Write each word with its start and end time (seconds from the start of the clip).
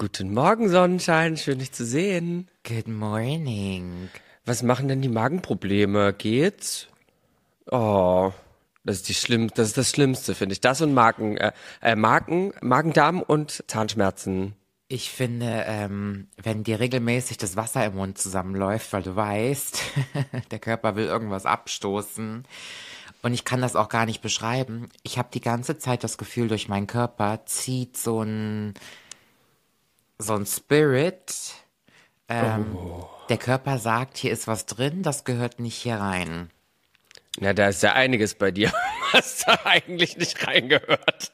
Guten 0.00 0.32
Morgen, 0.32 0.68
Sonnenschein, 0.68 1.36
schön 1.36 1.58
dich 1.58 1.72
zu 1.72 1.84
sehen. 1.84 2.48
Good 2.64 2.86
morning. 2.86 4.08
Was 4.44 4.62
machen 4.62 4.86
denn 4.86 5.02
die 5.02 5.08
Magenprobleme? 5.08 6.12
Geht's? 6.12 6.86
Oh, 7.68 8.32
das 8.84 8.98
ist 8.98 9.08
die 9.08 9.14
schlimm, 9.14 9.50
das 9.52 9.66
ist 9.66 9.76
das 9.76 9.90
Schlimmste, 9.90 10.36
finde 10.36 10.52
ich. 10.52 10.60
Das 10.60 10.80
und 10.82 10.94
Magen, 10.94 11.36
äh, 11.36 11.50
äh, 11.82 11.96
Magen, 11.96 12.52
Magen-Darm 12.60 13.20
und 13.22 13.64
Zahnschmerzen. 13.66 14.54
Ich 14.86 15.10
finde, 15.10 15.64
ähm, 15.66 16.28
wenn 16.40 16.62
dir 16.62 16.78
regelmäßig 16.78 17.36
das 17.36 17.56
Wasser 17.56 17.84
im 17.84 17.96
Mund 17.96 18.18
zusammenläuft, 18.18 18.92
weil 18.92 19.02
du 19.02 19.16
weißt, 19.16 19.82
der 20.52 20.60
Körper 20.60 20.94
will 20.94 21.06
irgendwas 21.06 21.44
abstoßen. 21.44 22.44
Und 23.22 23.34
ich 23.34 23.44
kann 23.44 23.60
das 23.60 23.74
auch 23.74 23.88
gar 23.88 24.06
nicht 24.06 24.22
beschreiben. 24.22 24.90
Ich 25.02 25.18
habe 25.18 25.30
die 25.34 25.40
ganze 25.40 25.76
Zeit 25.76 26.04
das 26.04 26.18
Gefühl, 26.18 26.46
durch 26.46 26.68
meinen 26.68 26.86
Körper 26.86 27.40
zieht 27.46 27.96
so 27.96 28.22
ein 28.22 28.74
so 30.18 30.34
ein 30.34 30.46
Spirit. 30.46 31.34
Ähm, 32.28 32.76
Oh. 32.76 33.08
Der 33.28 33.38
Körper 33.38 33.78
sagt, 33.78 34.16
hier 34.16 34.32
ist 34.32 34.46
was 34.46 34.66
drin, 34.66 35.02
das 35.02 35.24
gehört 35.24 35.60
nicht 35.60 35.76
hier 35.76 35.96
rein. 35.96 36.50
Na, 37.38 37.52
da 37.52 37.68
ist 37.68 37.82
ja 37.82 37.92
einiges 37.92 38.34
bei 38.34 38.50
dir, 38.50 38.72
was 39.12 39.44
da 39.46 39.58
eigentlich 39.64 40.16
nicht 40.16 40.46
reingehört. 40.46 41.32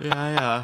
Ja, 0.00 0.30
ja. 0.30 0.62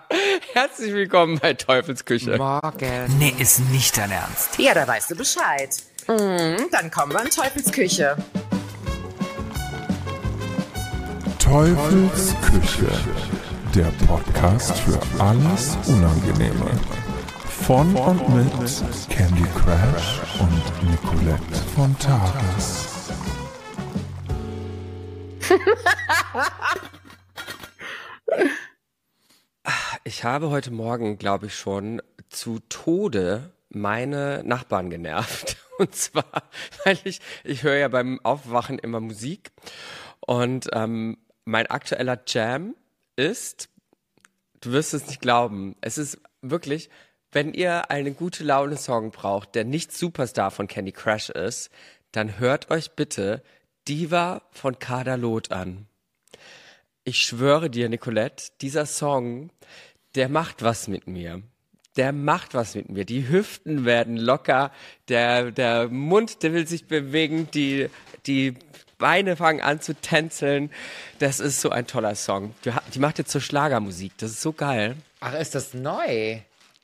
Herzlich 0.54 0.92
willkommen 0.92 1.38
bei 1.38 1.54
Teufelsküche. 1.54 2.36
Morgen. 2.38 3.18
Nee, 3.18 3.34
ist 3.38 3.60
nicht 3.70 3.96
dein 3.98 4.10
Ernst. 4.10 4.58
Ja, 4.58 4.74
da 4.74 4.86
weißt 4.86 5.10
du 5.10 5.16
Bescheid. 5.16 5.76
Mhm, 6.08 6.68
dann 6.70 6.90
kommen 6.90 7.12
wir 7.12 7.22
in 7.22 7.30
Teufelsküche. 7.30 8.16
Teufels 11.38 12.34
Küche, 12.42 12.88
der 13.76 13.92
Podcast 14.06 14.78
für 14.78 14.98
alles 15.22 15.76
Unangenehme. 15.86 16.70
Von 17.44 17.94
und 17.94 18.34
mit 18.34 18.50
Candy 19.10 19.44
Crash 19.54 20.22
und 20.40 20.90
Nicolette 20.90 21.54
von 21.74 21.98
Tages. 21.98 23.10
Ich 30.04 30.22
habe 30.24 30.50
heute 30.50 30.70
Morgen, 30.70 31.18
glaube 31.18 31.46
ich 31.46 31.56
schon, 31.56 32.00
zu 32.30 32.60
Tode 32.68 33.52
meine 33.68 34.42
Nachbarn 34.44 34.88
genervt. 34.88 35.56
Und 35.78 35.94
zwar, 35.96 36.24
weil 36.84 36.96
ich, 37.02 37.20
ich 37.42 37.64
höre 37.64 37.76
ja 37.76 37.88
beim 37.88 38.20
Aufwachen 38.22 38.78
immer 38.78 39.00
Musik. 39.00 39.50
Und 40.20 40.68
ähm, 40.72 41.18
mein 41.44 41.66
aktueller 41.66 42.22
Jam 42.28 42.76
ist, 43.16 43.68
du 44.60 44.72
wirst 44.72 44.94
es 44.94 45.06
nicht 45.06 45.20
glauben, 45.20 45.74
es 45.80 45.98
ist 45.98 46.20
wirklich, 46.42 46.90
wenn 47.32 47.52
ihr 47.52 47.90
einen 47.90 48.16
gute 48.16 48.44
Laune-Song 48.44 49.10
braucht, 49.10 49.54
der 49.54 49.64
nicht 49.64 49.92
Superstar 49.92 50.50
von 50.50 50.68
Candy 50.68 50.92
Crush 50.92 51.30
ist, 51.30 51.70
dann 52.12 52.38
hört 52.38 52.70
euch 52.70 52.92
bitte 52.92 53.42
Diva 53.88 54.42
von 54.52 54.78
Kader 54.78 55.16
Loth 55.16 55.52
an. 55.52 55.86
Ich 57.04 57.18
schwöre 57.18 57.70
dir, 57.70 57.88
Nicolette, 57.88 58.52
dieser 58.60 58.86
Song, 58.86 59.50
der 60.14 60.28
macht 60.28 60.62
was 60.62 60.88
mit 60.88 61.06
mir. 61.06 61.42
Der 61.96 62.12
macht 62.12 62.54
was 62.54 62.74
mit 62.74 62.88
mir. 62.88 63.04
Die 63.04 63.28
Hüften 63.28 63.84
werden 63.84 64.16
locker, 64.16 64.72
der, 65.08 65.50
der 65.50 65.88
Mund, 65.88 66.42
der 66.42 66.52
will 66.52 66.66
sich 66.66 66.86
bewegen, 66.86 67.48
die, 67.52 67.88
die 68.26 68.54
Beine 68.98 69.36
fangen 69.36 69.60
an 69.60 69.80
zu 69.80 69.94
tänzeln. 69.94 70.70
Das 71.18 71.40
ist 71.40 71.60
so 71.60 71.70
ein 71.70 71.86
toller 71.86 72.14
Song. 72.14 72.54
Die 72.94 72.98
macht 72.98 73.18
jetzt 73.18 73.30
so 73.30 73.40
Schlagermusik. 73.40 74.12
Das 74.18 74.30
ist 74.30 74.42
so 74.42 74.52
geil. 74.52 74.96
Ach, 75.20 75.34
ist 75.34 75.54
das 75.54 75.74
neu? 75.74 76.40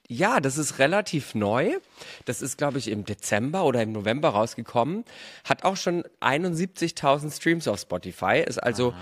Ja, 0.08 0.40
das 0.40 0.58
ist 0.58 0.78
relativ 0.78 1.34
neu. 1.34 1.78
Das 2.27 2.42
ist, 2.42 2.58
glaube 2.58 2.77
ich, 2.77 2.88
im 2.88 3.06
Dezember 3.06 3.64
oder 3.64 3.83
im 3.83 3.92
November 3.92 4.30
rausgekommen. 4.30 5.05
Hat 5.44 5.64
auch 5.64 5.77
schon 5.77 6.05
71.000 6.20 7.34
Streams 7.34 7.67
auf 7.67 7.80
Spotify. 7.80 8.45
Ist 8.46 8.62
also 8.62 8.92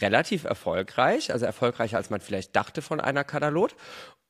relativ 0.00 0.44
erfolgreich. 0.44 1.32
Also 1.32 1.44
erfolgreicher, 1.44 1.98
als 1.98 2.08
man 2.08 2.20
vielleicht 2.20 2.56
dachte 2.56 2.80
von 2.80 2.98
einer 2.98 3.24
Katalot. 3.24 3.74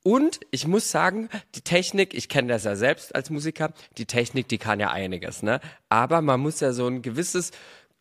Und 0.03 0.41
ich 0.51 0.67
muss 0.67 0.91
sagen, 0.91 1.29
die 1.55 1.61
Technik, 1.61 2.13
ich 2.13 2.29
kenne 2.29 2.49
das 2.49 2.63
ja 2.63 2.75
selbst 2.75 3.15
als 3.15 3.29
Musiker, 3.29 3.71
die 3.97 4.05
Technik, 4.05 4.47
die 4.49 4.59
kann 4.59 4.79
ja 4.79 4.91
einiges, 4.91 5.41
ne? 5.41 5.59
Aber 5.89 6.21
man 6.21 6.41
muss 6.41 6.59
ja 6.59 6.73
so 6.73 6.85
ein 6.85 7.01
gewisses 7.01 7.49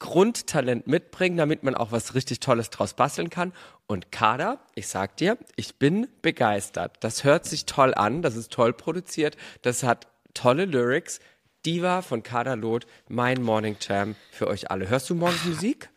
Grundtalent 0.04 0.86
mitbringen, 0.86 1.38
damit 1.38 1.62
man 1.62 1.74
auch 1.74 1.90
was 1.90 2.14
richtig 2.14 2.38
Tolles 2.40 2.68
draus 2.68 2.92
basteln 2.92 3.30
kann. 3.30 3.54
Und 3.86 4.12
Kader, 4.12 4.60
ich 4.74 4.86
sag 4.86 5.16
dir, 5.16 5.38
ich 5.56 5.76
bin 5.76 6.08
begeistert. 6.20 6.98
Das 7.00 7.24
hört 7.24 7.46
sich 7.46 7.64
toll 7.64 7.94
an, 7.94 8.20
das 8.20 8.36
ist 8.36 8.52
toll 8.52 8.74
produziert, 8.74 9.38
das 9.62 9.82
hat 9.82 10.06
tolle 10.34 10.66
Lyrics. 10.66 11.20
Diva 11.64 12.02
von 12.02 12.22
Kader 12.22 12.56
Loth, 12.56 12.86
mein 13.08 13.40
Morning 13.40 13.78
Jam 13.80 14.16
für 14.30 14.48
euch 14.48 14.70
alle. 14.70 14.90
Hörst 14.90 15.08
du 15.08 15.14
morgens 15.14 15.46
Musik? 15.46 15.88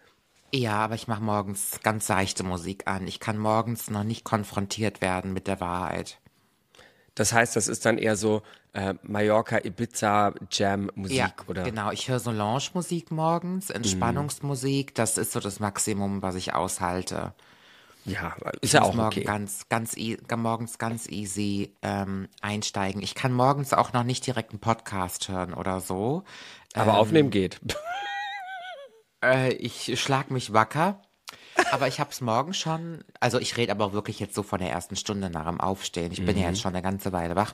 Ja, 0.54 0.78
aber 0.78 0.96
ich 0.96 1.10
mache 1.10 1.22
morgens 1.22 1.82
ganz 1.84 2.08
seichte 2.08 2.46
Musik 2.46 2.88
an. 2.88 3.06
Ich 3.08 3.20
kann 3.20 3.38
morgens 3.38 3.90
noch 3.90 4.06
nicht 4.06 4.24
konfrontiert 4.24 5.02
werden 5.02 5.34
mit 5.34 5.48
der 5.48 5.60
Wahrheit. 5.60 6.20
Das 7.16 7.34
heißt, 7.34 7.58
das 7.58 7.68
ist 7.68 7.86
dann 7.86 7.98
eher 7.98 8.16
so 8.16 8.42
äh, 8.78 8.94
Mallorca, 9.02 9.58
Ibiza, 9.64 10.34
Jam, 10.52 10.92
Musik, 10.94 11.18
ja, 11.18 11.34
oder? 11.48 11.64
genau. 11.64 11.92
Ich 11.92 12.08
höre 12.08 12.20
Solange-Musik 12.20 13.10
morgens, 13.10 13.72
Entspannungsmusik. 13.72 14.94
Das 14.94 15.18
ist 15.18 15.32
so 15.32 15.40
das 15.40 15.60
Maximum, 15.60 16.22
was 16.22 16.36
ich 16.36 16.54
aushalte. 16.54 17.34
Ja, 18.06 18.36
ist 18.62 18.66
Ich 18.66 18.74
ja 18.74 18.84
auch 18.84 18.94
morgen 18.94 19.08
okay. 19.08 19.24
ganz, 19.24 19.68
ganz, 19.68 19.98
e 19.98 20.18
morgens 20.36 20.78
ganz 20.78 21.10
easy 21.10 21.74
ähm, 21.82 22.30
einsteigen. 22.42 23.02
Ich 23.02 23.16
kann 23.16 23.34
morgens 23.34 23.74
auch 23.74 23.94
noch 23.94 24.04
nicht 24.04 24.26
direkt 24.26 24.52
einen 24.52 24.60
Podcast 24.60 25.28
hören 25.28 25.56
oder 25.56 25.82
so. 25.82 26.24
Aber 26.74 26.94
Ähm. 26.94 26.98
aufnehmen 26.98 27.30
geht. 27.32 27.60
Äh, 29.20 29.54
ich 29.54 30.00
schlag 30.00 30.30
mich 30.30 30.54
wacker. 30.54 31.02
Aber 31.72 31.88
ich 31.88 32.00
hab's 32.00 32.22
morgen 32.22 32.54
schon, 32.54 33.04
also 33.20 33.40
ich 33.40 33.58
rede 33.58 33.72
aber 33.72 33.94
wirklich 33.94 34.20
jetzt 34.20 34.36
so 34.36 34.44
von 34.44 34.60
der 34.60 34.72
ersten 34.72 34.96
Stunde 34.96 35.30
nach 35.30 35.46
dem 35.46 35.60
Aufstehen. 35.60 36.12
Ich 36.12 36.26
bin 36.26 36.38
ja 36.38 36.48
jetzt 36.48 36.62
schon 36.62 36.74
eine 36.74 36.82
ganze 36.82 37.12
Weile 37.12 37.36
wach. 37.36 37.54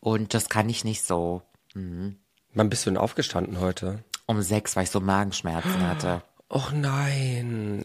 Und 0.00 0.34
das 0.34 0.48
kann 0.48 0.68
ich 0.68 0.84
nicht 0.84 1.02
so 1.04 1.42
Wann 1.74 2.68
bist 2.68 2.84
du 2.84 2.90
denn 2.90 2.98
aufgestanden 2.98 3.60
heute? 3.60 4.04
um 4.26 4.42
sechs, 4.42 4.76
weil 4.76 4.84
ich 4.84 4.90
so 4.90 5.00
Magenschmerzen 5.00 5.86
hatte. 5.86 6.22
Och 6.50 6.72
nein. 6.72 7.82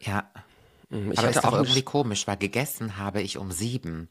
Ja. 0.00 0.24
Ich 0.90 1.18
aber 1.18 1.28
ist 1.28 1.44
auch 1.44 1.52
irgendwie 1.52 1.82
komisch, 1.82 2.26
weil 2.26 2.38
gegessen 2.38 2.96
habe 2.96 3.20
ich 3.20 3.36
um 3.36 3.52
sieben 3.52 4.08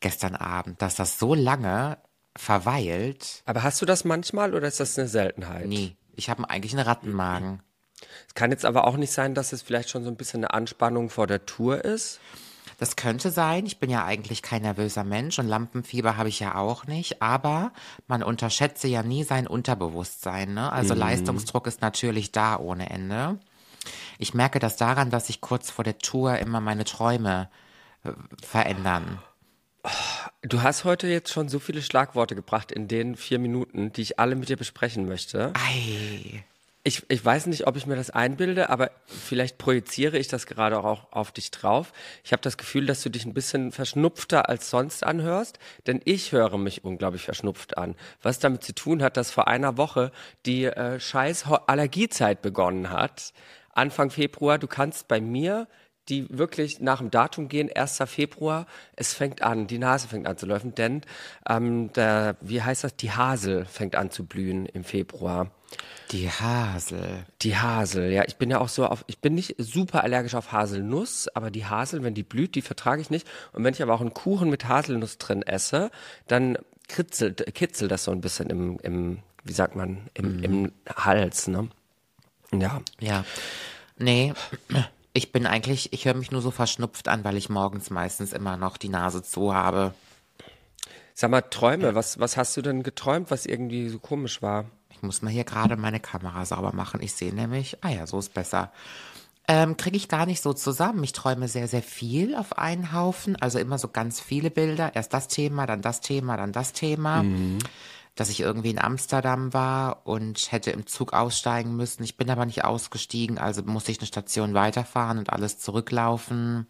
gestern 0.00 0.36
Abend, 0.36 0.82
dass 0.82 0.94
das 0.94 1.18
so 1.18 1.34
lange 1.34 1.98
verweilt. 2.36 3.42
Aber 3.46 3.62
hast 3.62 3.80
du 3.80 3.86
das 3.86 4.04
manchmal 4.04 4.54
oder 4.54 4.68
ist 4.68 4.78
das 4.78 4.98
eine 4.98 5.08
Seltenheit? 5.08 5.66
Nie. 5.66 5.96
Ich 6.16 6.28
habe 6.28 6.48
eigentlich 6.48 6.72
einen 6.72 6.86
Rattenmagen. 6.86 7.62
Es 8.26 8.34
kann 8.34 8.50
jetzt 8.50 8.64
aber 8.64 8.86
auch 8.86 8.96
nicht 8.96 9.12
sein, 9.12 9.34
dass 9.34 9.52
es 9.52 9.62
vielleicht 9.62 9.90
schon 9.90 10.04
so 10.04 10.10
ein 10.10 10.16
bisschen 10.16 10.44
eine 10.44 10.54
Anspannung 10.54 11.10
vor 11.10 11.26
der 11.26 11.46
Tour 11.46 11.84
ist. 11.84 12.20
Das 12.78 12.94
könnte 12.94 13.32
sein. 13.32 13.66
Ich 13.66 13.78
bin 13.78 13.90
ja 13.90 14.04
eigentlich 14.04 14.40
kein 14.40 14.62
nervöser 14.62 15.02
Mensch 15.02 15.38
und 15.40 15.48
Lampenfieber 15.48 16.16
habe 16.16 16.28
ich 16.28 16.38
ja 16.38 16.54
auch 16.54 16.86
nicht. 16.86 17.20
Aber 17.20 17.72
man 18.06 18.22
unterschätze 18.22 18.86
ja 18.86 19.02
nie 19.02 19.24
sein 19.24 19.48
Unterbewusstsein. 19.48 20.54
Ne? 20.54 20.70
Also 20.72 20.94
Leistungsdruck 20.94 21.66
ist 21.66 21.82
natürlich 21.82 22.30
da 22.30 22.56
ohne 22.56 22.90
Ende. 22.90 23.38
Ich 24.18 24.32
merke 24.32 24.60
das 24.60 24.76
daran, 24.76 25.10
dass 25.10 25.26
sich 25.26 25.40
kurz 25.40 25.70
vor 25.70 25.84
der 25.84 25.98
Tour 25.98 26.38
immer 26.38 26.60
meine 26.60 26.84
Träume 26.84 27.48
äh, 28.04 28.12
verändern. 28.44 29.18
Du 30.42 30.62
hast 30.62 30.84
heute 30.84 31.08
jetzt 31.08 31.32
schon 31.32 31.48
so 31.48 31.58
viele 31.58 31.82
Schlagworte 31.82 32.34
gebracht 32.34 32.70
in 32.70 32.86
den 32.86 33.16
vier 33.16 33.38
Minuten, 33.38 33.92
die 33.92 34.02
ich 34.02 34.18
alle 34.18 34.36
mit 34.36 34.48
dir 34.48 34.56
besprechen 34.56 35.06
möchte. 35.06 35.52
Ei. 35.54 36.44
Ich, 36.88 37.04
ich 37.10 37.22
weiß 37.22 37.48
nicht, 37.48 37.66
ob 37.66 37.76
ich 37.76 37.84
mir 37.84 37.96
das 37.96 38.08
einbilde, 38.08 38.70
aber 38.70 38.90
vielleicht 39.04 39.58
projiziere 39.58 40.16
ich 40.16 40.26
das 40.26 40.46
gerade 40.46 40.82
auch 40.82 41.12
auf 41.12 41.32
dich 41.32 41.50
drauf. 41.50 41.92
Ich 42.24 42.32
habe 42.32 42.40
das 42.40 42.56
Gefühl, 42.56 42.86
dass 42.86 43.02
du 43.02 43.10
dich 43.10 43.26
ein 43.26 43.34
bisschen 43.34 43.72
verschnupfter 43.72 44.48
als 44.48 44.70
sonst 44.70 45.04
anhörst, 45.04 45.58
denn 45.86 46.00
ich 46.06 46.32
höre 46.32 46.56
mich 46.56 46.84
unglaublich 46.84 47.24
verschnupft 47.24 47.76
an. 47.76 47.94
Was 48.22 48.38
damit 48.38 48.62
zu 48.64 48.74
tun 48.74 49.02
hat, 49.02 49.18
dass 49.18 49.30
vor 49.30 49.48
einer 49.48 49.76
Woche 49.76 50.12
die 50.46 50.64
äh, 50.64 50.98
scheiß 50.98 51.44
Allergiezeit 51.66 52.40
begonnen 52.40 52.88
hat. 52.88 53.34
Anfang 53.74 54.08
Februar, 54.08 54.56
du 54.56 54.66
kannst 54.66 55.08
bei 55.08 55.20
mir 55.20 55.68
die 56.08 56.26
wirklich 56.30 56.80
nach 56.80 57.00
dem 57.00 57.10
Datum 57.10 57.48
gehen, 57.48 57.70
1. 57.70 57.98
Februar, 58.06 58.64
es 58.96 59.12
fängt 59.12 59.42
an, 59.42 59.66
die 59.66 59.76
Nase 59.76 60.08
fängt 60.08 60.26
an 60.26 60.38
zu 60.38 60.46
laufen, 60.46 60.74
denn 60.74 61.02
ähm, 61.46 61.92
der, 61.92 62.36
wie 62.40 62.62
heißt 62.62 62.82
das, 62.82 62.96
die 62.96 63.12
Hasel 63.12 63.66
fängt 63.66 63.94
an 63.94 64.10
zu 64.10 64.24
blühen 64.24 64.64
im 64.64 64.84
Februar. 64.84 65.50
Die 66.10 66.30
Hasel. 66.30 67.26
Die 67.42 67.56
Hasel, 67.56 68.10
ja, 68.10 68.24
ich 68.26 68.36
bin 68.36 68.50
ja 68.50 68.60
auch 68.60 68.70
so 68.70 68.86
auf, 68.86 69.04
ich 69.08 69.18
bin 69.18 69.34
nicht 69.34 69.56
super 69.58 70.02
allergisch 70.02 70.34
auf 70.34 70.52
Haselnuss, 70.52 71.28
aber 71.34 71.50
die 71.50 71.66
Hasel, 71.66 72.02
wenn 72.02 72.14
die 72.14 72.22
blüht, 72.22 72.54
die 72.54 72.62
vertrage 72.62 73.02
ich 73.02 73.10
nicht. 73.10 73.26
Und 73.52 73.62
wenn 73.64 73.74
ich 73.74 73.82
aber 73.82 73.94
auch 73.94 74.00
einen 74.00 74.14
Kuchen 74.14 74.48
mit 74.48 74.66
Haselnuss 74.66 75.18
drin 75.18 75.42
esse, 75.42 75.90
dann 76.26 76.56
kritzelt, 76.88 77.54
kitzelt 77.54 77.90
das 77.90 78.04
so 78.04 78.10
ein 78.10 78.22
bisschen 78.22 78.48
im, 78.48 78.78
im 78.82 79.18
wie 79.44 79.52
sagt 79.52 79.76
man, 79.76 80.08
im, 80.14 80.42
im 80.42 80.72
Hals, 80.94 81.48
ne? 81.48 81.68
Ja. 82.52 82.80
Ja. 83.00 83.24
Nee, 83.98 84.32
ich 85.12 85.32
bin 85.32 85.46
eigentlich, 85.46 85.92
ich 85.92 86.04
höre 86.04 86.14
mich 86.14 86.30
nur 86.30 86.40
so 86.40 86.50
verschnupft 86.50 87.08
an, 87.08 87.24
weil 87.24 87.36
ich 87.36 87.48
morgens 87.48 87.90
meistens 87.90 88.32
immer 88.32 88.56
noch 88.56 88.76
die 88.76 88.88
Nase 88.88 89.22
zu 89.22 89.54
habe. 89.54 89.92
Sag 91.14 91.30
mal, 91.30 91.42
Träume, 91.42 91.94
was, 91.94 92.20
was 92.20 92.36
hast 92.36 92.56
du 92.56 92.62
denn 92.62 92.82
geträumt, 92.82 93.30
was 93.30 93.44
irgendwie 93.44 93.88
so 93.88 93.98
komisch 93.98 94.40
war? 94.40 94.66
Ich 94.98 95.02
muss 95.02 95.22
mal 95.22 95.30
hier 95.30 95.44
gerade 95.44 95.76
meine 95.76 96.00
Kamera 96.00 96.44
sauber 96.44 96.74
machen. 96.74 97.00
Ich 97.00 97.12
sehe 97.12 97.32
nämlich, 97.32 97.78
ah 97.82 97.90
ja, 97.90 98.06
so 98.06 98.18
ist 98.18 98.34
besser. 98.34 98.72
Ähm, 99.46 99.76
Kriege 99.76 99.96
ich 99.96 100.08
gar 100.08 100.26
nicht 100.26 100.42
so 100.42 100.52
zusammen. 100.52 101.02
Ich 101.04 101.12
träume 101.12 101.46
sehr, 101.46 101.68
sehr 101.68 101.82
viel 101.82 102.34
auf 102.34 102.58
einen 102.58 102.92
Haufen. 102.92 103.36
Also 103.36 103.58
immer 103.58 103.78
so 103.78 103.88
ganz 103.88 104.20
viele 104.20 104.50
Bilder. 104.50 104.94
Erst 104.94 105.14
das 105.14 105.28
Thema, 105.28 105.66
dann 105.66 105.82
das 105.82 106.00
Thema, 106.00 106.36
dann 106.36 106.52
das 106.52 106.72
Thema. 106.72 107.22
Mhm. 107.22 107.58
Dass 108.16 108.28
ich 108.28 108.40
irgendwie 108.40 108.70
in 108.70 108.80
Amsterdam 108.80 109.54
war 109.54 110.02
und 110.04 110.50
hätte 110.50 110.72
im 110.72 110.86
Zug 110.86 111.12
aussteigen 111.12 111.76
müssen. 111.76 112.02
Ich 112.02 112.16
bin 112.16 112.28
aber 112.28 112.44
nicht 112.44 112.64
ausgestiegen, 112.64 113.38
also 113.38 113.62
musste 113.62 113.92
ich 113.92 114.00
eine 114.00 114.08
Station 114.08 114.54
weiterfahren 114.54 115.18
und 115.18 115.32
alles 115.32 115.60
zurücklaufen. 115.60 116.66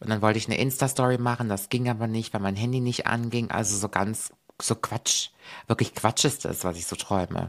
Und 0.00 0.08
dann 0.08 0.22
wollte 0.22 0.38
ich 0.38 0.46
eine 0.46 0.56
Insta-Story 0.56 1.18
machen, 1.18 1.50
das 1.50 1.68
ging 1.68 1.90
aber 1.90 2.06
nicht, 2.06 2.32
weil 2.32 2.40
mein 2.40 2.56
Handy 2.56 2.80
nicht 2.80 3.06
anging. 3.06 3.50
Also 3.50 3.76
so 3.76 3.90
ganz, 3.90 4.32
so 4.62 4.74
Quatsch. 4.74 5.30
Wirklich 5.66 5.94
Quatsch 5.94 6.24
ist 6.24 6.44
das, 6.44 6.64
was 6.64 6.76
ich 6.76 6.86
so 6.86 6.96
träume. 6.96 7.48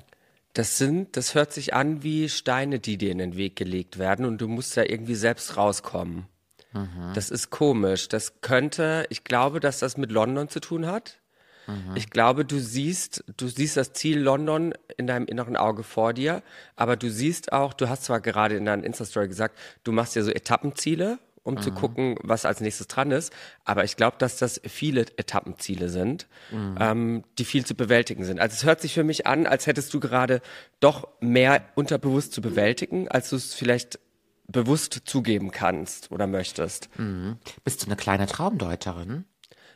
Das 0.53 0.77
sind, 0.77 1.15
das 1.15 1.35
hört 1.35 1.53
sich 1.53 1.73
an 1.73 2.03
wie 2.03 2.27
Steine, 2.27 2.79
die 2.79 2.97
dir 2.97 3.11
in 3.11 3.19
den 3.19 3.37
Weg 3.37 3.55
gelegt 3.55 3.99
werden 3.99 4.25
und 4.25 4.39
du 4.39 4.47
musst 4.47 4.75
da 4.75 4.83
irgendwie 4.83 5.15
selbst 5.15 5.57
rauskommen. 5.57 6.27
Mhm. 6.73 7.11
Das 7.13 7.29
ist 7.29 7.49
komisch. 7.49 8.09
Das 8.09 8.41
könnte, 8.41 9.05
ich 9.09 9.23
glaube, 9.23 9.59
dass 9.59 9.79
das 9.79 9.97
mit 9.97 10.11
London 10.11 10.49
zu 10.49 10.59
tun 10.59 10.87
hat. 10.87 11.19
Mhm. 11.67 11.95
Ich 11.95 12.09
glaube, 12.09 12.45
du 12.45 12.59
siehst, 12.59 13.23
du 13.37 13.47
siehst 13.47 13.77
das 13.77 13.93
Ziel 13.93 14.19
London 14.19 14.73
in 14.97 15.07
deinem 15.07 15.27
inneren 15.27 15.55
Auge 15.55 15.83
vor 15.83 16.13
dir, 16.13 16.41
aber 16.75 16.95
du 16.95 17.09
siehst 17.09 17.53
auch, 17.53 17.73
du 17.73 17.89
hast 17.89 18.05
zwar 18.05 18.21
gerade 18.21 18.55
in 18.55 18.65
deiner 18.65 18.83
Insta-Story 18.83 19.27
gesagt, 19.27 19.57
du 19.83 19.91
machst 19.91 20.15
ja 20.15 20.23
so 20.23 20.31
Etappenziele 20.31 21.19
um 21.43 21.55
mhm. 21.55 21.61
zu 21.61 21.71
gucken, 21.71 22.15
was 22.21 22.45
als 22.45 22.61
nächstes 22.61 22.87
dran 22.87 23.11
ist. 23.11 23.33
Aber 23.65 23.83
ich 23.83 23.95
glaube, 23.95 24.17
dass 24.19 24.37
das 24.37 24.61
viele 24.65 25.01
Etappenziele 25.17 25.89
sind, 25.89 26.27
mhm. 26.51 26.77
ähm, 26.79 27.23
die 27.37 27.45
viel 27.45 27.65
zu 27.65 27.75
bewältigen 27.75 28.23
sind. 28.23 28.39
Also 28.39 28.53
es 28.53 28.63
hört 28.63 28.81
sich 28.81 28.93
für 28.93 29.03
mich 29.03 29.27
an, 29.27 29.47
als 29.47 29.67
hättest 29.67 29.93
du 29.93 29.99
gerade 29.99 30.41
doch 30.79 31.07
mehr 31.19 31.63
unterbewusst 31.75 32.33
zu 32.33 32.41
bewältigen, 32.41 33.07
als 33.07 33.29
du 33.29 33.35
es 33.35 33.53
vielleicht 33.53 33.99
bewusst 34.47 35.01
zugeben 35.05 35.51
kannst 35.51 36.11
oder 36.11 36.27
möchtest. 36.27 36.89
Mhm. 36.97 37.37
Bist 37.63 37.81
du 37.81 37.85
eine 37.85 37.95
kleine 37.95 38.25
Traumdeuterin? 38.25 39.25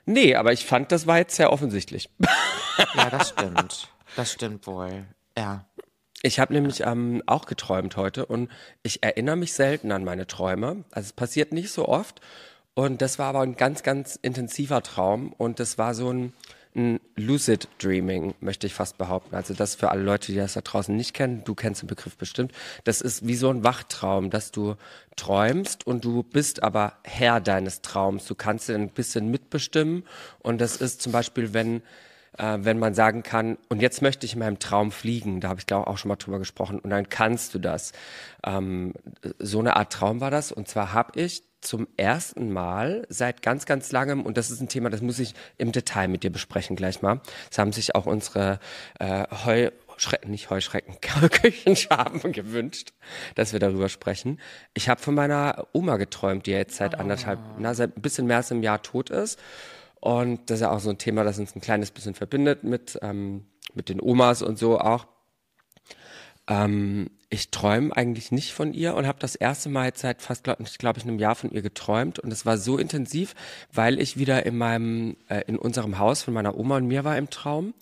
Nee, 0.06 0.36
aber 0.36 0.52
ich 0.52 0.66
fand, 0.66 0.92
das 0.92 1.08
war 1.08 1.18
jetzt 1.18 1.36
sehr 1.36 1.52
offensichtlich. 1.54 2.10
ja, 2.96 3.10
das 3.10 3.30
stimmt. 3.38 3.90
Das 4.16 4.32
stimmt 4.32 4.68
wohl. 4.68 5.06
Ja. 5.38 5.66
Ich 6.26 6.40
habe 6.40 6.54
nämlich 6.54 6.80
ähm, 6.86 7.22
auch 7.26 7.46
geträumt 7.46 7.98
heute 7.98 8.26
und 8.26 8.50
ich 8.82 9.04
erinnere 9.04 9.36
mich 9.36 9.54
selten 9.54 9.92
an 9.92 10.06
meine 10.06 10.26
Träume. 10.26 10.86
Also 10.92 11.08
es 11.08 11.14
passiert 11.14 11.52
nicht 11.52 11.70
so 11.70 11.90
oft. 11.90 12.22
Und 12.76 13.02
das 13.02 13.20
war 13.20 13.28
aber 13.28 13.42
ein 13.42 13.58
ganz, 13.58 13.84
ganz 13.84 14.18
intensiver 14.22 14.82
Traum. 14.82 15.34
Und 15.34 15.60
das 15.60 15.78
war 15.78 15.94
so 15.94 16.14
ein, 16.14 16.32
ein 16.78 17.02
Lucid 17.18 17.68
Dreaming, 17.78 18.36
möchte 18.40 18.68
ich 18.68 18.74
fast 18.74 18.98
behaupten. 18.98 19.36
Also 19.36 19.54
das 19.54 19.76
für 19.76 19.92
alle 19.92 20.02
Leute, 20.02 20.32
die 20.32 20.38
das 20.38 20.54
da 20.54 20.62
draußen 20.62 20.96
nicht 20.96 21.14
kennen, 21.14 21.44
du 21.44 21.56
kennst 21.56 21.82
den 21.82 21.88
Begriff 21.88 22.16
bestimmt. 22.16 22.54
Das 22.86 23.02
ist 23.02 23.28
wie 23.28 23.36
so 23.36 23.50
ein 23.50 23.66
Wachtraum, 23.66 24.30
dass 24.30 24.52
du 24.52 24.76
träumst 25.18 25.86
und 25.86 26.06
du 26.06 26.24
bist 26.24 26.64
aber 26.64 26.94
Herr 27.04 27.42
deines 27.42 27.82
Traums. 27.82 28.28
Du 28.28 28.36
kannst 28.36 28.70
ihn 28.70 28.76
ein 28.76 28.90
bisschen 28.90 29.30
mitbestimmen. 29.30 30.06
Und 30.40 30.62
das 30.62 30.78
ist 30.78 31.02
zum 31.02 31.12
Beispiel, 31.12 31.54
wenn 31.54 31.84
äh, 32.38 32.58
wenn 32.62 32.80
man 32.80 32.94
sagen 32.94 33.24
kann, 33.24 33.58
und 33.70 33.82
jetzt 33.82 34.02
möchte 34.02 34.26
ich 34.26 34.34
in 34.34 34.40
meinem 34.40 34.60
Traum 34.60 34.92
fliegen, 34.92 35.40
da 35.40 35.50
habe 35.50 35.60
ich 35.60 35.68
glaube 35.68 35.88
auch 35.88 35.98
schon 35.98 36.10
mal 36.10 36.16
drüber 36.16 36.40
gesprochen, 36.40 36.80
und 36.80 36.90
dann 36.90 37.10
kannst 37.10 37.54
du 37.54 37.60
das. 37.60 37.94
Ähm, 38.46 38.94
so 39.40 39.60
eine 39.60 39.76
Art 39.76 39.94
Traum 39.94 40.22
war 40.22 40.32
das. 40.32 40.52
Und 40.52 40.68
zwar 40.68 40.94
habe 40.94 41.20
ich 41.20 41.44
zum 41.62 41.88
ersten 41.98 42.52
Mal 42.52 43.06
seit 43.10 43.42
ganz, 43.42 43.66
ganz 43.66 43.92
langem, 43.92 44.24
und 44.24 44.38
das 44.38 44.52
ist 44.52 44.62
ein 44.62 44.68
Thema, 44.68 44.90
das 44.90 45.02
muss 45.02 45.20
ich 45.20 45.34
im 45.58 45.72
Detail 45.72 46.08
mit 46.08 46.24
dir 46.24 46.32
besprechen 46.32 46.76
gleich 46.76 47.02
mal. 47.02 47.22
Das 47.50 47.58
haben 47.58 47.72
sich 47.72 47.96
auch 47.96 48.06
unsere 48.06 48.60
äh, 49.00 49.26
Heu, 49.46 49.70
Schrecken, 49.98 50.32
nicht 50.32 50.50
Heuschrecken, 50.50 50.98
Küchenschaben 51.30 52.32
gewünscht, 52.32 52.94
dass 53.36 53.54
wir 53.54 53.60
darüber 53.60 53.90
sprechen. 53.90 54.40
Ich 54.74 54.90
habe 54.90 55.02
von 55.02 55.16
meiner 55.16 55.68
Oma 55.72 55.98
geträumt, 55.98 56.46
die 56.46 56.52
jetzt 56.52 56.76
seit 56.76 56.96
anderthalb, 56.96 57.40
na, 57.60 57.74
seit 57.74 57.98
ein 57.98 58.02
bisschen 58.02 58.28
mehr 58.28 58.38
als 58.38 58.52
einem 58.52 58.64
Jahr 58.64 58.82
tot 58.82 59.10
ist. 59.10 59.40
Und 60.04 60.50
das 60.50 60.56
ist 60.56 60.64
ja 60.64 60.72
auch 60.72 60.82
so 60.82 60.90
ein 60.90 60.98
Thema, 60.98 61.24
das 61.24 61.40
uns 61.40 61.56
ein 61.56 61.62
kleines 61.62 61.92
bisschen 61.92 62.14
verbindet 62.14 62.66
mit, 62.66 63.00
ähm, 63.02 63.46
mit 63.74 63.88
den 63.88 64.02
Omas 64.02 64.42
und 64.42 64.60
so 64.60 64.78
auch. 64.78 65.08
Ähm, 66.50 67.10
ich 67.30 67.52
träume 67.52 67.96
eigentlich 67.96 68.30
nicht 68.30 68.52
von 68.52 68.74
ihr 68.74 68.96
und 68.96 69.08
habe 69.08 69.20
das 69.20 69.36
erste 69.36 69.70
Mal 69.70 69.94
seit 69.96 70.22
fast, 70.22 70.44
glaube 70.44 70.66
glaub 70.78 70.98
ich, 70.98 71.04
einem 71.04 71.20
Jahr 71.20 71.36
von 71.36 71.52
ihr 71.52 71.62
geträumt. 71.62 72.20
Und 72.20 72.34
es 72.34 72.46
war 72.46 72.58
so 72.58 72.78
intensiv, 72.78 73.34
weil 73.72 73.98
ich 73.98 74.18
wieder 74.18 74.46
in 74.46 74.58
meinem, 74.58 75.16
äh, 75.30 75.44
in 75.48 75.58
unserem 75.58 76.00
Haus 76.00 76.22
von 76.22 76.34
meiner 76.34 76.58
Oma 76.58 76.76
und 76.76 76.88
mir 76.88 77.06
war 77.06 77.18
im 77.18 77.30
Traum. 77.30 77.74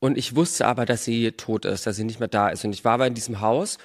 Und 0.00 0.18
ich 0.18 0.36
wusste 0.36 0.66
aber, 0.66 0.84
dass 0.84 1.06
sie 1.06 1.32
tot 1.32 1.64
ist, 1.64 1.86
dass 1.86 1.96
sie 1.96 2.04
nicht 2.04 2.20
mehr 2.20 2.28
da 2.28 2.50
ist. 2.50 2.62
Und 2.66 2.74
ich 2.74 2.84
war 2.84 2.92
aber 2.92 3.06
in 3.06 3.14
diesem 3.14 3.40
Haus 3.40 3.78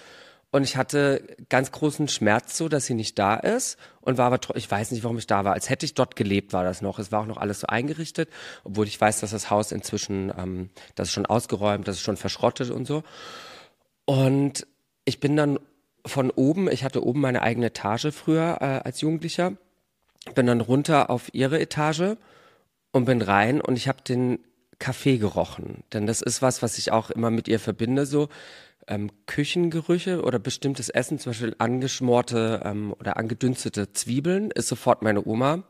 und 0.52 0.64
ich 0.64 0.78
hatte 0.78 1.38
ganz 1.50 1.72
großen 1.72 2.08
Schmerz 2.08 2.58
so, 2.58 2.70
dass 2.70 2.86
sie 2.86 2.96
nicht 2.96 3.20
da 3.20 3.36
ist 3.36 3.78
und 4.02 4.18
war 4.18 4.32
aber, 4.32 4.40
ich 4.56 4.70
weiß 4.70 4.92
nicht, 4.92 5.04
warum 5.04 5.20
ich 5.20 5.28
da 5.28 5.46
war. 5.46 5.54
Als 5.54 5.70
hätte 5.70 5.86
ich 5.86 5.94
dort 5.94 6.16
gelebt, 6.16 6.54
war 6.54 6.64
das 6.64 6.82
noch. 6.82 6.98
Es 6.98 7.12
war 7.12 7.22
auch 7.22 7.28
noch 7.28 7.38
alles 7.38 7.60
so 7.60 7.68
eingerichtet, 7.68 8.30
obwohl 8.64 8.88
ich 8.88 9.00
weiß, 9.00 9.20
dass 9.20 9.30
das 9.30 9.52
Haus 9.52 9.72
inzwischen, 9.72 10.34
ähm, 10.36 10.70
das 10.96 11.10
ist 11.10 11.14
schon 11.14 11.28
ausgeräumt, 11.28 11.88
das 11.88 11.98
ist 11.98 12.02
schon 12.02 12.18
verschrottet 12.18 12.72
und 12.72 12.86
so. 12.86 13.04
Und 14.06 14.66
ich 15.06 15.20
bin 15.20 15.36
dann 15.36 15.60
von 16.06 16.32
oben, 16.32 16.72
ich 16.72 16.84
hatte 16.84 17.06
oben 17.06 17.22
meine 17.22 17.44
eigene 17.44 17.68
Etage 17.68 18.08
früher 18.12 18.58
äh, 18.60 18.88
als 18.88 19.02
Jugendlicher, 19.02 19.54
bin 20.34 20.48
dann 20.48 20.62
runter 20.62 21.12
auf 21.12 21.32
ihre 21.34 21.60
Etage 21.60 22.16
und 22.92 23.06
bin 23.06 23.22
rein 23.22 23.62
und 23.62 23.76
ich 23.76 23.88
habe 23.88 24.02
den 24.02 24.40
Kaffee 24.80 25.18
gerochen. 25.18 25.84
Denn 25.94 26.08
das 26.08 26.22
ist 26.22 26.42
was, 26.42 26.64
was 26.64 26.78
ich 26.80 26.92
auch 26.92 27.12
immer 27.12 27.30
mit 27.30 27.48
ihr 27.48 27.60
verbinde, 27.60 28.06
so 28.06 28.30
ähm, 28.90 29.12
Küchengerüche 29.28 30.24
oder 30.24 30.40
bestimmtes 30.40 30.90
Essen, 30.90 31.20
zum 31.20 31.30
Beispiel 31.30 31.56
angeschmorte 31.60 32.62
ähm, 32.66 32.94
oder 33.00 33.18
angedünstete 33.18 33.94
Zwiebeln, 33.94 34.50
ist 34.52 34.68
sofort 34.68 35.04
meine 35.04 35.26
Oma. 35.26 35.64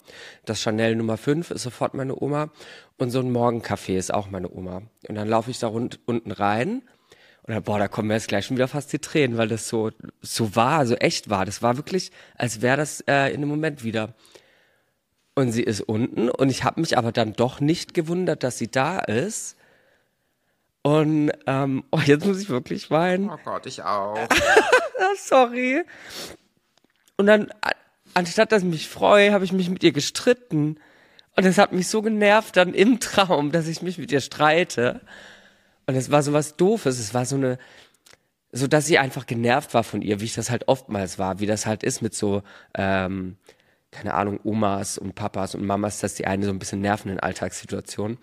Das 0.45 0.61
Chanel 0.61 0.95
Nummer 0.95 1.17
5 1.17 1.51
ist 1.51 1.63
sofort 1.63 1.93
meine 1.93 2.19
Oma. 2.19 2.49
Und 2.97 3.11
so 3.11 3.19
ein 3.19 3.31
Morgenkaffee 3.31 3.97
ist 3.97 4.13
auch 4.13 4.29
meine 4.29 4.49
Oma. 4.49 4.83
Und 5.07 5.15
dann 5.15 5.27
laufe 5.27 5.51
ich 5.51 5.59
da 5.59 5.67
rund, 5.67 5.99
unten 6.05 6.31
rein. 6.31 6.81
Und 7.43 7.53
dann, 7.53 7.63
boah, 7.63 7.77
da 7.77 7.89
kommen 7.89 8.07
mir 8.07 8.13
jetzt 8.13 8.29
gleich 8.29 8.45
schon 8.45 8.57
wieder 8.57 8.67
fast 8.69 8.91
die 8.93 8.99
Tränen, 8.99 9.37
weil 9.37 9.49
das 9.49 9.67
so, 9.67 9.91
so 10.21 10.55
war, 10.55 10.85
so 10.85 10.95
echt 10.95 11.29
war. 11.29 11.45
Das 11.45 11.61
war 11.61 11.75
wirklich, 11.75 12.11
als 12.35 12.61
wäre 12.61 12.77
das 12.77 13.01
äh, 13.01 13.33
in 13.33 13.41
dem 13.41 13.49
Moment 13.49 13.83
wieder. 13.83 14.15
Und 15.35 15.51
sie 15.51 15.63
ist 15.63 15.81
unten 15.81 16.29
und 16.29 16.49
ich 16.49 16.63
habe 16.63 16.81
mich 16.81 16.97
aber 16.97 17.11
dann 17.11 17.33
doch 17.33 17.61
nicht 17.61 17.93
gewundert, 17.93 18.43
dass 18.43 18.57
sie 18.57 18.69
da 18.69 18.99
ist 18.99 19.55
und 20.89 21.31
ähm, 21.45 21.83
oh, 21.91 21.99
jetzt 22.03 22.25
muss 22.25 22.41
ich 22.41 22.49
wirklich 22.49 22.89
weinen. 22.89 23.29
Oh 23.29 23.37
Gott, 23.45 23.67
ich 23.67 23.83
auch. 23.83 24.17
Sorry. 25.17 25.83
Und 27.15 27.27
dann, 27.27 27.53
anstatt 28.15 28.51
dass 28.51 28.63
ich 28.63 28.69
mich 28.69 28.89
freue, 28.89 29.31
habe 29.31 29.45
ich 29.45 29.51
mich 29.51 29.69
mit 29.69 29.83
ihr 29.83 29.91
gestritten. 29.91 30.79
Und 31.35 31.45
es 31.45 31.59
hat 31.59 31.73
mich 31.73 31.87
so 31.87 32.01
genervt 32.01 32.57
dann 32.57 32.73
im 32.73 32.99
Traum, 32.99 33.51
dass 33.51 33.67
ich 33.67 33.83
mich 33.83 33.99
mit 33.99 34.11
ihr 34.11 34.19
streite. 34.19 35.01
Und 35.85 35.93
es 35.93 36.09
war 36.09 36.23
so 36.23 36.33
was 36.33 36.57
Doofes. 36.57 36.97
Es 36.97 37.13
war 37.13 37.25
so 37.27 37.35
eine, 37.35 37.59
so 38.51 38.65
dass 38.65 38.87
sie 38.87 38.97
einfach 38.97 39.27
genervt 39.27 39.75
war 39.75 39.83
von 39.83 40.01
ihr, 40.01 40.21
wie 40.21 40.25
ich 40.25 40.33
das 40.33 40.49
halt 40.49 40.67
oftmals 40.67 41.19
war, 41.19 41.39
wie 41.39 41.45
das 41.45 41.67
halt 41.67 41.83
ist 41.83 42.01
mit 42.01 42.15
so, 42.15 42.41
ähm, 42.73 43.37
keine 43.91 44.15
Ahnung, 44.15 44.39
Omas 44.43 44.97
und 44.97 45.13
Papas 45.13 45.53
und 45.53 45.63
Mamas, 45.67 45.99
dass 45.99 46.15
die 46.15 46.25
eine 46.25 46.47
so 46.47 46.51
ein 46.51 46.57
bisschen 46.57 46.81
nerven 46.81 47.11
in 47.11 47.19
Alltagssituationen. 47.19 48.17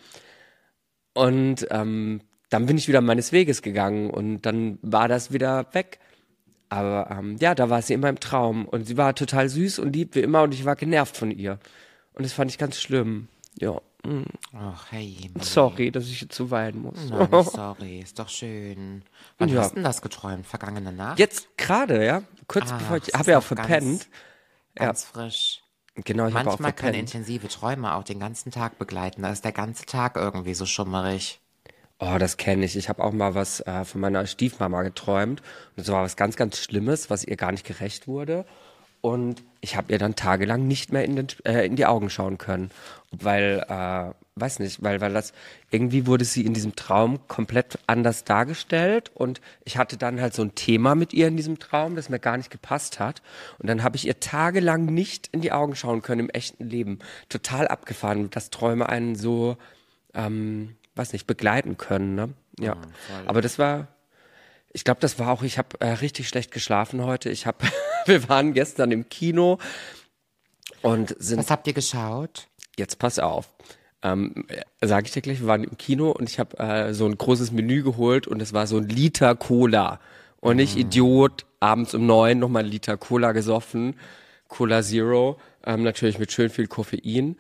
Und 1.15 1.69
ähm, 1.71 2.23
dann 2.49 2.67
bin 2.67 2.79
ich 2.79 2.88
wieder 2.88 3.00
meines 3.00 3.33
Weges 3.33 3.62
gegangen 3.62 4.11
und 4.11 4.43
dann 4.43 4.79
war 4.83 5.09
das 5.09 5.33
wieder 5.33 5.67
weg. 5.73 5.99
Aber 6.69 7.11
ähm, 7.11 7.37
ja, 7.38 7.55
da 7.55 7.71
war 7.71 7.83
sie 7.83 7.95
in 7.95 8.00
meinem 8.00 8.21
Traum 8.21 8.67
und 8.67 8.87
sie 8.87 8.97
war 8.97 9.15
total 9.15 9.49
süß 9.49 9.79
und 9.79 9.95
lieb 9.95 10.15
wie 10.15 10.21
immer 10.21 10.43
und 10.43 10.53
ich 10.53 10.65
war 10.65 10.76
genervt 10.76 11.17
von 11.17 11.31
ihr. 11.31 11.59
Und 12.15 12.25
das 12.25 12.33
fand 12.33 12.50
ich 12.50 12.59
ganz 12.59 12.81
schlimm. 12.81 13.29
Ja. 13.55 13.81
Mm. 14.05 14.25
Ach, 14.53 14.87
hey. 14.91 15.31
Sorry, 15.41 15.91
dass 15.91 16.07
ich 16.07 16.21
jetzt 16.21 16.35
so 16.35 16.50
weinen 16.50 16.83
muss. 16.83 16.99
Nein, 17.09 17.29
sorry, 17.45 18.00
ist 18.00 18.19
doch 18.19 18.29
schön. 18.29 19.03
Wann 19.38 19.49
ja. 19.49 19.61
hast 19.61 19.71
du 19.71 19.75
denn 19.76 19.85
das 19.85 20.03
geträumt? 20.03 20.47
Vergangene 20.47 20.93
Nacht? 20.93 21.19
Jetzt 21.19 21.57
gerade, 21.57 22.05
ja. 22.05 22.23
Kurz 22.49 22.71
Ach, 22.71 22.79
bevor 22.79 22.97
ich, 22.97 23.15
habe 23.15 23.31
ja 23.31 23.38
auch 23.38 23.43
verpennt. 23.43 24.09
Ganz, 24.75 25.03
ja. 25.03 25.09
frisch. 25.12 25.62
Genau, 26.05 26.29
ich 26.29 26.35
Manchmal 26.35 26.75
können 26.75 26.95
intensive 26.95 27.49
Träume 27.49 27.95
auch 27.95 28.05
den 28.05 28.21
ganzen 28.21 28.50
Tag 28.50 28.79
begleiten. 28.79 29.23
Da 29.23 29.31
ist 29.31 29.45
der 29.45 29.53
ganze 29.53 29.87
Tag 29.87 30.17
irgendwie 30.17 30.55
so 30.55 30.67
schummerig. 30.67 31.41
Oh, 31.99 32.17
das 32.19 32.37
kenne 32.37 32.65
ich. 32.67 32.76
Ich 32.76 32.88
habe 32.91 33.03
auch 33.03 33.12
mal 33.12 33.35
was 33.35 33.61
äh, 33.61 33.85
von 33.85 34.03
meiner 34.03 34.26
Stiefmama 34.26 34.83
geträumt. 34.83 35.41
Und 35.76 35.83
es 35.83 35.88
war 35.88 36.03
was 36.03 36.17
ganz, 36.17 36.37
ganz 36.37 36.59
Schlimmes, 36.59 37.09
was 37.09 37.25
ihr 37.25 37.37
gar 37.37 37.53
nicht 37.53 37.67
gerecht 37.67 38.07
wurde. 38.07 38.45
Und 39.00 39.43
ich 39.62 39.76
habe 39.76 39.93
ihr 39.93 39.99
dann 39.99 40.15
tagelang 40.15 40.67
nicht 40.67 40.93
mehr 40.93 41.05
in, 41.05 41.17
den, 41.17 41.26
äh, 41.45 41.65
in 41.65 41.76
die 41.76 41.87
Augen 41.87 42.11
schauen 42.11 42.37
können. 42.37 42.71
Weil, 43.12 43.65
äh, 43.69 44.12
weiß 44.35 44.59
nicht, 44.59 44.83
weil, 44.83 45.00
weil 45.00 45.15
das, 45.15 45.33
irgendwie 45.71 46.07
wurde 46.07 46.26
sie 46.26 46.45
in 46.45 46.53
diesem 46.53 46.76
Traum 46.76 47.26
komplett 47.29 47.79
anders 47.87 48.25
dargestellt. 48.25 49.11
Und 49.15 49.41
ich 49.65 49.79
hatte 49.79 49.97
dann 49.97 50.21
halt 50.21 50.35
so 50.35 50.43
ein 50.43 50.55
Thema 50.55 50.95
mit 50.95 51.15
ihr 51.15 51.29
in 51.29 51.37
diesem 51.38 51.59
Traum, 51.59 51.97
das 51.97 52.11
mir 52.11 52.19
gar 52.19 52.37
nicht 52.37 52.50
gepasst 52.50 53.00
hat. 53.00 53.23
Und 53.59 53.71
dann 53.71 53.83
habe 53.83 53.97
ich 53.97 54.07
ihr 54.07 54.21
tagelang 54.21 54.85
nicht 54.85 55.31
in 55.33 55.41
die 55.41 55.53
Augen 55.53 55.76
schauen 55.76 56.03
können 56.03 56.23
im 56.23 56.31
echten 56.31 56.69
Leben. 56.69 56.99
Total 57.31 57.69
abgefahren, 57.69 58.29
dass 58.29 58.50
Träume 58.50 58.87
einen 58.91 59.17
so 59.17 59.57
ähm, 60.12 60.76
weiß 60.97 61.12
nicht, 61.12 61.26
begleiten 61.26 61.76
können. 61.76 62.15
Ne? 62.15 62.31
Ja, 62.59 62.75
voll. 62.75 63.26
aber 63.26 63.43
das 63.43 63.59
war, 63.59 63.88
ich 64.73 64.85
glaube, 64.85 65.00
das 65.00 65.19
war 65.19 65.31
auch, 65.31 65.43
ich 65.43 65.59
habe 65.59 65.81
äh, 65.81 65.88
richtig 65.88 66.29
schlecht 66.29 66.50
geschlafen 66.50 67.05
heute. 67.05 67.31
Ich 67.31 67.47
habe, 67.47 67.59
wir 68.07 68.29
waren 68.29 68.55
gestern 68.55 68.91
im 68.91 69.09
Kino 69.09 69.59
und 70.83 71.15
sind 71.19 71.38
Was 71.38 71.50
habt 71.50 71.67
ihr 71.67 71.73
geschaut? 71.73 72.49
Jetzt 72.76 72.99
pass 72.99 73.19
auf. 73.19 73.49
Ähm, 74.03 74.47
Sage 74.83 75.07
ich 75.07 75.12
dir 75.12 75.23
gleich, 75.23 75.41
wir 75.41 75.47
waren 75.47 75.65
im 75.65 75.79
Kino 75.79 76.11
und 76.11 76.29
ich 76.29 76.38
habe 76.38 76.59
äh, 76.59 76.95
so 76.95 77.07
ein 77.07 77.17
großes 77.17 77.53
Menü 77.53 77.83
geholt 77.83 78.26
und 78.26 78.41
es 78.43 78.53
war 78.53 78.67
so 78.67 78.76
ein 78.76 78.88
Liter 78.88 79.35
Cola. 79.35 80.00
Und 80.41 80.59
ich, 80.59 80.76
Idiot, 80.76 81.47
abends 81.61 81.95
um 81.95 82.07
neun 82.07 82.38
nochmal 82.38 82.65
ein 82.65 82.71
Liter 82.71 82.97
Cola 82.97 83.33
gesoffen. 83.33 83.97
Cola 84.49 84.83
Zero, 84.83 85.41
ähm, 85.65 85.83
natürlich 85.83 86.19
mit 86.19 86.31
schön 86.31 86.50
viel 86.50 86.69
Koffein. 86.69 87.37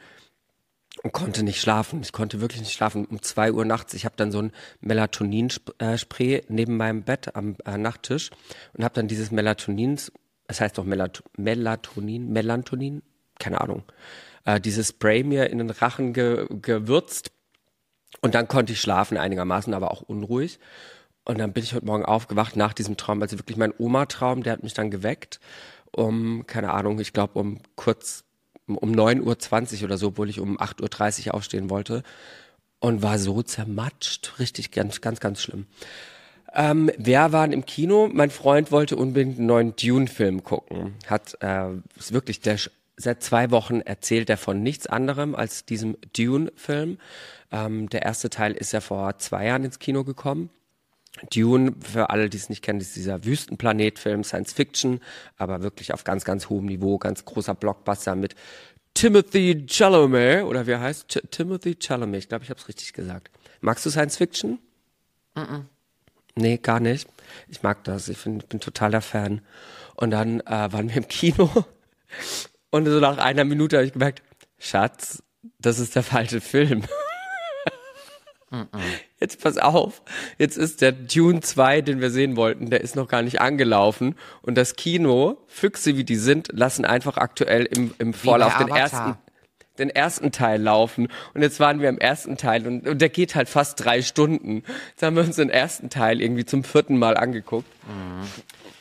Und 1.06 1.12
konnte 1.12 1.44
nicht 1.44 1.60
schlafen. 1.60 2.00
Ich 2.02 2.10
konnte 2.10 2.40
wirklich 2.40 2.60
nicht 2.60 2.72
schlafen. 2.72 3.04
Um 3.04 3.22
zwei 3.22 3.52
Uhr 3.52 3.64
nachts, 3.64 3.94
ich 3.94 4.04
habe 4.04 4.16
dann 4.16 4.32
so 4.32 4.42
ein 4.42 4.50
Melatonin-Spray 4.80 6.42
neben 6.48 6.76
meinem 6.76 7.04
Bett 7.04 7.36
am 7.36 7.54
äh, 7.64 7.78
Nachttisch 7.78 8.30
und 8.72 8.82
habe 8.82 8.94
dann 8.94 9.06
dieses 9.06 9.30
Melatonin, 9.30 10.00
es 10.48 10.60
heißt 10.60 10.76
doch 10.76 10.82
Melat 10.82 11.22
Melatonin, 11.36 12.32
Melatonin, 12.32 13.02
keine 13.38 13.60
Ahnung, 13.60 13.84
äh, 14.46 14.60
dieses 14.60 14.88
Spray 14.88 15.22
mir 15.22 15.48
in 15.48 15.58
den 15.58 15.70
Rachen 15.70 16.12
ge 16.12 16.48
gewürzt 16.50 17.30
und 18.20 18.34
dann 18.34 18.48
konnte 18.48 18.72
ich 18.72 18.80
schlafen 18.80 19.16
einigermaßen, 19.16 19.74
aber 19.74 19.92
auch 19.92 20.02
unruhig. 20.02 20.58
Und 21.24 21.38
dann 21.38 21.52
bin 21.52 21.62
ich 21.62 21.72
heute 21.72 21.86
Morgen 21.86 22.04
aufgewacht 22.04 22.56
nach 22.56 22.72
diesem 22.72 22.96
Traum, 22.96 23.22
also 23.22 23.38
wirklich 23.38 23.56
mein 23.56 23.72
Oma-Traum, 23.78 24.42
der 24.42 24.54
hat 24.54 24.64
mich 24.64 24.74
dann 24.74 24.90
geweckt, 24.90 25.38
um, 25.92 26.48
keine 26.48 26.72
Ahnung, 26.72 26.98
ich 26.98 27.12
glaube 27.12 27.38
um 27.38 27.60
kurz, 27.76 28.24
um 28.66 28.92
9.20 28.92 29.78
Uhr 29.78 29.84
oder 29.84 29.98
so, 29.98 30.08
obwohl 30.08 30.28
ich 30.28 30.40
um 30.40 30.58
8.30 30.58 31.28
Uhr 31.28 31.34
aufstehen 31.34 31.70
wollte 31.70 32.02
und 32.80 33.02
war 33.02 33.18
so 33.18 33.42
zermatscht, 33.42 34.38
richtig 34.38 34.70
ganz, 34.70 35.00
ganz, 35.00 35.20
ganz 35.20 35.42
schlimm. 35.42 35.66
Ähm, 36.54 36.90
wer 36.96 37.32
waren 37.32 37.52
im 37.52 37.66
Kino? 37.66 38.08
Mein 38.12 38.30
Freund 38.30 38.72
wollte 38.72 38.96
unbedingt 38.96 39.38
einen 39.38 39.46
neuen 39.46 39.76
Dune-Film 39.76 40.42
gucken. 40.42 40.94
Hat, 41.06 41.36
äh, 41.40 41.72
ist 41.96 42.12
wirklich, 42.12 42.40
der 42.40 42.58
seit 42.96 43.22
zwei 43.22 43.50
Wochen 43.50 43.80
erzählt 43.80 44.30
er 44.30 44.38
von 44.38 44.62
nichts 44.62 44.86
anderem 44.86 45.34
als 45.34 45.66
diesem 45.66 45.96
Dune-Film. 46.16 46.98
Ähm, 47.52 47.88
der 47.90 48.02
erste 48.02 48.30
Teil 48.30 48.52
ist 48.52 48.72
ja 48.72 48.80
vor 48.80 49.18
zwei 49.18 49.46
Jahren 49.46 49.64
ins 49.64 49.78
Kino 49.78 50.02
gekommen. 50.04 50.50
Dune, 51.32 51.74
für 51.80 52.10
alle, 52.10 52.28
die 52.28 52.36
es 52.36 52.48
nicht 52.48 52.62
kennen, 52.62 52.80
ist 52.80 52.96
dieser 52.96 53.24
Wüstenplanet-Film, 53.24 54.24
Science 54.24 54.52
Fiction, 54.52 55.00
aber 55.36 55.62
wirklich 55.62 55.92
auf 55.92 56.04
ganz, 56.04 56.24
ganz 56.24 56.48
hohem 56.48 56.66
Niveau, 56.66 56.98
ganz 56.98 57.24
großer 57.24 57.54
Blockbuster 57.54 58.14
mit 58.14 58.34
Timothy 58.94 59.66
Chalamet, 59.68 60.44
oder 60.44 60.66
wie 60.66 60.72
er 60.72 60.80
heißt? 60.80 61.08
Ch 61.08 61.18
Timothy 61.30 61.76
Chalamet, 61.80 62.20
ich 62.20 62.28
glaube, 62.28 62.44
ich 62.44 62.50
habe 62.50 62.60
es 62.60 62.68
richtig 62.68 62.92
gesagt. 62.92 63.30
Magst 63.60 63.84
du 63.84 63.90
Science 63.90 64.16
Fiction? 64.16 64.58
Nee, 66.34 66.58
gar 66.58 66.80
nicht. 66.80 67.08
Ich 67.48 67.62
mag 67.62 67.84
das. 67.84 68.08
Ich 68.08 68.18
find, 68.18 68.48
bin 68.48 68.60
totaler 68.60 69.00
Fan. 69.00 69.40
Und 69.94 70.10
dann 70.10 70.40
äh, 70.40 70.72
waren 70.72 70.88
wir 70.88 70.96
im 70.96 71.08
Kino 71.08 71.50
und 72.70 72.86
so 72.86 73.00
nach 73.00 73.18
einer 73.18 73.44
Minute 73.44 73.76
habe 73.76 73.86
ich 73.86 73.92
gemerkt, 73.92 74.22
Schatz, 74.58 75.22
das 75.58 75.78
ist 75.78 75.94
der 75.94 76.02
falsche 76.02 76.40
Film. 76.40 76.82
Jetzt 79.20 79.42
pass 79.42 79.58
auf, 79.58 80.02
jetzt 80.38 80.56
ist 80.56 80.80
der 80.80 80.92
Dune 80.92 81.40
2, 81.40 81.80
den 81.80 82.00
wir 82.00 82.10
sehen 82.10 82.36
wollten, 82.36 82.70
der 82.70 82.80
ist 82.80 82.94
noch 82.96 83.08
gar 83.08 83.22
nicht 83.22 83.40
angelaufen. 83.40 84.14
Und 84.42 84.56
das 84.56 84.76
Kino, 84.76 85.38
Füchse 85.46 85.96
wie 85.96 86.04
die 86.04 86.16
sind, 86.16 86.48
lassen 86.52 86.84
einfach 86.84 87.16
aktuell 87.16 87.64
im, 87.64 87.92
im 87.98 88.14
Vorlauf 88.14 88.56
den 88.58 88.68
ersten, 88.68 89.16
den 89.78 89.90
ersten 89.90 90.32
Teil 90.32 90.62
laufen. 90.62 91.08
Und 91.34 91.42
jetzt 91.42 91.60
waren 91.60 91.80
wir 91.80 91.88
im 91.88 91.98
ersten 91.98 92.36
Teil 92.36 92.66
und, 92.66 92.86
und 92.86 93.00
der 93.02 93.08
geht 93.08 93.34
halt 93.34 93.48
fast 93.48 93.84
drei 93.84 94.00
Stunden. 94.02 94.62
Jetzt 94.90 95.02
haben 95.02 95.16
wir 95.16 95.24
uns 95.24 95.36
den 95.36 95.50
ersten 95.50 95.90
Teil 95.90 96.20
irgendwie 96.20 96.44
zum 96.44 96.62
vierten 96.62 96.98
Mal 96.98 97.16
angeguckt. 97.16 97.68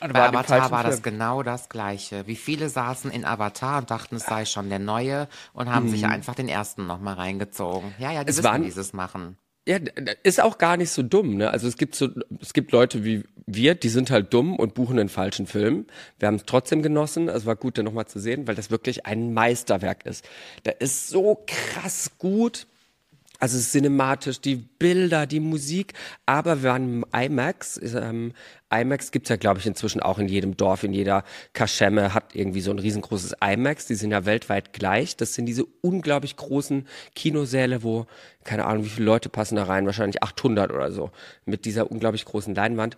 War 0.00 0.08
bei 0.12 0.28
dem 0.28 0.36
Avatar 0.36 0.70
war 0.70 0.84
das 0.84 1.00
Film. 1.00 1.14
genau 1.14 1.42
das 1.42 1.68
Gleiche. 1.70 2.26
Wie 2.26 2.36
viele 2.36 2.68
saßen 2.68 3.10
in 3.10 3.24
Avatar 3.24 3.78
und 3.78 3.90
dachten, 3.90 4.16
es 4.16 4.26
sei 4.26 4.44
schon 4.44 4.68
der 4.68 4.78
neue 4.78 5.26
und 5.54 5.70
haben 5.70 5.88
sich 5.88 6.04
einfach 6.06 6.34
den 6.34 6.48
ersten 6.48 6.86
nochmal 6.86 7.14
reingezogen. 7.14 7.94
Ja, 7.98 8.12
ja, 8.12 8.22
die 8.22 8.30
Es 8.30 8.36
wissen, 8.36 8.44
waren- 8.44 8.64
wie 8.64 8.70
sie 8.70 8.80
es 8.80 8.92
machen. 8.92 9.36
Ja, 9.68 9.78
ist 10.22 10.40
auch 10.40 10.58
gar 10.58 10.76
nicht 10.76 10.90
so 10.90 11.02
dumm, 11.02 11.36
ne? 11.36 11.50
Also 11.50 11.66
es 11.66 11.76
gibt 11.76 11.96
so, 11.96 12.08
es 12.40 12.52
gibt 12.52 12.70
Leute 12.70 13.04
wie 13.04 13.24
wir, 13.46 13.74
die 13.74 13.88
sind 13.88 14.10
halt 14.10 14.32
dumm 14.32 14.56
und 14.56 14.74
buchen 14.74 14.96
den 14.96 15.08
falschen 15.08 15.46
Film. 15.46 15.86
Wir 16.18 16.28
haben 16.28 16.36
es 16.36 16.44
trotzdem 16.46 16.82
genossen. 16.82 17.28
Es 17.28 17.46
war 17.46 17.56
gut, 17.56 17.76
den 17.76 17.84
nochmal 17.84 18.06
zu 18.06 18.20
sehen, 18.20 18.46
weil 18.46 18.54
das 18.54 18.70
wirklich 18.70 19.06
ein 19.06 19.34
Meisterwerk 19.34 20.06
ist. 20.06 20.28
Der 20.64 20.80
ist 20.80 21.08
so 21.08 21.44
krass 21.46 22.12
gut. 22.18 22.66
Also 23.38 23.58
cinematisch, 23.58 24.40
die 24.40 24.56
Bilder, 24.56 25.26
die 25.26 25.40
Musik, 25.40 25.92
aber 26.24 26.62
wir 26.62 26.70
waren 26.70 27.02
im 27.02 27.06
IMAX. 27.12 27.80
Ähm, 27.82 28.32
IMAX 28.70 29.10
gibt's 29.10 29.28
ja, 29.28 29.36
glaube 29.36 29.60
ich, 29.60 29.66
inzwischen 29.66 30.00
auch 30.00 30.18
in 30.18 30.28
jedem 30.28 30.56
Dorf, 30.56 30.82
in 30.82 30.92
jeder 30.92 31.24
Kaschemme 31.52 32.14
hat 32.14 32.34
irgendwie 32.34 32.60
so 32.60 32.70
ein 32.70 32.78
riesengroßes 32.78 33.34
IMAX. 33.44 33.86
Die 33.86 33.94
sind 33.94 34.10
ja 34.10 34.24
weltweit 34.24 34.72
gleich. 34.72 35.16
Das 35.16 35.34
sind 35.34 35.46
diese 35.46 35.64
unglaublich 35.82 36.36
großen 36.36 36.86
Kinosäle, 37.14 37.82
wo, 37.82 38.06
keine 38.44 38.64
Ahnung, 38.64 38.84
wie 38.84 38.90
viele 38.90 39.06
Leute 39.06 39.28
passen 39.28 39.56
da 39.56 39.64
rein, 39.64 39.86
wahrscheinlich 39.86 40.22
800 40.22 40.72
oder 40.72 40.90
so, 40.90 41.10
mit 41.44 41.64
dieser 41.64 41.90
unglaublich 41.90 42.24
großen 42.24 42.54
Leinwand. 42.54 42.96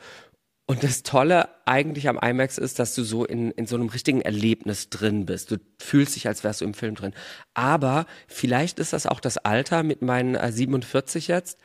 Und 0.70 0.82
das 0.84 1.02
Tolle 1.02 1.48
eigentlich 1.64 2.08
am 2.10 2.18
IMAX 2.18 2.58
ist, 2.58 2.78
dass 2.78 2.94
du 2.94 3.02
so 3.02 3.24
in, 3.24 3.50
in 3.52 3.66
so 3.66 3.74
einem 3.76 3.88
richtigen 3.88 4.20
Erlebnis 4.20 4.90
drin 4.90 5.24
bist. 5.24 5.50
Du 5.50 5.56
fühlst 5.80 6.14
dich, 6.14 6.28
als 6.28 6.44
wärst 6.44 6.60
du 6.60 6.66
im 6.66 6.74
Film 6.74 6.94
drin. 6.94 7.14
Aber 7.54 8.04
vielleicht 8.26 8.78
ist 8.78 8.92
das 8.92 9.06
auch 9.06 9.20
das 9.20 9.38
Alter 9.38 9.82
mit 9.82 10.02
meinen 10.02 10.34
äh, 10.34 10.52
47 10.52 11.26
jetzt. 11.28 11.58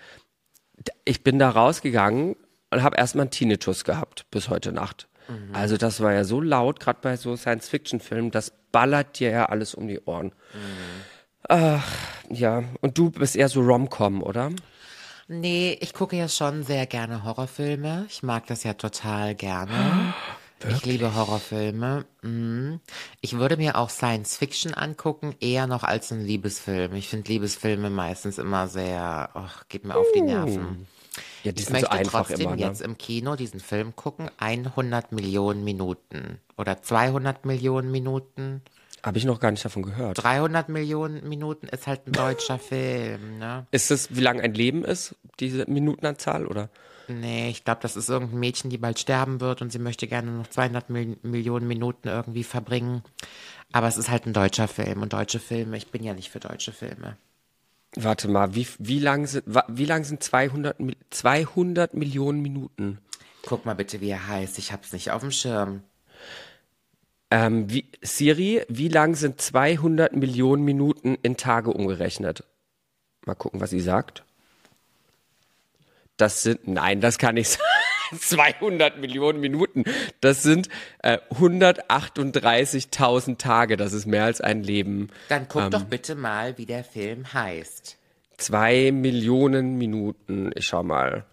D- 0.78 0.94
Ich 1.04 1.22
bin 1.22 1.38
da 1.38 1.50
rausgegangen 1.50 2.38
und 2.72 2.82
habe 2.82 2.96
erstmal 2.98 3.24
einen 3.24 3.32
Tinnitus 3.32 3.84
gehabt 3.84 4.26
bis 4.32 4.48
heute 4.48 4.72
Nacht. 4.72 5.10
Also 5.52 5.76
das 5.78 6.00
war 6.00 6.14
ja 6.14 6.24
so 6.24 6.40
laut, 6.42 6.80
gerade 6.80 7.00
bei 7.02 7.18
so 7.18 7.36
Science-Fiction-Filmen, 7.36 8.32
das 8.32 8.52
ballert 8.72 9.20
dir 9.20 9.32
ja 9.32 9.46
alles 9.48 9.76
um 9.76 9.88
die 9.88 10.00
Ohren. 10.02 10.32
Ach, 11.50 11.86
ja. 12.30 12.64
Und 12.82 12.98
du 12.98 13.10
bist 13.12 13.36
eher 13.36 13.50
so 13.50 13.62
Rom-Com, 13.62 14.24
oder? 14.24 14.52
Nee, 15.28 15.78
ich 15.80 15.94
gucke 15.94 16.16
ja 16.16 16.28
schon 16.28 16.64
sehr 16.64 16.86
gerne 16.86 17.24
Horrorfilme. 17.24 18.06
Ich 18.10 18.24
mag 18.24 18.46
das 18.48 18.64
ja 18.64 18.74
total 18.74 19.36
gerne. 19.36 20.14
Ich 20.70 20.86
liebe 20.86 21.14
Horrorfilme. 21.14 22.06
Mhm. 22.22 22.80
Ich 23.22 23.38
würde 23.38 23.58
mir 23.58 23.78
auch 23.78 23.90
Science 23.90 24.38
Fiction 24.38 24.74
angucken, 24.74 25.36
eher 25.40 25.68
noch 25.68 25.84
als 25.84 26.12
einen 26.12 26.26
Liebesfilm. 26.26 26.94
Ich 26.96 27.10
finde 27.10 27.30
Liebesfilme 27.32 27.90
meistens 27.90 28.38
immer 28.38 28.68
sehr, 28.68 29.30
ach, 29.34 29.68
geht 29.68 29.86
mir 29.86 29.96
auf 29.96 30.08
die 30.16 30.22
Nerven. 30.22 30.88
Ja, 31.44 31.52
die 31.52 31.60
Ich 31.60 31.68
sind 31.68 31.76
so 31.76 31.82
möchte 31.82 31.92
einfach 31.92 32.28
trotzdem 32.28 32.48
immer. 32.48 32.56
Ne? 32.56 32.62
jetzt 32.62 32.82
im 32.82 32.98
Kino 32.98 33.36
diesen 33.36 33.60
Film 33.60 33.96
gucken. 33.96 34.32
100 34.38 35.12
Millionen 35.12 35.64
Minuten 35.64 36.40
oder 36.58 36.82
200 36.82 37.46
Millionen 37.46 37.92
Minuten. 37.92 38.62
Habe 39.04 39.18
ich 39.18 39.26
noch 39.26 39.40
gar 39.40 39.52
nicht 39.52 39.64
davon 39.66 39.84
gehört. 39.84 40.24
300 40.24 40.70
Millionen 40.70 41.28
Minuten 41.28 41.68
ist 41.68 41.88
halt 41.88 42.08
ein 42.08 42.14
deutscher 42.14 42.58
Film, 42.70 43.38
ne? 43.38 43.68
Ist 43.72 43.92
das, 43.92 44.16
wie 44.16 44.22
lang 44.22 44.40
ein 44.40 44.54
Leben 44.54 44.86
ist, 44.86 45.16
diese 45.40 45.70
Minutenanzahl, 45.70 46.48
oder? 46.48 46.70
Nee, 47.10 47.50
ich 47.50 47.66
glaube, 47.66 47.82
das 47.82 47.98
ist 47.98 48.10
irgendein 48.10 48.40
Mädchen, 48.40 48.70
die 48.70 48.78
bald 48.78 48.98
sterben 48.98 49.42
wird 49.42 49.62
und 49.62 49.72
sie 49.74 49.80
möchte 49.80 50.08
gerne 50.08 50.32
noch 50.32 50.48
200 50.48 50.90
Mil 50.90 51.18
Millionen 51.22 51.68
Minuten 51.68 52.08
irgendwie 52.08 52.46
verbringen. 52.46 53.04
Aber 53.74 53.88
es 53.90 53.98
ist 53.98 54.10
halt 54.10 54.26
ein 54.26 54.32
deutscher 54.34 54.70
Film 54.70 55.02
und 55.02 55.12
deutsche 55.12 55.40
Filme, 55.40 55.76
ich 55.76 55.88
bin 55.92 56.02
ja 56.04 56.14
nicht 56.14 56.30
für 56.32 56.40
deutsche 56.40 56.72
Filme. 56.72 57.18
Warte 57.96 58.30
mal, 58.30 58.56
wie, 58.56 58.66
wie 58.80 59.00
lang 59.00 59.28
sind, 59.28 59.44
wie 59.68 59.86
lang 59.86 60.06
sind 60.06 60.24
200, 60.24 60.80
Mi- 60.80 60.96
200 61.10 61.94
Millionen 61.94 62.42
Minuten? 62.42 63.00
Guck 63.46 63.66
mal 63.66 63.76
bitte, 63.76 64.00
wie 64.00 64.10
er 64.10 64.28
heißt, 64.28 64.58
ich 64.58 64.72
hab's 64.72 64.94
nicht 64.94 65.12
auf 65.12 65.22
dem 65.22 65.32
Schirm. 65.32 65.84
Ähm, 67.34 67.68
wie, 67.68 67.90
Siri, 68.04 68.62
wie 68.70 68.90
lang 68.90 69.16
sind 69.16 69.42
200 69.42 70.16
Millionen 70.16 70.64
Minuten 70.64 71.18
in 71.24 71.36
Tage 71.36 71.72
umgerechnet? 71.72 72.44
Mal 73.26 73.34
gucken, 73.34 73.60
was 73.60 73.72
sie 73.72 73.80
sagt. 73.80 74.24
Das 76.16 76.44
sind, 76.44 76.68
nein, 76.68 77.02
das 77.02 77.18
kann 77.18 77.34
nicht 77.34 77.50
sein. 77.50 77.60
200 78.20 79.00
Millionen 79.00 79.40
Minuten. 79.40 79.84
Das 80.22 80.44
sind 80.44 80.70
äh, 81.00 81.18
138.000 81.32 83.40
Tage. 83.40 83.78
Das 83.78 83.94
ist 83.94 84.06
mehr 84.06 84.26
als 84.26 84.40
ein 84.40 84.62
Leben. 84.62 85.10
Dann 85.30 85.48
guck 85.48 85.64
Ähm. 85.64 85.72
doch 85.72 85.86
bitte 85.86 86.14
mal, 86.14 86.60
wie 86.60 86.68
der 86.68 86.84
Film 86.84 87.34
heißt. 87.34 87.98
Zwei 88.38 88.92
Millionen 88.92 89.80
Minuten. 89.80 90.52
Ich 90.54 90.68
schau 90.68 90.84
mal. 90.84 91.26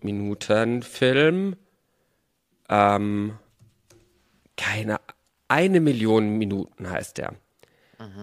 Minutenfilm. 0.00 1.56
Ähm, 2.70 3.38
keine. 4.56 5.00
Eine 5.48 5.80
Million 5.80 6.36
Minuten 6.38 6.88
heißt 6.90 7.18
der. 7.18 7.34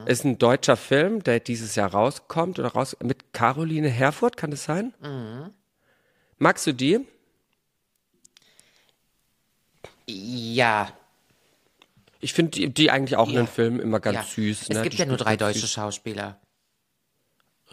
Ist 0.05 0.23
ein 0.23 0.37
deutscher 0.37 0.77
Film, 0.77 1.21
der 1.23 1.41
dieses 1.41 1.75
Jahr 1.75 1.91
rauskommt 1.91 2.59
oder 2.59 2.69
raus 2.69 2.95
mit 3.03 3.33
Caroline 3.33 3.89
Herfurth, 3.89 4.37
kann 4.37 4.51
das 4.51 4.63
sein? 4.63 4.93
Magst 6.37 6.65
du 6.65 6.71
die? 6.73 7.05
Ja, 10.07 10.91
Ich 12.21 12.33
finde 12.33 12.51
die, 12.51 12.73
die 12.73 12.89
eigentlich 12.89 13.17
auch 13.17 13.27
in 13.27 13.35
Ja. 13.35 13.41
den 13.43 13.47
Filmen 13.47 13.79
immer 13.79 13.99
ganz 13.99 14.15
ja. 14.17 14.23
süß. 14.23 14.61
Es 14.63 14.69
ne? 14.69 14.81
gibt 14.83 14.93
Die 14.93 14.99
ja 14.99 15.05
nur 15.05 15.17
drei 15.17 15.35
deutsche 15.35 15.67
Schauspieler. 15.67 16.39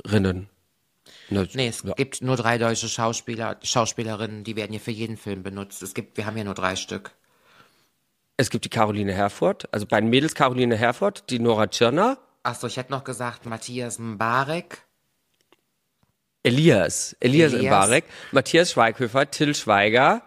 süß. 0.05 0.13
Rinnen. 0.13 0.49
Na, 1.31 1.47
Nee, 1.55 1.69
es 1.69 1.83
ja. 1.85 1.95
gibt 1.95 2.21
nur 2.23 2.37
drei 2.37 2.59
deutsche 2.59 2.89
Schauspieler, 2.89 3.59
Schauspielerinnen, 3.63 4.45
die 4.45 4.57
werden 4.57 4.73
hier 4.73 4.81
für 4.81 4.91
jeden 4.91 5.17
Film 5.17 5.43
benutzt. 5.43 5.83
Es 5.83 5.95
gibt, 5.95 6.17
wir 6.17 6.27
haben 6.27 6.35
hier 6.35 6.45
nur 6.45 6.55
drei 6.55 6.77
Stück. 6.77 7.13
Es 8.37 8.51
gibt 8.51 8.65
die 8.65 8.71
Caroline 8.71 9.13
Herford, 9.13 9.73
also 9.73 9.87
bei 9.87 10.01
den 10.01 10.11
Mädels 10.11 10.35
Caroline 10.35 10.77
Herford, 10.77 11.31
die 11.31 11.39
Nora 11.39 11.67
Tschirner, 11.67 12.19
Achso, 12.45 12.67
ich 12.67 12.77
hätte 12.77 12.91
noch 12.91 13.05
gesagt 13.05 13.47
Matthias 13.47 13.99
Mbarek. 14.01 14.79
Elias, 16.43 17.17
Elias, 17.21 17.53
Elias. 17.53 17.71
Mbarek, 17.87 18.05
Matthias 18.33 18.73
Schweighöfer, 18.73 19.31
Till 19.31 19.55
Schweiger. 19.55 20.23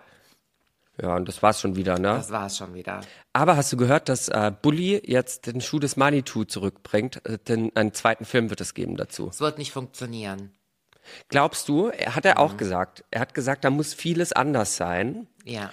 Ja, 1.02 1.18
und 1.18 1.28
das 1.28 1.44
war's 1.44 1.60
schon 1.60 1.76
wieder, 1.76 2.00
ne? 2.00 2.14
Das 2.16 2.32
war's 2.32 2.56
schon 2.56 2.74
wieder. 2.74 3.02
Aber 3.34 3.58
hast 3.58 3.74
du 3.74 3.76
gehört, 3.76 4.08
dass 4.08 4.30
äh, 4.30 4.54
Bully 4.62 5.02
jetzt 5.06 5.46
den 5.46 5.60
Schuh 5.60 5.80
des 5.80 5.98
Manitou 5.98 6.46
zurückbringt? 6.46 7.26
Äh, 7.26 7.38
denn 7.38 7.76
einen 7.76 7.94
zweiten 7.94 8.24
Film 8.24 8.50
wird 8.50 8.62
es 8.62 8.74
geben 8.74 8.96
dazu. 8.96 9.28
Es 9.28 9.42
wird 9.42 9.58
nicht 9.58 9.74
funktionieren. 9.74 10.54
Glaubst 11.28 11.68
du, 11.68 11.90
er 11.90 12.16
hat 12.16 12.24
er 12.26 12.40
auch 12.40 12.56
gesagt, 12.56 13.04
er 13.12 13.20
hat 13.20 13.34
gesagt, 13.34 13.66
da 13.66 13.70
muss 13.70 13.94
vieles 13.94 14.32
anders 14.32 14.78
sein, 14.78 15.28
Ja. 15.44 15.70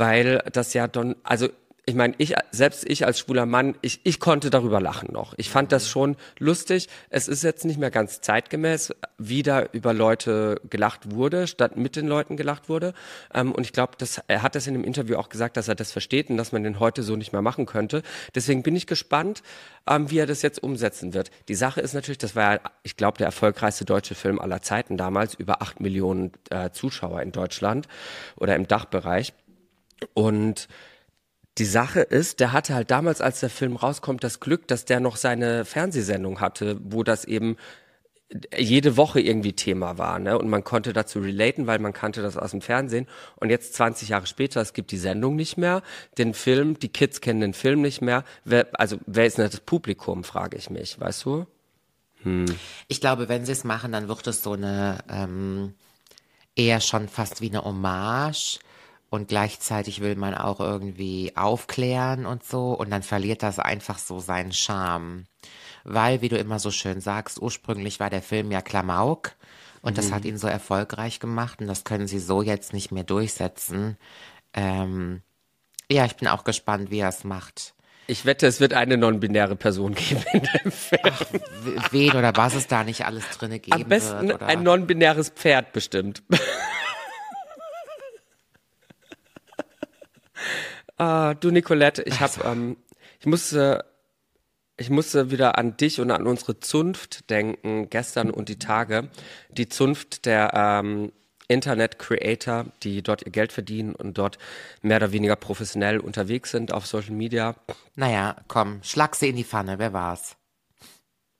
Weil 0.00 0.42
das 0.50 0.72
ja 0.72 0.88
dann, 0.88 1.14
also 1.22 1.50
ich 1.86 1.94
meine, 1.94 2.14
ich 2.18 2.34
selbst 2.52 2.88
ich 2.88 3.04
als 3.04 3.18
schwuler 3.18 3.46
Mann, 3.46 3.74
ich, 3.82 4.00
ich 4.04 4.20
konnte 4.20 4.48
darüber 4.48 4.80
lachen 4.80 5.12
noch. 5.12 5.34
Ich 5.36 5.50
fand 5.50 5.72
das 5.72 5.88
schon 5.88 6.16
lustig. 6.38 6.88
Es 7.10 7.26
ist 7.26 7.42
jetzt 7.42 7.64
nicht 7.64 7.78
mehr 7.78 7.90
ganz 7.90 8.20
zeitgemäß, 8.20 8.94
wie 9.18 9.42
da 9.42 9.64
über 9.72 9.92
Leute 9.92 10.60
gelacht 10.70 11.10
wurde, 11.12 11.46
statt 11.46 11.76
mit 11.76 11.96
den 11.96 12.06
Leuten 12.06 12.36
gelacht 12.36 12.68
wurde. 12.68 12.94
Ähm, 13.34 13.52
und 13.52 13.64
ich 13.64 13.72
glaube, 13.72 13.92
er 14.28 14.42
hat 14.42 14.54
das 14.54 14.66
in 14.66 14.74
dem 14.74 14.84
Interview 14.84 15.16
auch 15.16 15.28
gesagt, 15.28 15.56
dass 15.56 15.68
er 15.68 15.74
das 15.74 15.90
versteht 15.90 16.30
und 16.30 16.36
dass 16.36 16.52
man 16.52 16.62
den 16.62 16.80
heute 16.80 17.02
so 17.02 17.16
nicht 17.16 17.32
mehr 17.32 17.42
machen 17.42 17.66
könnte. 17.66 18.02
Deswegen 18.34 18.62
bin 18.62 18.76
ich 18.76 18.86
gespannt, 18.86 19.42
ähm, 19.88 20.10
wie 20.10 20.18
er 20.18 20.26
das 20.26 20.42
jetzt 20.42 20.62
umsetzen 20.62 21.12
wird. 21.12 21.30
Die 21.48 21.54
Sache 21.54 21.80
ist 21.80 21.94
natürlich, 21.94 22.18
das 22.18 22.36
war 22.36 22.54
ja, 22.54 22.60
ich 22.84 22.96
glaube, 22.96 23.18
der 23.18 23.26
erfolgreichste 23.26 23.84
deutsche 23.84 24.14
Film 24.14 24.38
aller 24.38 24.62
Zeiten 24.62 24.96
damals, 24.96 25.34
über 25.34 25.60
acht 25.60 25.80
Millionen 25.80 26.32
äh, 26.50 26.70
Zuschauer 26.70 27.20
in 27.22 27.32
Deutschland 27.32 27.88
oder 28.36 28.54
im 28.54 28.68
Dachbereich. 28.68 29.32
Und 30.14 30.68
die 31.58 31.64
Sache 31.64 32.00
ist, 32.00 32.40
der 32.40 32.52
hatte 32.52 32.74
halt 32.74 32.90
damals, 32.90 33.20
als 33.20 33.40
der 33.40 33.50
Film 33.50 33.76
rauskommt, 33.76 34.24
das 34.24 34.40
Glück, 34.40 34.66
dass 34.68 34.84
der 34.84 35.00
noch 35.00 35.16
seine 35.16 35.64
Fernsehsendung 35.64 36.40
hatte, 36.40 36.78
wo 36.82 37.02
das 37.02 37.24
eben 37.24 37.56
jede 38.56 38.96
Woche 38.96 39.20
irgendwie 39.20 39.54
Thema 39.54 39.98
war, 39.98 40.20
ne? 40.20 40.38
Und 40.38 40.48
man 40.48 40.62
konnte 40.62 40.92
dazu 40.92 41.18
relaten, 41.18 41.66
weil 41.66 41.80
man 41.80 41.92
kannte 41.92 42.22
das 42.22 42.36
aus 42.36 42.52
dem 42.52 42.60
Fernsehen. 42.60 43.08
Und 43.36 43.50
jetzt 43.50 43.74
20 43.74 44.10
Jahre 44.10 44.26
später, 44.26 44.60
es 44.60 44.72
gibt 44.72 44.92
die 44.92 44.98
Sendung 44.98 45.34
nicht 45.34 45.56
mehr, 45.56 45.82
den 46.16 46.32
Film, 46.34 46.78
die 46.78 46.90
Kids 46.90 47.20
kennen 47.20 47.40
den 47.40 47.54
Film 47.54 47.80
nicht 47.82 48.02
mehr. 48.02 48.24
Wer, 48.44 48.68
also 48.74 48.98
wer 49.06 49.26
ist 49.26 49.38
denn 49.38 49.50
das 49.50 49.60
Publikum, 49.60 50.22
frage 50.22 50.56
ich 50.56 50.70
mich, 50.70 51.00
weißt 51.00 51.24
du? 51.24 51.46
Ich 52.86 53.00
glaube, 53.00 53.28
wenn 53.28 53.44
sie 53.44 53.52
es 53.52 53.64
machen, 53.64 53.90
dann 53.90 54.06
wird 54.06 54.26
es 54.28 54.42
so 54.42 54.52
eine 54.52 54.98
ähm, 55.08 55.74
eher 56.54 56.80
schon 56.80 57.08
fast 57.08 57.40
wie 57.40 57.48
eine 57.48 57.64
Hommage 57.64 58.60
und 59.10 59.28
gleichzeitig 59.28 60.00
will 60.00 60.16
man 60.16 60.34
auch 60.34 60.60
irgendwie 60.60 61.32
aufklären 61.36 62.24
und 62.26 62.44
so 62.44 62.72
und 62.72 62.90
dann 62.90 63.02
verliert 63.02 63.42
das 63.42 63.58
einfach 63.58 63.98
so 63.98 64.20
seinen 64.20 64.52
Charme. 64.52 65.26
Weil, 65.84 66.20
wie 66.20 66.28
du 66.28 66.36
immer 66.38 66.58
so 66.58 66.70
schön 66.70 67.00
sagst, 67.00 67.40
ursprünglich 67.40 68.00
war 68.00 68.10
der 68.10 68.22
Film 68.22 68.50
ja 68.50 68.60
Klamauk 68.62 69.32
und 69.82 69.96
das 69.98 70.12
hat 70.12 70.24
ihn 70.26 70.36
so 70.38 70.46
erfolgreich 70.46 71.20
gemacht 71.20 71.60
und 71.60 71.66
das 71.66 71.84
können 71.84 72.06
sie 72.06 72.18
so 72.18 72.42
jetzt 72.42 72.72
nicht 72.72 72.92
mehr 72.92 73.04
durchsetzen. 73.04 73.96
Ähm, 74.52 75.22
ja, 75.90 76.04
ich 76.04 76.16
bin 76.16 76.28
auch 76.28 76.44
gespannt, 76.44 76.90
wie 76.90 76.98
er 77.00 77.08
es 77.08 77.24
macht. 77.24 77.74
Ich 78.06 78.24
wette, 78.26 78.46
es 78.46 78.60
wird 78.60 78.74
eine 78.74 78.96
non-binäre 78.96 79.56
Person 79.56 79.94
geben 79.96 80.22
in 80.32 80.42
dem 80.62 80.70
Film. 80.72 81.02
W- 81.02 81.80
Wen 81.90 82.16
oder 82.16 82.32
was 82.36 82.54
es 82.54 82.66
da 82.66 82.84
nicht 82.84 83.06
alles 83.06 83.24
drinne 83.30 83.58
geben 83.58 83.82
Am 83.82 83.88
besten 83.88 84.28
wird. 84.28 84.42
Ein 84.42 84.62
non-binäres 84.62 85.30
Pferd 85.30 85.72
bestimmt. 85.72 86.22
ah, 91.00 91.34
du 91.34 91.50
Nicolette, 91.50 92.02
ich 92.02 92.20
habe, 92.20 92.42
ähm, 92.44 92.76
ich 93.18 93.26
musste, 93.26 93.84
ich 94.76 94.90
musste 94.90 95.30
wieder 95.30 95.58
an 95.58 95.76
dich 95.76 96.00
und 96.00 96.10
an 96.10 96.26
unsere 96.26 96.60
Zunft 96.60 97.30
denken, 97.30 97.90
gestern 97.90 98.30
und 98.30 98.48
die 98.48 98.58
Tage. 98.58 99.08
Die 99.50 99.68
Zunft 99.68 100.26
der 100.26 100.52
ähm, 100.54 101.12
Internet-Creator, 101.48 102.66
die 102.82 103.02
dort 103.02 103.26
ihr 103.26 103.32
Geld 103.32 103.52
verdienen 103.52 103.94
und 103.94 104.16
dort 104.18 104.38
mehr 104.82 104.98
oder 104.98 105.12
weniger 105.12 105.36
professionell 105.36 105.98
unterwegs 105.98 106.50
sind 106.50 106.72
auf 106.72 106.86
Social 106.86 107.14
Media. 107.14 107.56
Naja, 107.96 108.36
komm, 108.46 108.80
schlag 108.82 109.16
sie 109.16 109.30
in 109.30 109.36
die 109.36 109.44
Pfanne, 109.44 109.78
wer 109.78 109.92
war's? 109.92 110.36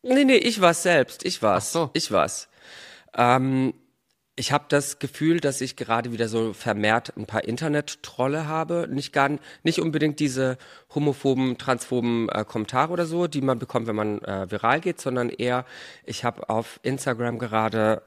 Nee, 0.03 0.25
nee, 0.25 0.37
ich 0.37 0.61
war's 0.61 0.83
selbst. 0.83 1.25
Ich 1.25 1.42
war's. 1.42 1.68
Ach 1.68 1.73
so. 1.73 1.90
Ich 1.92 2.11
war's. 2.11 2.49
Ähm, 3.14 3.75
ich 4.37 4.53
habe 4.53 4.64
das 4.69 4.99
Gefühl, 4.99 5.40
dass 5.40 5.61
ich 5.61 5.77
gerade 5.77 6.12
wieder 6.12 6.29
so 6.29 6.53
vermehrt 6.53 7.12
ein 7.16 7.27
paar 7.27 7.45
Internet-Trolle 7.45 8.47
habe. 8.47 8.88
Nicht 8.90 9.12
gar 9.12 9.31
nicht 9.62 9.81
unbedingt 9.81 10.19
diese 10.19 10.57
homophoben, 10.95 11.59
transphoben 11.59 12.29
äh, 12.31 12.45
Kommentare 12.45 12.93
oder 12.93 13.07
so, 13.07 13.27
die 13.27 13.43
man 13.43 13.59
bekommt, 13.59 13.87
wenn 13.87 13.97
man 13.97 14.21
äh, 14.23 14.51
viral 14.51 14.81
geht, 14.81 15.01
sondern 15.01 15.29
eher, 15.29 15.66
ich 16.05 16.25
habe 16.25 16.49
auf 16.49 16.81
Instagram 16.83 17.38
gerade 17.38 18.03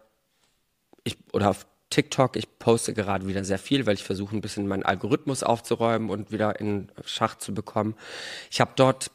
ich, 1.04 1.18
oder 1.34 1.50
auf 1.50 1.66
TikTok, 1.90 2.38
ich 2.38 2.58
poste 2.58 2.94
gerade 2.94 3.28
wieder 3.28 3.44
sehr 3.44 3.60
viel, 3.60 3.86
weil 3.86 3.94
ich 3.94 4.04
versuche 4.04 4.36
ein 4.36 4.42
bisschen 4.42 4.68
meinen 4.68 4.84
Algorithmus 4.84 5.44
aufzuräumen 5.44 6.10
und 6.10 6.32
wieder 6.32 6.60
in 6.60 6.90
Schach 7.06 7.38
zu 7.38 7.54
bekommen. 7.54 7.96
Ich 8.50 8.60
habe 8.60 8.72
dort 8.76 9.12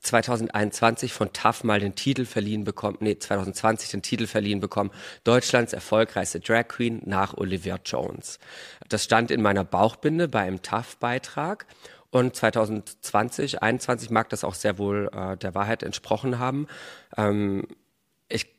2021 0.00 1.12
von 1.12 1.32
TAF 1.32 1.64
mal 1.64 1.80
den 1.80 1.94
Titel 1.94 2.26
verliehen 2.26 2.64
bekommen, 2.64 2.98
nee, 3.00 3.18
2020 3.18 3.90
den 3.90 4.02
Titel 4.02 4.26
verliehen 4.26 4.60
bekommen, 4.60 4.90
Deutschlands 5.24 5.72
erfolgreichste 5.72 6.40
Drag 6.40 6.68
Queen 6.68 7.00
nach 7.04 7.34
Olivia 7.34 7.78
Jones. 7.84 8.38
Das 8.88 9.04
stand 9.04 9.30
in 9.30 9.40
meiner 9.42 9.64
Bauchbinde 9.64 10.28
bei 10.28 10.40
einem 10.40 10.62
TAF-Beitrag 10.62 11.66
und 12.10 12.36
2020, 12.36 13.62
21 13.62 14.10
mag 14.10 14.28
das 14.28 14.44
auch 14.44 14.54
sehr 14.54 14.78
wohl 14.78 15.10
äh, 15.12 15.36
der 15.36 15.54
Wahrheit 15.54 15.82
entsprochen 15.82 16.38
haben. 16.38 16.68
Ähm, 17.16 17.66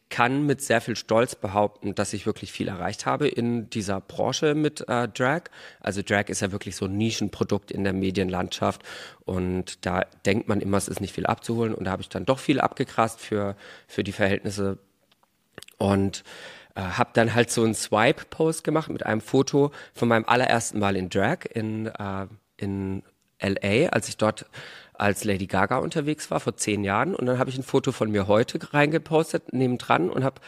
kann 0.09 0.45
mit 0.45 0.61
sehr 0.61 0.81
viel 0.81 0.95
Stolz 0.95 1.35
behaupten, 1.35 1.95
dass 1.95 2.13
ich 2.13 2.25
wirklich 2.25 2.51
viel 2.51 2.67
erreicht 2.67 3.05
habe 3.05 3.27
in 3.27 3.69
dieser 3.69 4.01
Branche 4.01 4.53
mit 4.53 4.87
äh, 4.87 5.07
Drag. 5.07 5.43
Also 5.79 6.01
Drag 6.03 6.29
ist 6.29 6.41
ja 6.41 6.51
wirklich 6.51 6.75
so 6.75 6.85
ein 6.85 6.97
Nischenprodukt 6.97 7.71
in 7.71 7.83
der 7.83 7.93
Medienlandschaft 7.93 8.83
und 9.25 9.85
da 9.85 10.01
denkt 10.25 10.47
man 10.47 10.61
immer, 10.61 10.77
es 10.77 10.87
ist 10.87 11.01
nicht 11.01 11.13
viel 11.13 11.25
abzuholen 11.25 11.73
und 11.73 11.85
da 11.85 11.91
habe 11.91 12.01
ich 12.01 12.09
dann 12.09 12.25
doch 12.25 12.39
viel 12.39 12.59
abgekrast 12.59 13.19
für, 13.19 13.55
für 13.87 14.03
die 14.03 14.11
Verhältnisse 14.11 14.77
und 15.77 16.23
äh, 16.75 16.81
habe 16.81 17.09
dann 17.13 17.33
halt 17.33 17.49
so 17.49 17.63
einen 17.63 17.73
Swipe-Post 17.73 18.63
gemacht 18.63 18.89
mit 18.89 19.05
einem 19.05 19.21
Foto 19.21 19.71
von 19.93 20.07
meinem 20.07 20.25
allerersten 20.25 20.79
Mal 20.79 20.95
in 20.95 21.09
Drag 21.09 21.39
in, 21.51 21.87
äh, 21.87 22.27
in 22.57 23.03
LA, 23.41 23.89
als 23.89 24.09
ich 24.09 24.17
dort 24.17 24.45
als 24.93 25.23
Lady 25.23 25.47
Gaga 25.47 25.77
unterwegs 25.77 26.31
war 26.31 26.39
vor 26.39 26.55
zehn 26.55 26.83
Jahren. 26.83 27.15
Und 27.15 27.25
dann 27.25 27.39
habe 27.39 27.49
ich 27.49 27.57
ein 27.57 27.63
Foto 27.63 27.91
von 27.91 28.11
mir 28.11 28.27
heute 28.27 28.59
reingepostet, 28.73 29.53
nebendran 29.53 30.09
und 30.09 30.23
habe 30.23 30.41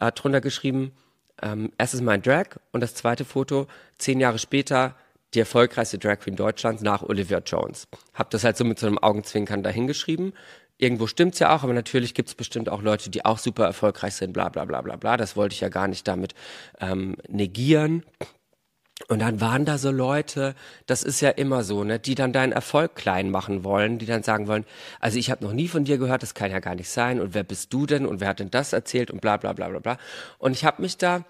äh, 0.00 0.10
drunter 0.12 0.40
geschrieben, 0.40 0.92
ähm, 1.40 1.72
erstes 1.78 2.00
Mal 2.00 2.16
in 2.16 2.22
Drag 2.22 2.46
und 2.72 2.80
das 2.80 2.94
zweite 2.94 3.24
Foto, 3.24 3.66
zehn 3.98 4.20
Jahre 4.20 4.38
später, 4.38 4.94
die 5.34 5.40
erfolgreichste 5.40 5.98
Drag 5.98 6.18
Queen 6.18 6.36
Deutschlands 6.36 6.82
nach 6.82 7.02
Olivia 7.02 7.38
Jones. 7.38 7.88
Hab 8.12 8.30
das 8.30 8.44
halt 8.44 8.56
so 8.56 8.64
mit 8.64 8.78
so 8.78 8.86
einem 8.86 8.98
Augenzwinkern 8.98 9.62
dahingeschrieben. 9.62 10.34
Irgendwo 10.78 11.06
stimmt's 11.06 11.38
ja 11.38 11.54
auch, 11.54 11.62
aber 11.62 11.72
natürlich 11.72 12.12
gibt's 12.12 12.34
bestimmt 12.34 12.68
auch 12.68 12.82
Leute, 12.82 13.08
die 13.08 13.24
auch 13.24 13.38
super 13.38 13.64
erfolgreich 13.64 14.14
sind, 14.14 14.32
bla 14.32 14.48
bla 14.48 14.64
bla 14.64 14.82
bla 14.82 14.96
bla. 14.96 15.16
Das 15.16 15.36
wollte 15.36 15.54
ich 15.54 15.60
ja 15.60 15.68
gar 15.68 15.88
nicht 15.88 16.06
damit 16.06 16.34
ähm, 16.80 17.16
negieren. 17.28 18.04
Und 19.08 19.20
dann 19.20 19.40
waren 19.40 19.64
da 19.64 19.78
so 19.78 19.90
Leute, 19.90 20.54
das 20.86 21.02
ist 21.02 21.20
ja 21.20 21.30
immer 21.30 21.64
so, 21.64 21.84
ne, 21.84 21.98
die 21.98 22.14
dann 22.14 22.32
deinen 22.32 22.52
Erfolg 22.52 22.94
klein 22.94 23.30
machen 23.30 23.64
wollen, 23.64 23.98
die 23.98 24.06
dann 24.06 24.22
sagen 24.22 24.46
wollen, 24.46 24.64
also 25.00 25.18
ich 25.18 25.30
habe 25.30 25.44
noch 25.44 25.52
nie 25.52 25.68
von 25.68 25.84
dir 25.84 25.98
gehört, 25.98 26.22
das 26.22 26.34
kann 26.34 26.50
ja 26.50 26.60
gar 26.60 26.74
nicht 26.74 26.88
sein 26.88 27.20
und 27.20 27.34
wer 27.34 27.44
bist 27.44 27.72
du 27.72 27.86
denn 27.86 28.06
und 28.06 28.20
wer 28.20 28.28
hat 28.28 28.40
denn 28.40 28.50
das 28.50 28.72
erzählt 28.72 29.10
und 29.10 29.20
bla 29.20 29.36
bla 29.36 29.52
bla 29.52 29.68
bla 29.68 29.80
bla. 29.80 29.98
Und 30.38 30.52
ich 30.52 30.64
habe 30.64 30.82
mich 30.82 30.98
da, 30.98 31.24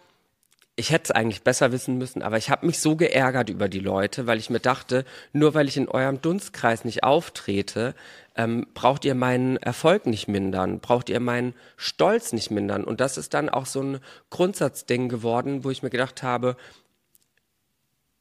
ich 0.75 0.91
hätte 0.91 1.05
es 1.05 1.11
eigentlich 1.11 1.43
besser 1.43 1.71
wissen 1.71 1.99
müssen, 1.99 2.23
aber 2.23 2.39
ich 2.39 2.51
habe 2.51 2.67
mich 2.67 2.81
so 2.81 2.97
geärgert 2.97 3.51
über 3.51 3.69
die 3.69 3.79
Leute, 3.79 4.27
weil 4.27 4.39
ich 4.39 4.49
mir 4.49 4.61
dachte, 4.61 5.05
nur 5.33 5.55
weil 5.55 5.69
ich 5.69 5.77
in 5.77 5.89
eurem 5.89 6.23
Dunstkreis 6.23 6.85
nicht 6.85 7.05
auftrete, 7.05 7.95
ähm, 8.37 8.67
braucht 8.73 9.05
ihr 9.05 9.15
meinen 9.15 9.59
Erfolg 9.59 10.07
nicht 10.07 10.29
mindern, 10.29 10.81
braucht 10.81 11.11
ihr 11.11 11.21
meinen 11.21 11.55
Stolz 11.77 12.33
nicht 12.33 12.51
mindern. 12.51 12.85
Und 12.85 13.01
das 13.01 13.19
ist 13.19 13.35
dann 13.35 13.51
auch 13.51 13.67
so 13.67 13.83
ein 13.83 14.01
Grundsatzding 14.31 15.11
geworden, 15.11 15.65
wo 15.65 15.71
ich 15.71 15.83
mir 15.83 15.91
gedacht 15.91 16.23
habe, 16.23 16.57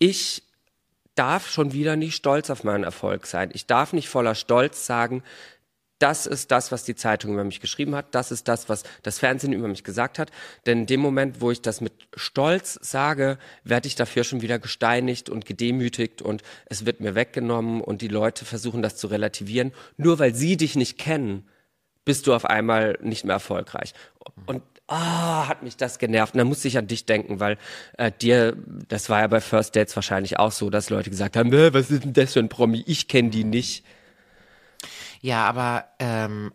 ich 0.02 0.42
darf 1.14 1.48
schon 1.48 1.74
wieder 1.74 1.96
nicht 1.96 2.16
stolz 2.16 2.50
auf 2.50 2.64
meinen 2.64 2.84
Erfolg 2.84 3.28
sein. 3.28 3.52
Ich 3.54 3.68
darf 3.68 3.94
nicht 3.94 4.10
voller 4.10 4.34
Stolz 4.34 4.88
sagen, 4.88 5.24
das 6.00 6.26
ist 6.26 6.50
das, 6.50 6.72
was 6.72 6.84
die 6.84 6.96
Zeitung 6.96 7.34
über 7.34 7.44
mich 7.44 7.60
geschrieben 7.60 7.94
hat, 7.94 8.16
das 8.16 8.32
ist 8.32 8.48
das, 8.48 8.68
was 8.68 8.82
das 9.04 9.20
Fernsehen 9.20 9.54
über 9.54 9.68
mich 9.68 9.84
gesagt 9.84 10.18
hat. 10.18 10.32
Denn 10.66 10.80
in 10.80 10.86
dem 10.88 11.02
Moment, 11.02 11.40
wo 11.40 11.52
ich 11.52 11.62
das 11.62 11.82
mit 11.82 11.94
Stolz 12.16 12.80
sage, 12.82 13.38
werde 13.64 13.88
ich 13.88 13.94
dafür 13.94 14.24
schon 14.24 14.42
wieder 14.42 14.58
gesteinigt 14.58 15.30
und 15.30 15.46
gedemütigt 15.46 16.24
und 16.24 16.42
es 16.66 16.88
wird 16.88 17.02
mir 17.02 17.14
weggenommen 17.14 17.82
und 17.82 18.02
die 18.02 18.08
Leute 18.08 18.44
versuchen 18.44 18.82
das 18.82 18.98
zu 18.98 19.06
relativieren. 19.06 19.72
Nur 19.98 20.18
weil 20.18 20.34
sie 20.34 20.58
dich 20.58 20.76
nicht 20.76 20.98
kennen, 20.98 21.48
bist 22.06 22.26
du 22.26 22.34
auf 22.34 22.46
einmal 22.46 22.98
nicht 23.04 23.24
mehr 23.24 23.36
erfolgreich. 23.36 23.94
Und 24.48 24.64
ah, 24.92 25.48
hat 25.48 25.64
mich 25.64 25.78
das 25.78 26.00
genervt. 26.00 26.34
Und 26.34 26.40
dann 26.40 26.48
musste 26.48 26.68
ich 26.68 26.78
an 26.78 26.88
dich 26.88 27.06
denken, 27.06 27.40
weil 27.40 27.58
äh, 27.98 28.12
dir, 28.12 28.56
das 28.90 29.10
war 29.10 29.22
ja 29.22 29.28
bei 29.28 29.42
First 29.42 29.76
Dates 29.76 29.96
wahrscheinlich 29.96 30.38
auch 30.40 30.52
so, 30.52 30.70
dass 30.70 30.90
Leute 30.90 31.10
gesagt 31.10 31.36
haben, 31.38 31.52
"Äh, 31.54 31.74
was 31.74 31.92
ist 31.92 32.04
denn 32.04 32.14
das 32.14 32.34
für 32.34 32.40
ein 32.40 32.50
Promi? 32.50 32.84
Ich 32.88 33.08
kenne 33.08 33.30
die 33.30 33.44
nicht. 33.44 33.84
Ja, 35.22 35.46
aber 35.48 35.86
ähm, 36.00 36.52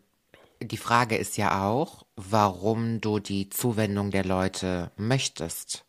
die 0.60 0.76
Frage 0.76 1.16
ist 1.16 1.36
ja 1.36 1.64
auch, 1.66 2.04
warum 2.16 3.00
du 3.00 3.18
die 3.18 3.50
Zuwendung 3.50 4.10
der 4.10 4.24
Leute 4.24 4.90
möchtest. 4.96 5.84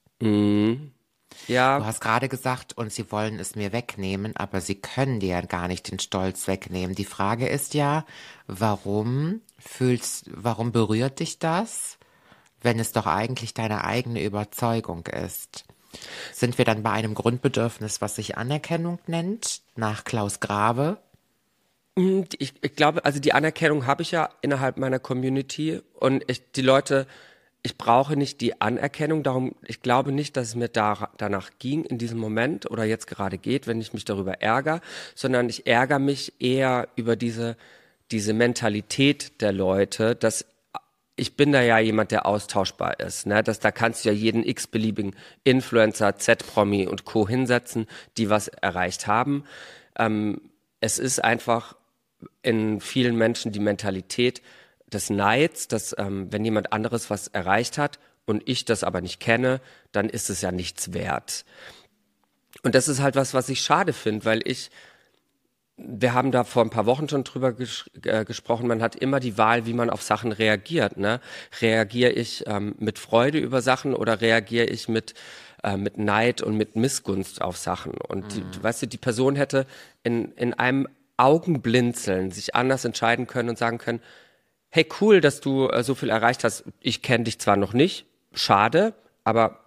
Ja, 1.47 1.79
Du 1.79 1.86
hast 1.86 2.01
gerade 2.01 2.29
gesagt, 2.29 2.77
und 2.77 2.91
sie 2.91 3.12
wollen 3.12 3.39
es 3.39 3.55
mir 3.55 3.71
wegnehmen, 3.71 4.36
aber 4.36 4.60
sie 4.62 4.75
können 4.75 5.19
dir 5.19 5.29
ja 5.29 5.41
gar 5.41 5.67
nicht 5.67 5.89
den 5.91 5.99
Stolz 5.99 6.47
wegnehmen. 6.47 6.95
Die 6.95 7.05
Frage 7.05 7.47
ist 7.47 7.73
ja, 7.73 8.05
warum 8.47 9.41
fühlst, 9.60 10.29
warum 10.33 10.71
berührt 10.71 11.19
dich 11.19 11.39
das, 11.39 11.97
wenn 12.62 12.80
es 12.80 12.91
doch 12.91 13.06
eigentlich 13.06 13.54
deine 13.54 13.84
eigene 13.84 14.24
Überzeugung 14.24 15.06
ist? 15.08 15.65
Sind 16.34 16.58
wir 16.58 16.65
dann 16.65 16.84
bei 16.84 16.91
einem 16.91 17.13
Grundbedürfnis, 17.13 18.02
was 18.02 18.15
sich 18.15 18.38
Anerkennung 18.38 19.00
nennt, 19.08 19.62
nach 19.76 20.04
Klaus 20.04 20.39
Grave? 20.39 20.98
ich, 21.98 22.54
ich 22.62 22.76
glaube, 22.76 23.04
also 23.06 23.20
die 23.20 23.34
Anerkennung 23.34 23.88
habe 23.88 24.04
ich 24.04 24.12
ja 24.12 24.30
innerhalb 24.41 24.78
meiner 24.78 25.00
Community 25.00 25.82
und 25.96 26.24
ich, 26.28 26.52
die 26.52 26.62
Leute, 26.62 27.08
ich 27.63 27.78
brauche 27.78 28.15
nicht 28.15 28.39
die 28.41 28.62
Anerkennung, 28.62 29.24
darum, 29.24 29.56
ich 29.65 29.82
glaube 29.82 30.12
nicht, 30.12 30.38
dass 30.38 30.50
es 30.50 30.56
mir 30.56 30.70
da, 30.70 31.10
danach 31.17 31.50
ging 31.58 31.84
in 31.86 31.98
diesem 31.98 32.20
Moment 32.20 32.70
oder 32.70 32.84
jetzt 32.84 33.08
gerade 33.08 33.39
geht, 33.39 33.65
wenn 33.65 33.82
ich 33.82 33.93
mich 33.93 34.06
darüber 34.06 34.41
ärgere, 34.41 34.82
sondern 35.15 35.50
ich 35.50 35.65
ärgere 35.65 35.98
mich 35.98 36.34
eher 36.39 36.88
über 36.96 37.15
diese, 37.15 37.58
diese 38.12 38.34
Mentalität 38.34 39.41
der 39.41 39.52
Leute, 39.52 40.15
dass 40.15 40.46
ich 41.17 41.36
bin 41.36 41.51
da 41.51 41.62
ja 41.62 41.80
jemand, 41.80 42.12
der 42.12 42.25
austauschbar 42.25 42.99
ist. 42.99 43.25
Ne? 43.25 43.43
Das, 43.43 43.60
da 43.60 43.71
kannst 43.71 44.06
du 44.06 44.10
ja 44.10 44.15
jeden 44.15 44.43
x-beliebigen 44.43 45.15
Influencer, 45.43 46.15
Z-Promi 46.15 46.88
und 46.88 47.06
Co. 47.06 47.27
hinsetzen, 47.27 47.88
die 48.17 48.30
was 48.30 48.47
erreicht 48.47 49.08
haben. 49.08 49.43
Ähm, 49.97 50.41
es 50.80 50.99
ist 50.99 51.23
einfach 51.23 51.75
in 52.43 52.80
vielen 52.80 53.15
Menschen 53.17 53.51
die 53.51 53.60
Mentalität 53.60 54.41
des 54.86 55.10
Neids, 55.10 55.67
dass 55.67 55.95
ähm, 55.97 56.32
wenn 56.32 56.45
jemand 56.45 56.71
anderes 56.71 57.10
was 57.10 57.27
erreicht 57.27 57.77
hat 57.77 57.99
und 58.25 58.47
ich 58.47 58.63
das 58.63 58.84
aber 58.84 59.01
nicht 59.01 59.19
kenne, 59.19 59.60
dann 59.91 60.10
ist 60.10 60.30
es 60.30 60.41
ja 60.41 60.51
nichts 60.51 60.93
wert. 60.93 61.45
Und 62.63 62.75
das 62.75 62.88
ist 62.88 63.01
halt 63.01 63.15
was, 63.15 63.34
was 63.34 63.49
ich 63.49 63.62
schade 63.62 63.91
finde, 63.91 64.23
weil 64.25 64.41
ich, 64.45 64.69
wir 65.78 66.13
haben 66.13 66.32
da 66.32 66.44
vor 66.44 66.63
ein 66.63 66.72
paar 66.72 66.88
Wochen 66.88 67.08
schon 67.08 67.24
drüber 67.24 67.54
ges 67.54 67.86
äh, 68.04 68.26
gesprochen, 68.26 68.68
man 68.68 68.82
hat 68.82 68.96
immer 68.96 69.20
die 69.20 69.38
Wahl, 69.38 69.66
wie 69.68 69.74
man 69.74 69.90
auf 69.90 70.02
Sachen 70.02 70.32
reagiert. 70.32 70.98
Ne? 70.98 71.22
Reagiere 71.62 72.12
ich 72.12 72.44
ähm, 72.48 72.76
mit 72.80 72.98
Freude 72.98 73.38
über 73.38 73.62
Sachen 73.62 73.94
oder 73.94 74.20
reagiere 74.22 74.66
ich 74.66 74.90
mit, 74.90 75.13
äh, 75.63 75.78
mit 75.78 75.98
Neid 76.00 76.42
und 76.42 76.58
mit 76.58 76.76
Missgunst 76.76 77.42
auf 77.42 77.58
Sachen? 77.58 77.94
Und 77.94 78.34
die, 78.34 78.50
du- 78.50 78.63
weißt 78.63 78.82
du, 78.82 78.88
die 78.88 78.98
Person 78.98 79.36
hätte 79.36 79.68
in, 80.04 80.32
in 80.34 80.54
einem 80.56 80.88
Augenblinzeln 81.18 82.32
sich 82.32 82.56
anders 82.56 82.84
entscheiden 82.84 83.28
können 83.28 83.50
und 83.50 83.58
sagen 83.58 83.78
können, 83.78 84.02
hey 84.70 84.88
cool, 85.00 85.22
dass 85.22 85.42
du 85.42 85.70
äh, 85.70 85.84
so 85.84 85.94
viel 85.96 86.10
erreicht 86.10 86.44
hast. 86.44 86.63
Ich 86.80 87.02
kenne 87.04 87.26
dich 87.26 87.40
zwar 87.40 87.56
noch 87.56 87.74
nicht, 87.74 88.06
schade, 88.34 88.94
aber 89.24 89.60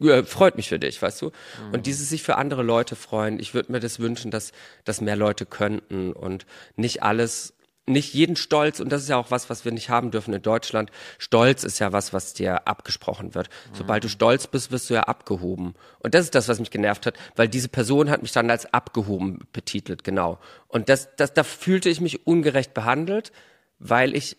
äh, 0.00 0.24
freut 0.24 0.56
mich 0.56 0.68
für 0.68 0.78
dich, 0.78 1.00
weißt 1.00 1.22
du? 1.22 1.32
Und 1.72 1.86
dieses 1.86 2.08
sich 2.08 2.22
für 2.22 2.36
andere 2.36 2.62
Leute 2.62 2.96
freuen, 2.96 3.38
ich 3.40 3.54
würde 3.54 3.72
mir 3.72 3.80
das 3.80 3.98
wünschen, 3.98 4.30
dass, 4.30 4.52
dass 4.84 5.00
mehr 5.00 5.16
Leute 5.16 5.46
könnten 5.46 6.12
und 6.12 6.46
nicht 6.76 7.02
alles, 7.02 7.54
nicht 7.86 8.12
jeden 8.14 8.36
Stolz, 8.36 8.80
und 8.80 8.90
das 8.92 9.02
ist 9.02 9.08
ja 9.08 9.16
auch 9.16 9.30
was, 9.30 9.48
was 9.48 9.64
wir 9.64 9.72
nicht 9.72 9.88
haben 9.88 10.10
dürfen 10.10 10.34
in 10.34 10.42
Deutschland. 10.42 10.90
Stolz 11.16 11.64
ist 11.64 11.78
ja 11.78 11.92
was, 11.92 12.12
was 12.12 12.34
dir 12.34 12.68
abgesprochen 12.68 13.34
wird. 13.34 13.48
Sobald 13.72 14.04
du 14.04 14.08
stolz 14.08 14.46
bist, 14.46 14.70
wirst 14.70 14.90
du 14.90 14.94
ja 14.94 15.04
abgehoben. 15.04 15.74
Und 16.00 16.14
das 16.14 16.26
ist 16.26 16.34
das, 16.34 16.48
was 16.48 16.58
mich 16.58 16.70
genervt 16.70 17.06
hat, 17.06 17.14
weil 17.34 17.48
diese 17.48 17.68
Person 17.68 18.10
hat 18.10 18.22
mich 18.22 18.32
dann 18.32 18.50
als 18.50 18.72
abgehoben 18.72 19.40
betitelt, 19.52 20.04
genau. 20.04 20.38
Und 20.68 20.88
das, 20.88 21.16
das, 21.16 21.32
da 21.32 21.44
fühlte 21.44 21.88
ich 21.88 22.00
mich 22.00 22.26
ungerecht 22.26 22.74
behandelt, 22.74 23.32
weil 23.78 24.14
ich 24.14 24.36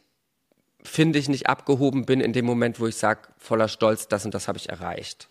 finde 0.83 1.19
ich 1.19 1.27
nicht 1.27 1.47
abgehoben 1.47 2.05
bin 2.05 2.21
in 2.21 2.33
dem 2.33 2.45
Moment, 2.45 2.79
wo 2.79 2.87
ich 2.87 2.95
sage, 2.95 3.21
voller 3.37 3.67
Stolz, 3.67 4.07
das 4.07 4.25
und 4.25 4.33
das 4.33 4.47
habe 4.47 4.57
ich 4.57 4.69
erreicht. 4.69 5.27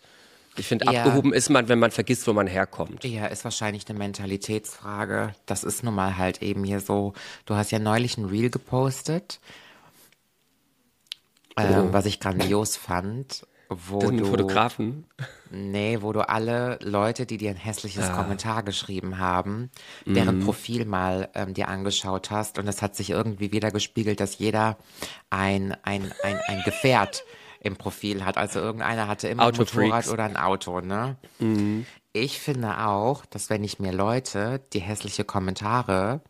Ich 0.59 0.67
finde, 0.67 0.91
Ja. 0.91 1.03
abgehoben 1.03 1.33
ist 1.33 1.49
man, 1.49 1.67
wenn 1.69 1.79
man 1.79 1.91
vergisst, 1.91 2.27
wo 2.27 2.33
man 2.33 2.45
herkommt. 2.47 3.03
Ja, 3.05 3.25
ist 3.27 3.43
wahrscheinlich 3.43 3.87
eine 3.89 3.97
Mentalitätsfrage. 3.97 5.33
Das 5.45 5.63
ist 5.63 5.83
nun 5.83 5.95
mal 5.95 6.17
halt 6.17 6.41
eben 6.41 6.63
hier 6.63 6.79
so. 6.81 7.13
Du 7.45 7.55
hast 7.55 7.71
ja 7.71 7.79
neulich 7.79 8.17
ein 8.17 8.25
Reel 8.25 8.49
gepostet, 8.49 9.39
ähm, 11.57 11.93
was 11.93 12.05
ich 12.05 12.19
grandios 12.19 12.77
fand, 12.77 13.45
wo 13.69 13.99
Das 13.99 14.11
du 14.11 14.25
Fotografen. 14.25 15.05
nee, 15.51 15.97
wo 16.01 16.13
du 16.13 16.27
alle 16.27 16.77
Leute, 16.81 17.25
die 17.25 17.37
dir 17.37 17.49
ein 17.51 17.55
hässliches 17.57 18.11
Kommentar 18.11 18.63
geschrieben 18.63 19.17
haben, 19.17 19.69
Mhm. 20.05 20.13
deren 20.13 20.39
Profil 20.39 20.85
mal 20.85 21.29
ähm, 21.35 21.53
dir 21.53 21.67
angeschaut 21.67 22.31
hast 22.31 22.57
und 22.59 22.67
es 22.67 22.81
hat 22.81 22.95
sich 22.95 23.09
irgendwie 23.09 23.51
wieder 23.51 23.71
gespiegelt, 23.71 24.19
dass 24.19 24.37
jeder 24.37 24.77
ein 25.29 25.75
ein 25.83 26.11
ein, 26.23 26.39
ein 26.47 26.61
Gefährt 26.63 27.23
im 27.59 27.75
Profil 27.75 28.25
hat. 28.25 28.37
Also 28.37 28.59
irgendeiner 28.59 29.07
hatte 29.07 29.27
immer 29.27 29.43
ein. 29.43 29.55
Motorrad 29.89 30.07
oder 30.09 30.23
ein 30.23 30.37
Auto, 30.37 30.81
ne? 30.81 31.17
Ich 32.13 32.39
finde 32.39 32.85
auch, 32.85 33.25
dass 33.25 33.49
wenn 33.49 33.63
ich 33.63 33.79
mir 33.79 33.91
Leute, 33.91 34.61
die 34.73 34.79
hässliche 34.79 35.23
Kommentare 35.23 36.21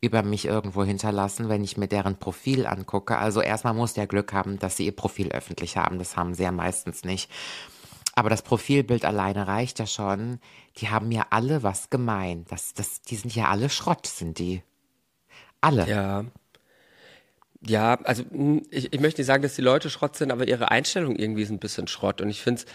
über 0.00 0.22
mich 0.22 0.44
irgendwo 0.44 0.84
hinterlassen, 0.84 1.48
wenn 1.48 1.64
ich 1.64 1.76
mir 1.76 1.88
deren 1.88 2.18
Profil 2.18 2.66
angucke, 2.66 3.18
also 3.18 3.40
erstmal 3.40 3.74
muss 3.74 3.94
der 3.94 4.06
Glück 4.06 4.32
haben, 4.32 4.58
dass 4.58 4.76
sie 4.76 4.86
ihr 4.86 4.94
Profil 4.94 5.32
öffentlich 5.32 5.76
haben. 5.76 5.98
Das 5.98 6.16
haben 6.16 6.34
sie 6.34 6.44
ja 6.44 6.52
meistens 6.52 7.04
nicht. 7.04 7.30
Aber 8.14 8.30
das 8.30 8.42
Profilbild 8.42 9.04
alleine 9.04 9.46
reicht 9.46 9.78
ja 9.78 9.86
schon. 9.86 10.40
Die 10.78 10.88
haben 10.88 11.10
ja 11.10 11.26
alle 11.30 11.62
was 11.62 11.90
gemein. 11.90 12.46
Das, 12.48 12.72
das, 12.72 13.02
die 13.02 13.16
sind 13.16 13.34
ja 13.34 13.48
alle 13.48 13.68
Schrott, 13.68 14.06
sind 14.06 14.38
die. 14.38 14.62
Alle. 15.60 15.88
Ja. 15.88 16.24
Ja, 17.64 17.98
also 18.04 18.24
mh, 18.30 18.62
ich, 18.70 18.92
ich 18.92 19.00
möchte 19.00 19.20
nicht 19.20 19.26
sagen, 19.26 19.42
dass 19.42 19.54
die 19.54 19.62
Leute 19.62 19.90
Schrott 19.90 20.16
sind, 20.16 20.30
aber 20.30 20.46
ihre 20.48 20.70
Einstellung 20.70 21.16
irgendwie 21.16 21.42
ist 21.42 21.50
ein 21.50 21.58
bisschen 21.58 21.88
Schrott. 21.88 22.20
Und 22.20 22.30
ich 22.30 22.42
finde 22.42 22.62
es 22.62 22.66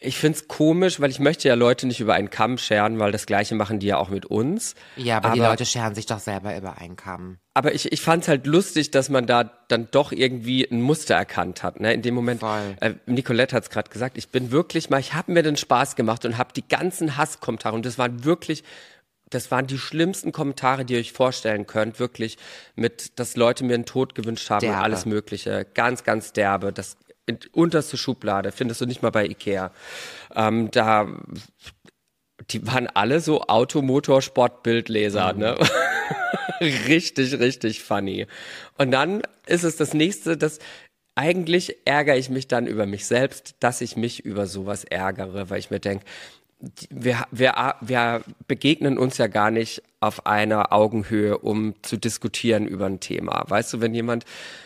ich 0.00 0.16
find's 0.16 0.46
komisch, 0.46 1.00
weil 1.00 1.10
ich 1.10 1.18
möchte 1.18 1.48
ja 1.48 1.54
Leute 1.54 1.86
nicht 1.86 1.98
über 1.98 2.14
einen 2.14 2.30
Kamm 2.30 2.56
scheren, 2.56 3.00
weil 3.00 3.10
das 3.10 3.26
Gleiche 3.26 3.56
machen 3.56 3.80
die 3.80 3.88
ja 3.88 3.96
auch 3.96 4.10
mit 4.10 4.26
uns. 4.26 4.76
Ja, 4.96 5.16
aber, 5.16 5.32
die 5.32 5.40
Leute 5.40 5.66
scheren 5.66 5.94
sich 5.96 6.06
doch 6.06 6.20
selber 6.20 6.56
über 6.56 6.78
einen 6.78 6.94
Kamm. 6.94 7.38
Aber 7.52 7.74
ich, 7.74 7.90
ich 7.90 8.00
fand 8.00 8.22
es 8.22 8.28
halt 8.28 8.46
lustig, 8.46 8.92
dass 8.92 9.08
man 9.08 9.26
da 9.26 9.50
dann 9.66 9.88
doch 9.90 10.12
irgendwie 10.12 10.68
ein 10.70 10.80
Muster 10.80 11.16
erkannt 11.16 11.64
hat. 11.64 11.80
Ne? 11.80 11.92
In 11.94 12.02
dem 12.02 12.14
Moment, 12.14 12.40
Voll. 12.40 12.76
äh, 12.80 12.94
Nicolette 13.06 13.56
hat 13.56 13.64
es 13.64 13.70
gerade 13.70 13.90
gesagt, 13.90 14.16
ich 14.18 14.28
bin 14.28 14.52
wirklich 14.52 14.88
mal, 14.88 15.00
ich 15.00 15.14
habe 15.14 15.32
mir 15.32 15.42
den 15.42 15.56
Spaß 15.56 15.96
gemacht 15.96 16.24
und 16.24 16.38
habe 16.38 16.52
die 16.54 16.66
ganzen 16.66 17.16
Hasskommentare 17.16 17.74
und 17.74 17.84
das 17.84 17.98
waren 17.98 18.24
wirklich, 18.24 18.62
das 19.30 19.50
waren 19.50 19.66
die 19.66 19.78
schlimmsten 19.78 20.32
Kommentare, 20.32 20.84
die 20.84 20.94
ihr 20.94 21.00
euch 21.00 21.12
vorstellen 21.12 21.66
könnt, 21.66 22.00
wirklich 22.00 22.38
mit, 22.76 23.18
dass 23.18 23.36
Leute 23.36 23.64
mir 23.64 23.74
einen 23.74 23.84
Tod 23.84 24.14
gewünscht 24.14 24.48
haben 24.50 24.66
und 24.66 24.72
Derbe. 24.72 24.84
alles 24.84 25.06
Mögliche, 25.06 25.66
ganz, 25.74 26.04
ganz 26.04 26.32
derbe, 26.32 26.72
das 26.72 26.96
unterste 27.52 27.96
Schublade, 27.96 28.52
findest 28.52 28.80
du 28.80 28.86
nicht 28.86 29.02
mal 29.02 29.10
bei 29.10 29.26
Ikea. 29.26 29.70
Ähm, 30.34 30.70
da, 30.70 31.08
die 32.50 32.66
waren 32.66 32.86
alle 32.86 33.20
so 33.20 33.42
Automotorsport-Bildleser, 33.42 35.34
ne? 35.34 35.58
richtig, 36.60 37.38
richtig 37.38 37.82
funny. 37.82 38.26
Und 38.78 38.90
dann 38.90 39.22
ist 39.46 39.64
es 39.64 39.76
das 39.76 39.94
nächste, 39.94 40.36
dass 40.36 40.58
eigentlich 41.14 41.76
ärgere 41.84 42.16
ich 42.16 42.30
mich 42.30 42.46
dann 42.46 42.66
über 42.66 42.86
mich 42.86 43.06
selbst, 43.06 43.56
dass 43.60 43.80
ich 43.80 43.96
mich 43.96 44.24
über 44.24 44.46
sowas 44.46 44.84
ärgere, 44.84 45.50
weil 45.50 45.58
ich 45.58 45.70
mir 45.70 45.80
denke, 45.80 46.04
wir, 46.90 47.24
wir, 47.30 47.74
wir 47.80 48.22
begegnen 48.46 48.98
uns 48.98 49.18
ja 49.18 49.28
gar 49.28 49.50
nicht 49.50 49.82
auf 50.00 50.26
einer 50.26 50.72
Augenhöhe, 50.72 51.38
um 51.38 51.74
zu 51.82 51.96
diskutieren 51.96 52.66
über 52.66 52.86
ein 52.86 53.00
Thema. 53.00 53.44
Weißt 53.46 53.72
du, 53.72 53.80
wenn 53.80 53.94
jemand 53.94 54.24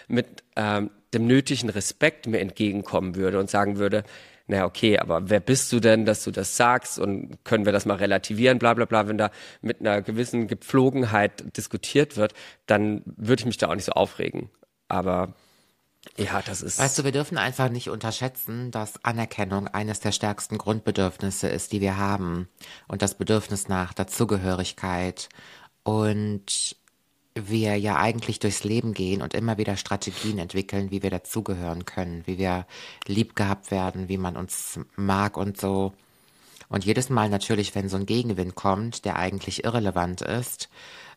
mit 0.08 0.42
ähm, 0.56 0.90
dem 1.12 1.26
nötigen 1.26 1.68
Respekt 1.68 2.26
mir 2.26 2.40
entgegenkommen 2.40 3.16
würde 3.16 3.38
und 3.38 3.50
sagen 3.50 3.76
würde, 3.76 4.04
na 4.46 4.64
okay, 4.64 4.98
aber 4.98 5.30
wer 5.30 5.40
bist 5.40 5.72
du 5.72 5.80
denn, 5.80 6.04
dass 6.04 6.24
du 6.24 6.30
das 6.30 6.56
sagst 6.56 6.98
und 6.98 7.44
können 7.44 7.64
wir 7.64 7.72
das 7.72 7.86
mal 7.86 7.96
relativieren, 7.96 8.58
bla 8.58 8.74
bla 8.74 8.86
bla, 8.86 9.08
wenn 9.08 9.18
da 9.18 9.30
mit 9.60 9.80
einer 9.80 10.02
gewissen 10.02 10.48
Gepflogenheit 10.48 11.56
diskutiert 11.56 12.16
wird, 12.16 12.34
dann 12.66 13.02
würde 13.04 13.40
ich 13.40 13.46
mich 13.46 13.58
da 13.58 13.68
auch 13.68 13.74
nicht 13.74 13.84
so 13.84 13.92
aufregen. 13.92 14.50
Aber 14.88 15.34
ja, 16.16 16.42
das 16.42 16.62
ist. 16.62 16.78
Weißt 16.78 16.98
du, 16.98 17.04
wir 17.04 17.12
dürfen 17.12 17.38
einfach 17.38 17.68
nicht 17.68 17.88
unterschätzen, 17.88 18.70
dass 18.70 19.04
Anerkennung 19.04 19.68
eines 19.68 20.00
der 20.00 20.12
stärksten 20.12 20.58
Grundbedürfnisse 20.58 21.48
ist, 21.48 21.72
die 21.72 21.80
wir 21.80 21.96
haben. 21.96 22.48
Und 22.88 23.02
das 23.02 23.14
Bedürfnis 23.14 23.68
nach 23.68 23.94
Dazugehörigkeit. 23.94 25.28
Und 25.84 26.76
wir 27.34 27.76
ja 27.76 27.96
eigentlich 27.96 28.40
durchs 28.40 28.64
Leben 28.64 28.92
gehen 28.92 29.22
und 29.22 29.34
immer 29.34 29.56
wieder 29.56 29.76
Strategien 29.76 30.38
entwickeln, 30.38 30.90
wie 30.90 31.02
wir 31.02 31.10
dazugehören 31.10 31.84
können, 31.86 32.22
wie 32.26 32.36
wir 32.38 32.66
lieb 33.06 33.34
gehabt 33.36 33.70
werden, 33.70 34.08
wie 34.08 34.18
man 34.18 34.36
uns 34.36 34.78
mag 34.96 35.36
und 35.36 35.58
so. 35.58 35.94
Und 36.68 36.84
jedes 36.84 37.10
Mal 37.10 37.28
natürlich, 37.28 37.74
wenn 37.74 37.88
so 37.88 37.96
ein 37.96 38.06
Gegenwind 38.06 38.54
kommt, 38.54 39.04
der 39.04 39.16
eigentlich 39.16 39.64
irrelevant 39.64 40.20
ist, 40.20 40.68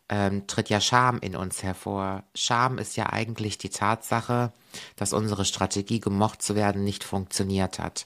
ähm, 0.10 0.48
tritt 0.48 0.70
ja 0.70 0.80
Scham 0.80 1.20
in 1.20 1.36
uns 1.36 1.64
hervor. 1.64 2.24
Scham 2.34 2.78
ist 2.78 2.96
ja 2.96 3.12
eigentlich 3.12 3.58
die 3.58 3.70
Tatsache, 3.70 4.52
dass 4.96 5.14
unsere 5.14 5.46
Strategie, 5.46 6.00
gemocht 6.00 6.42
zu 6.42 6.56
werden, 6.56 6.84
nicht 6.84 7.04
funktioniert 7.04 7.80
hat. 7.80 8.06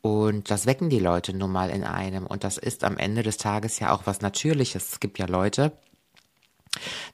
Und 0.00 0.50
das 0.50 0.66
wecken 0.66 0.90
die 0.90 1.00
Leute 1.00 1.34
nun 1.34 1.50
mal 1.50 1.70
in 1.70 1.84
einem. 1.84 2.26
Und 2.26 2.44
das 2.44 2.56
ist 2.58 2.84
am 2.84 2.98
Ende 2.98 3.22
des 3.22 3.36
Tages 3.36 3.78
ja 3.78 3.92
auch 3.92 4.02
was 4.04 4.20
Natürliches. 4.20 4.92
Es 4.92 5.00
gibt 5.00 5.18
ja 5.18 5.26
Leute, 5.26 5.72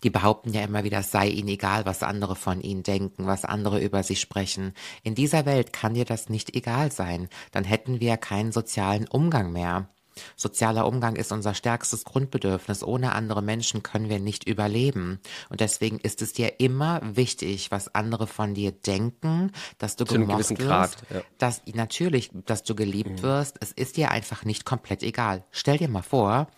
die 0.03 0.11
behaupten 0.11 0.53
ja 0.53 0.63
immer 0.63 0.85
wieder, 0.85 0.99
es 0.99 1.11
sei 1.11 1.29
ihnen 1.29 1.49
egal, 1.49 1.87
was 1.87 2.03
andere 2.03 2.37
von 2.37 2.61
ihnen 2.61 2.83
denken, 2.83 3.27
was 3.27 3.45
andere 3.45 3.81
über 3.81 4.03
sie 4.03 4.17
sprechen. 4.17 4.75
In 5.03 5.15
dieser 5.15 5.47
Welt 5.47 5.73
kann 5.73 5.95
dir 5.95 6.05
das 6.05 6.29
nicht 6.29 6.55
egal 6.55 6.93
sein. 6.93 7.29
Dann 7.53 7.65
hätten 7.65 8.01
wir 8.01 8.17
keinen 8.17 8.53
sozialen 8.53 9.09
Umgang 9.09 9.53
mehr. 9.53 9.89
Sozialer 10.37 10.87
Umgang 10.87 11.17
ist 11.17 11.33
unser 11.33 11.55
stärkstes 11.55 12.05
Grundbedürfnis. 12.05 12.83
Ohne 12.83 13.13
andere 13.13 13.43
Menschen 13.43 13.83
können 13.83 14.09
wir 14.09 14.21
nicht 14.21 14.47
überleben. 14.47 15.21
Und 15.49 15.61
deswegen 15.61 15.99
ist 15.99 16.23
es 16.23 16.33
dir 16.33 16.61
immer 16.61 17.01
wichtig, 17.03 17.71
was 17.71 17.95
andere 17.95 18.27
von 18.27 18.55
dir 18.55 18.73
denken, 18.73 19.53
dass 19.79 19.97
du 19.97 20.05
Zu 20.05 20.15
gemocht 20.15 20.51
wirst, 20.51 20.57
Grad, 20.57 20.97
ja. 21.11 21.23
dass 21.39 21.63
natürlich, 21.73 22.31
dass 22.47 22.63
du 22.63 22.75
geliebt 22.75 23.23
wirst. 23.23 23.57
Es 23.61 23.73
ist 23.73 23.97
dir 23.97 24.11
einfach 24.11 24.45
nicht 24.45 24.65
komplett 24.65 25.03
egal. 25.03 25.45
Stell 25.51 25.79
dir 25.79 25.89
mal 25.89 26.03
vor, 26.03 26.49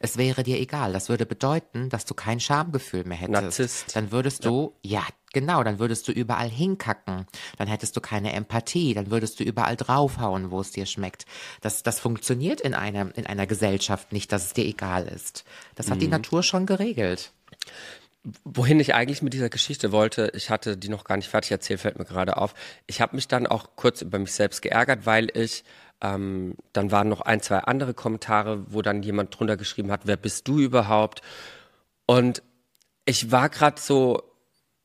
es 0.00 0.16
wäre 0.16 0.42
dir 0.42 0.58
egal. 0.58 0.92
Das 0.92 1.08
würde 1.08 1.26
bedeuten, 1.26 1.88
dass 1.88 2.04
du 2.04 2.14
kein 2.14 2.40
Schamgefühl 2.40 3.04
mehr 3.04 3.18
hättest. 3.18 3.42
Narzisst. 3.42 3.96
Dann 3.96 4.12
würdest 4.12 4.44
du, 4.44 4.74
ja. 4.82 5.02
genau, 5.32 5.62
dann 5.62 5.78
würdest 5.78 6.06
du 6.08 6.12
überall 6.12 6.48
hinkacken. 6.48 7.26
Dann 7.58 7.68
hättest 7.68 7.96
du 7.96 8.00
keine 8.00 8.32
Empathie. 8.32 8.94
Dann 8.94 9.10
würdest 9.10 9.40
du 9.40 9.44
überall 9.44 9.76
draufhauen, 9.76 10.50
wo 10.50 10.60
es 10.60 10.70
dir 10.72 10.86
schmeckt. 10.86 11.24
Das, 11.60 11.82
das 11.82 12.00
funktioniert 12.00 12.60
in 12.60 12.74
einer, 12.74 13.16
in 13.16 13.26
einer 13.26 13.46
Gesellschaft 13.46 14.12
nicht, 14.12 14.32
dass 14.32 14.46
es 14.46 14.52
dir 14.52 14.64
egal 14.64 15.06
ist. 15.06 15.44
Das 15.74 15.90
hat 15.90 16.00
die 16.00 16.06
Mhm. 16.06 16.12
Natur 16.12 16.42
schon 16.42 16.66
geregelt. 16.66 17.32
Wohin 18.44 18.78
ich 18.80 18.92
eigentlich 18.94 19.22
mit 19.22 19.32
dieser 19.32 19.48
Geschichte 19.48 19.92
wollte, 19.92 20.30
ich 20.34 20.50
hatte 20.50 20.76
die 20.76 20.90
noch 20.90 21.04
gar 21.04 21.16
nicht 21.16 21.28
fertig 21.30 21.52
erzählt, 21.52 21.80
fällt 21.80 21.98
mir 21.98 22.04
gerade 22.04 22.36
auf. 22.36 22.54
Ich 22.86 23.00
habe 23.00 23.16
mich 23.16 23.28
dann 23.28 23.46
auch 23.46 23.70
kurz 23.76 24.02
über 24.02 24.18
mich 24.18 24.32
selbst 24.32 24.60
geärgert, 24.60 25.06
weil 25.06 25.28
ich, 25.34 25.64
ähm, 26.00 26.54
dann 26.72 26.90
waren 26.90 27.08
noch 27.08 27.20
ein, 27.20 27.40
zwei 27.40 27.58
andere 27.58 27.94
Kommentare, 27.94 28.64
wo 28.68 28.82
dann 28.82 29.02
jemand 29.02 29.38
drunter 29.38 29.56
geschrieben 29.56 29.90
hat, 29.90 30.02
wer 30.04 30.16
bist 30.16 30.48
du 30.48 30.58
überhaupt? 30.58 31.22
Und 32.06 32.42
ich 33.04 33.30
war 33.30 33.48
gerade 33.48 33.80
so 33.80 34.22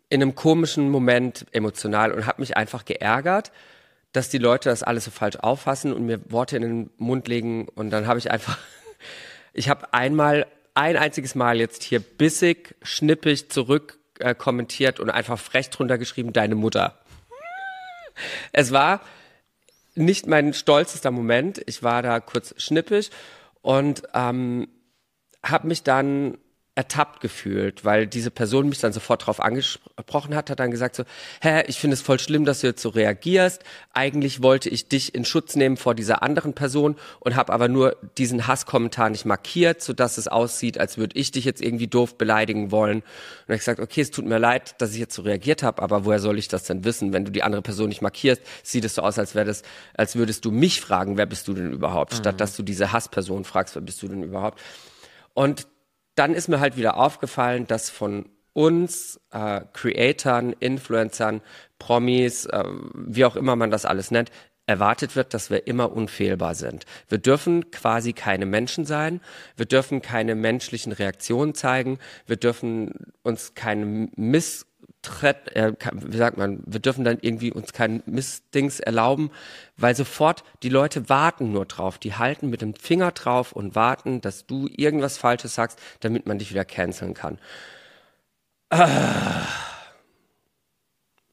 in 0.10 0.21
einem 0.21 0.36
komischen 0.36 0.89
Moment 0.89 1.45
emotional 1.51 2.12
und 2.12 2.25
habe 2.25 2.41
mich 2.41 2.58
einfach 2.58 2.86
geärgert, 2.86 3.51
dass 4.12 4.30
die 4.30 4.38
Leute 4.38 4.69
das 4.69 4.84
alles 4.84 5.06
so 5.06 5.12
falsch 5.12 5.38
auffassen 5.38 5.91
und 5.91 6.06
mir 6.06 6.19
Worte 6.32 6.56
in 6.56 6.62
den 6.62 6.89
Mund 6.97 7.28
legen 7.28 7.67
und 7.67 7.89
dann 7.89 8.08
habe 8.08 8.19
ich 8.19 8.32
einfach, 8.32 8.58
ich 9.54 9.69
habe 9.69 9.93
einmal, 9.93 10.47
ein 10.73 10.97
einziges 10.97 11.36
Mal 11.36 11.60
jetzt 11.60 11.84
hier 11.84 12.01
bissig, 12.01 12.75
schnippig 12.82 13.49
zurück 13.49 13.97
äh, 14.19 14.36
kommentiert 14.36 14.99
und 14.99 15.10
einfach 15.10 15.39
frech 15.39 15.69
drunter 15.69 15.97
geschrieben, 15.97 16.34
deine 16.34 16.56
Mutter. 16.56 16.99
Es 18.51 18.71
war 18.71 19.01
nicht 19.96 20.28
mein 20.28 20.54
stolzester 20.54 21.12
Moment. 21.12 21.62
Ich 21.66 21.84
war 21.84 22.02
da 22.02 22.20
kurz 22.20 22.54
schnippig 22.58 23.12
und 23.62 24.04
ähm, 24.14 24.68
habe 25.44 25.68
mich 25.68 25.84
dann 25.84 26.38
ertappt 26.76 27.22
gefühlt, 27.22 27.86
weil 27.86 28.06
diese 28.06 28.30
Person 28.30 28.68
mich 28.68 28.80
dann 28.80 28.92
sofort 28.92 29.26
drauf 29.26 29.40
angesprochen 29.40 30.36
hat, 30.36 30.50
hat 30.50 30.60
dann 30.60 30.72
gesagt 30.72 30.98
so, 30.98 31.06
hä, 31.42 31.64
ich 31.68 31.80
finde 31.80 31.94
es 31.94 32.02
voll 32.02 32.20
schlimm, 32.20 32.44
dass 32.44 32.60
du 32.60 32.68
jetzt 32.68 32.82
so 32.82 32.90
reagierst. 32.90 33.64
Eigentlich 33.94 34.44
wollte 34.44 34.68
ich 34.68 34.90
dich 34.90 35.16
in 35.16 35.24
Schutz 35.24 35.56
nehmen 35.56 35.78
vor 35.78 35.96
dieser 35.96 36.22
anderen 36.22 36.54
Person 36.54 36.98
und 37.22 37.38
habe 37.38 37.54
aber 37.54 37.70
nur 37.70 37.96
diesen 38.18 38.46
Hasskommentar 38.46 39.10
nicht 39.10 39.24
markiert, 39.24 39.82
sodass 39.82 40.18
es 40.18 40.28
aussieht, 40.28 40.78
als 40.78 40.98
würde 40.98 41.18
ich 41.18 41.32
dich 41.32 41.46
jetzt 41.46 41.62
irgendwie 41.62 41.88
doof 41.88 42.18
beleidigen 42.18 42.72
wollen. 42.72 43.04
Und 43.48 43.54
ich 43.54 43.60
gesagt, 43.60 43.80
okay, 43.80 44.02
es 44.02 44.12
tut 44.12 44.26
mir 44.26 44.38
leid, 44.38 44.76
dass 44.82 44.92
ich 44.92 45.00
jetzt 45.00 45.16
so 45.16 45.22
reagiert 45.22 45.64
habe, 45.64 45.82
aber 45.82 46.04
woher 46.04 46.20
soll 46.20 46.38
ich 46.38 46.50
das 46.50 46.66
denn 46.66 46.84
wissen? 46.84 47.14
Wenn 47.14 47.24
du 47.24 47.32
die 47.32 47.44
andere 47.44 47.62
Person 47.62 47.88
nicht 47.88 48.02
markierst, 48.02 48.42
sieht 48.64 48.84
es 48.84 48.96
so 48.96 49.02
aus, 49.02 49.18
als 49.18 49.34
wäre 49.34 49.46
das, 49.46 49.64
als 49.94 50.18
würdest 50.18 50.44
du 50.44 50.52
mich 50.52 50.82
fragen, 50.82 51.16
wer 51.16 51.26
bist 51.26 51.48
du 51.48 51.54
denn 51.54 51.72
überhaupt, 51.72 52.16
statt 52.16 52.42
dass 52.42 52.58
du 52.58 52.64
diese 52.64 52.92
Hassperson 52.92 53.46
fragst, 53.46 53.76
wer 53.76 53.82
bist 53.82 54.04
du 54.04 54.10
denn 54.10 54.24
überhaupt? 54.24 54.60
Und 55.34 55.68
dann 56.15 56.34
ist 56.34 56.47
mir 56.47 56.60
halt 56.60 56.78
wieder 56.78 56.97
aufgefallen, 56.97 57.67
dass 57.67 57.89
von 57.89 58.30
uns, 58.54 59.19
äh, 59.32 59.62
Creatoren, 59.73 60.54
Influencern, 60.54 61.41
Promis, 61.78 62.45
äh, 62.45 62.63
wie 62.93 63.25
auch 63.25 63.36
immer 63.36 63.56
man 63.56 63.69
das 63.69 63.86
alles 63.86 64.12
nennt, 64.12 64.32
erwartet 64.67 65.15
wird, 65.15 65.34
dass 65.34 65.49
wir 65.49 65.67
immer 65.67 65.91
unfehlbar 65.91 66.56
sind. 66.56 66.86
Wir 67.08 67.17
dürfen 67.17 67.69
quasi 67.71 68.13
keine 68.13 68.45
Menschen 68.45 68.86
sein, 68.86 69.21
wir 69.56 69.65
dürfen 69.65 70.01
keine 70.01 70.36
menschlichen 70.36 70.91
Reaktionen 70.91 71.54
zeigen, 71.54 71.99
wir 72.25 72.38
dürfen 72.38 73.13
uns 73.21 73.54
keine 73.54 74.10
Miss 74.15 74.65
Tret, 75.06 75.56
äh, 75.56 75.74
wie 75.94 76.18
sagt 76.18 76.38
man, 76.38 76.62
wir 76.65 76.80
dürfen 76.80 77.04
dann 77.06 77.18
irgendwie 77.22 77.52
uns 77.52 77.74
kein 77.74 78.04
Missdings 78.06 78.80
erlauben, 78.80 79.32
weil 79.78 79.96
sofort 79.96 80.44
die 80.63 80.70
Leute 80.70 81.10
warten 81.10 81.52
nur 81.52 81.65
drauf. 81.65 81.98
Die 81.98 82.15
halten 82.15 82.50
mit 82.50 82.62
dem 82.62 82.74
Finger 82.76 83.12
drauf 83.12 83.52
und 83.54 83.76
warten, 83.76 84.22
dass 84.22 84.46
du 84.46 84.68
irgendwas 84.70 85.18
Falsches 85.18 85.56
sagst, 85.56 85.80
damit 86.02 86.26
man 86.28 86.39
dich 86.39 86.52
wieder 86.52 86.65
canceln 86.65 87.13
kann. 87.13 87.39
Ah. 88.70 89.48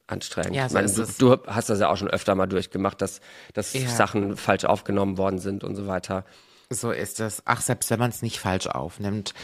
Anstrengend. 0.07 0.55
Ja, 0.55 0.69
so 0.69 0.79
ist 0.79 1.21
du, 1.23 1.37
du 1.37 1.47
hast 1.47 1.71
das 1.71 1.81
ja 1.81 1.89
auch 1.89 1.97
schon 1.97 2.09
öfter 2.09 2.35
mal 2.35 2.47
durchgemacht, 2.47 3.01
dass, 3.01 3.21
dass 3.55 3.73
Ja. 3.73 3.89
Sachen 3.89 4.37
falsch 4.37 4.65
aufgenommen 4.65 5.17
worden 5.17 5.39
sind 5.39 5.65
und 5.65 5.75
so 5.75 5.87
weiter. 5.87 6.25
So 6.71 6.91
ist 6.91 7.21
es. 7.21 7.43
Ach, 7.47 7.61
selbst 7.61 7.91
wenn 7.91 7.99
man 7.99 8.11
es 8.11 8.23
nicht 8.23 8.39
falsch 8.39 8.67
aufnimmt, 8.67 9.35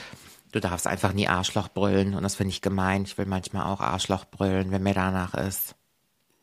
du 0.53 0.61
darfst 0.61 0.87
einfach 0.87 1.13
nie 1.13 1.29
Arschloch 1.29 1.69
brüllen. 1.69 2.15
Und 2.15 2.23
das 2.23 2.35
finde 2.35 2.51
ich 2.51 2.63
gemein. 2.63 3.05
Ich 3.05 3.19
will 3.19 3.27
manchmal 3.27 3.67
auch 3.67 3.81
Arschloch 3.81 4.25
brüllen, 4.25 4.71
wenn 4.71 4.83
mir 4.83 4.95
danach 4.95 5.35
ist. 5.35 5.75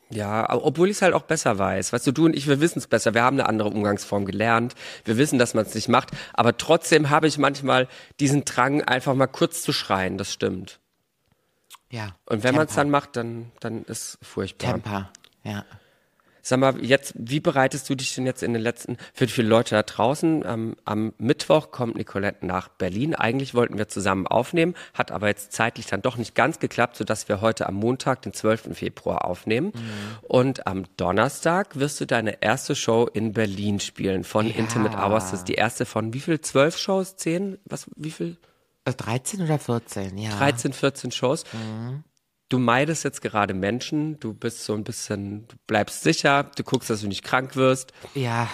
Ja, 0.10 0.48
obwohl 0.52 0.90
ich 0.90 0.98
es 0.98 1.02
halt 1.02 1.14
auch 1.14 1.24
besser 1.24 1.58
weiß. 1.58 1.92
Weißt 1.92 2.06
du, 2.06 2.12
du 2.12 2.26
und 2.26 2.36
ich, 2.36 2.48
wir 2.48 2.62
wissen 2.62 2.78
es 2.78 2.88
besser. 2.88 3.14
Wir 3.14 3.24
haben 3.24 3.40
eine 3.40 3.50
andere 3.50 3.70
Umgangsform 3.70 4.26
gelernt. 4.26 4.76
Wir 5.04 5.18
wissen, 5.18 5.40
dass 5.40 5.54
man 5.56 5.66
es 5.66 5.74
nicht 5.74 5.90
macht. 5.90 6.12
Aber 6.34 6.58
trotzdem 6.58 7.10
habe 7.10 7.28
ich 7.28 7.38
manchmal 7.38 7.88
diesen 8.20 8.46
Drang, 8.46 8.82
einfach 8.82 9.16
mal 9.16 9.28
kurz 9.28 9.64
zu 9.64 9.74
schreien. 9.74 10.18
Das 10.18 10.32
stimmt. 10.32 10.80
Ja. 11.90 12.16
Und 12.26 12.44
wenn 12.44 12.56
man 12.56 12.68
es 12.68 12.76
dann 12.76 12.90
macht, 12.90 13.16
dann, 13.16 13.52
dann 13.60 13.84
ist 13.86 14.20
furchtbar. 14.22 14.74
Temper. 14.74 15.12
Ja. 15.44 15.66
Sag 16.48 16.60
mal, 16.60 16.86
jetzt, 16.86 17.16
wie 17.18 17.40
bereitest 17.40 17.90
du 17.90 17.96
dich 17.96 18.14
denn 18.14 18.28
jetzt 18.28 18.44
in 18.44 18.54
den 18.54 18.62
letzten, 18.62 18.98
für 19.16 19.26
die 19.26 19.34
vielen 19.34 19.48
Leute 19.48 19.74
da 19.74 19.82
draußen, 19.82 20.44
ähm, 20.46 20.76
am 20.86 21.12
Mittwoch 21.18 21.72
kommt 21.72 21.96
Nicolette 21.96 22.46
nach 22.46 22.68
Berlin. 22.68 23.16
Eigentlich 23.16 23.56
wollten 23.56 23.80
wir 23.80 23.88
zusammen 23.88 24.28
aufnehmen, 24.28 24.76
hat 24.94 25.12
aber 25.12 25.28
jetzt 25.28 25.54
zeitlich 25.54 25.88
dann 25.88 26.04
doch 26.04 26.18
nicht 26.18 26.36
ganz 26.36 26.60
geklappt, 26.60 26.98
sodass 26.98 27.28
wir 27.30 27.42
heute 27.42 27.66
am 27.66 27.74
Montag, 27.74 28.22
den 28.22 28.32
12. 28.32 28.78
Februar 28.78 29.26
aufnehmen. 29.26 29.74
Und 30.22 30.68
am 30.68 30.84
Donnerstag 30.98 31.80
wirst 31.80 32.00
du 32.00 32.06
deine 32.06 32.44
erste 32.44 32.76
Show 32.76 33.10
in 33.12 33.34
Berlin 33.34 33.80
spielen 33.80 34.24
von 34.24 34.46
Ja. 34.46 34.54
Intimate 34.54 34.98
Hours. 34.98 35.32
Das 35.32 35.40
ist 35.40 35.48
die 35.48 35.56
erste 35.56 35.88
von 35.88 36.14
wie 36.14 36.20
viel? 36.20 36.42
Zwölf 36.42 36.78
Shows? 36.78 37.16
Zehn? 37.16 37.58
Was, 37.66 37.88
wie 37.96 38.12
viel? 38.12 38.38
Äh, 38.84 38.94
13 38.94 39.42
oder 39.42 39.58
14, 39.58 40.16
ja. 40.20 40.30
13, 40.38 40.74
14 40.74 41.10
Shows. 41.10 41.44
Du 42.56 42.60
meidest 42.60 43.04
jetzt 43.04 43.22
gerade 43.22 43.54
Menschen, 43.54 44.18
du 44.22 44.34
bist 44.34 44.64
so 44.64 44.74
ein 44.76 44.86
bisschen, 44.86 45.46
du 45.50 45.56
bleibst 45.68 46.04
sicher, 46.04 46.44
du 46.56 46.64
guckst, 46.64 46.90
dass 46.90 47.02
du 47.02 47.08
nicht 47.08 47.24
krank 47.24 47.58
wirst, 47.58 47.92
Ja. 48.14 48.48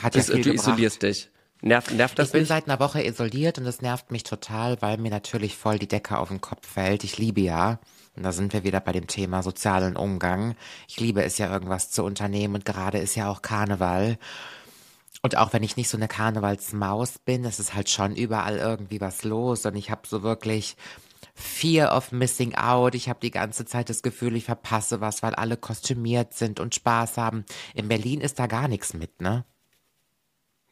Hat 0.00 0.14
ja 0.14 0.20
das, 0.20 0.26
viel 0.30 0.36
du 0.36 0.50
gebracht. 0.52 0.68
isolierst 0.68 1.02
dich. 1.02 1.30
Nervt, 1.60 1.90
nervt 1.90 2.16
das 2.20 2.28
Ich 2.28 2.32
bin 2.32 2.42
nicht? 2.42 2.48
seit 2.48 2.68
einer 2.68 2.78
Woche 2.78 3.02
isoliert 3.04 3.58
und 3.58 3.64
das 3.64 3.82
nervt 3.82 4.12
mich 4.12 4.22
total, 4.22 4.80
weil 4.80 4.98
mir 4.98 5.10
natürlich 5.10 5.56
voll 5.56 5.80
die 5.80 5.88
Decke 5.88 6.16
auf 6.18 6.28
den 6.28 6.40
Kopf 6.40 6.64
fällt. 6.68 7.02
Ich 7.02 7.18
liebe 7.18 7.40
ja, 7.40 7.80
und 8.14 8.22
da 8.22 8.30
sind 8.30 8.52
wir 8.52 8.62
wieder 8.62 8.78
bei 8.78 8.92
dem 8.92 9.08
Thema 9.08 9.42
sozialen 9.42 9.96
Umgang. 9.96 10.54
Ich 10.86 11.00
liebe 11.00 11.24
es 11.24 11.38
ja, 11.38 11.52
irgendwas 11.52 11.90
zu 11.90 12.04
unternehmen 12.04 12.54
und 12.54 12.64
gerade 12.64 12.98
ist 12.98 13.16
ja 13.16 13.28
auch 13.28 13.42
Karneval. 13.42 14.16
Und 15.22 15.36
auch 15.36 15.52
wenn 15.52 15.64
ich 15.64 15.76
nicht 15.76 15.88
so 15.88 15.96
eine 15.96 16.06
Karnevalsmaus 16.06 17.18
bin, 17.18 17.44
es 17.44 17.58
ist 17.58 17.74
halt 17.74 17.90
schon 17.90 18.14
überall 18.14 18.58
irgendwie 18.58 19.00
was 19.00 19.24
los 19.24 19.66
und 19.66 19.74
ich 19.74 19.90
habe 19.90 20.02
so 20.06 20.22
wirklich 20.22 20.76
Fear 21.38 21.96
of 21.96 22.10
Missing 22.12 22.54
Out. 22.56 22.94
Ich 22.94 23.08
habe 23.08 23.20
die 23.20 23.30
ganze 23.30 23.64
Zeit 23.64 23.88
das 23.88 24.02
Gefühl, 24.02 24.34
ich 24.36 24.44
verpasse 24.44 25.00
was, 25.00 25.22
weil 25.22 25.34
alle 25.34 25.56
kostümiert 25.56 26.34
sind 26.34 26.58
und 26.58 26.74
Spaß 26.74 27.16
haben. 27.16 27.44
In 27.74 27.88
Berlin 27.88 28.20
ist 28.20 28.38
da 28.38 28.46
gar 28.46 28.66
nichts 28.68 28.92
mit, 28.92 29.20
ne? 29.22 29.44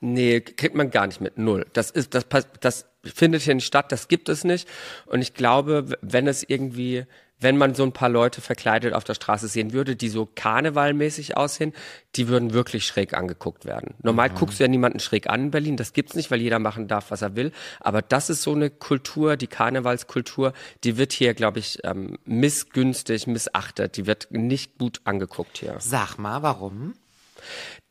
Nee, 0.01 0.41
kriegt 0.41 0.75
man 0.75 0.91
gar 0.91 1.07
nicht 1.07 1.21
mit. 1.21 1.39
Null. 1.39 1.67
Das 1.73 1.91
ist, 1.91 2.15
das, 2.15 2.25
pass- 2.25 2.49
das 2.61 2.87
findet 3.05 3.43
hier 3.43 3.55
nicht 3.55 3.65
statt, 3.67 3.93
das 3.93 4.09
gibt 4.09 4.29
es 4.29 4.45
nicht. 4.45 4.69
Und 5.07 5.23
ich 5.23 5.35
glaube, 5.35 5.97
wenn 6.03 6.27
es 6.27 6.43
irgendwie, 6.43 7.07
wenn 7.41 7.57
man 7.57 7.75
so 7.75 7.83
ein 7.83 7.93
paar 7.93 8.09
Leute 8.09 8.41
verkleidet 8.41 8.95
auf 8.95 9.05
der 9.05 9.15
Straße 9.15 9.49
sehen 9.49 9.73
würde, 9.73 9.97
die 9.97 10.09
so 10.09 10.27
karnevalmäßig 10.35 11.37
aussehen, 11.37 11.73
die 12.15 12.29
würden 12.29 12.53
wirklich 12.53 12.87
schräg 12.87 13.15
angeguckt 13.15 13.65
werden. 13.65 13.95
Normal 14.03 14.31
guckst 14.31 14.59
du 14.59 14.65
ja 14.65 14.69
niemanden 14.69 15.01
schräg 15.01 15.29
an 15.29 15.43
in 15.43 15.51
Berlin, 15.51 15.77
das 15.77 15.93
gibt's 15.93 16.15
nicht, 16.15 16.31
weil 16.31 16.41
jeder 16.41 16.59
machen 16.59 16.89
darf, 16.89 17.11
was 17.11 17.23
er 17.23 17.37
will. 17.37 17.53
Aber 17.81 18.01
das 18.03 18.31
ist 18.31 18.43
so 18.43 18.53
eine 18.53 18.71
Kultur, 18.71 19.37
die 19.37 19.47
Karnevalskultur, 19.47 20.53
die 20.85 20.97
wird 20.97 21.13
hier, 21.13 21.35
glaube 21.35 21.59
ich, 21.59 21.79
ähm, 21.85 22.19
missgünstig, 22.25 23.27
missachtet. 23.27 23.97
Die 23.97 24.07
wird 24.07 24.29
nicht 24.31 24.79
gut 24.79 25.01
angeguckt 25.05 25.59
hier. 25.59 25.77
Sag 25.79 26.17
mal, 26.17 26.43
warum? 26.43 26.95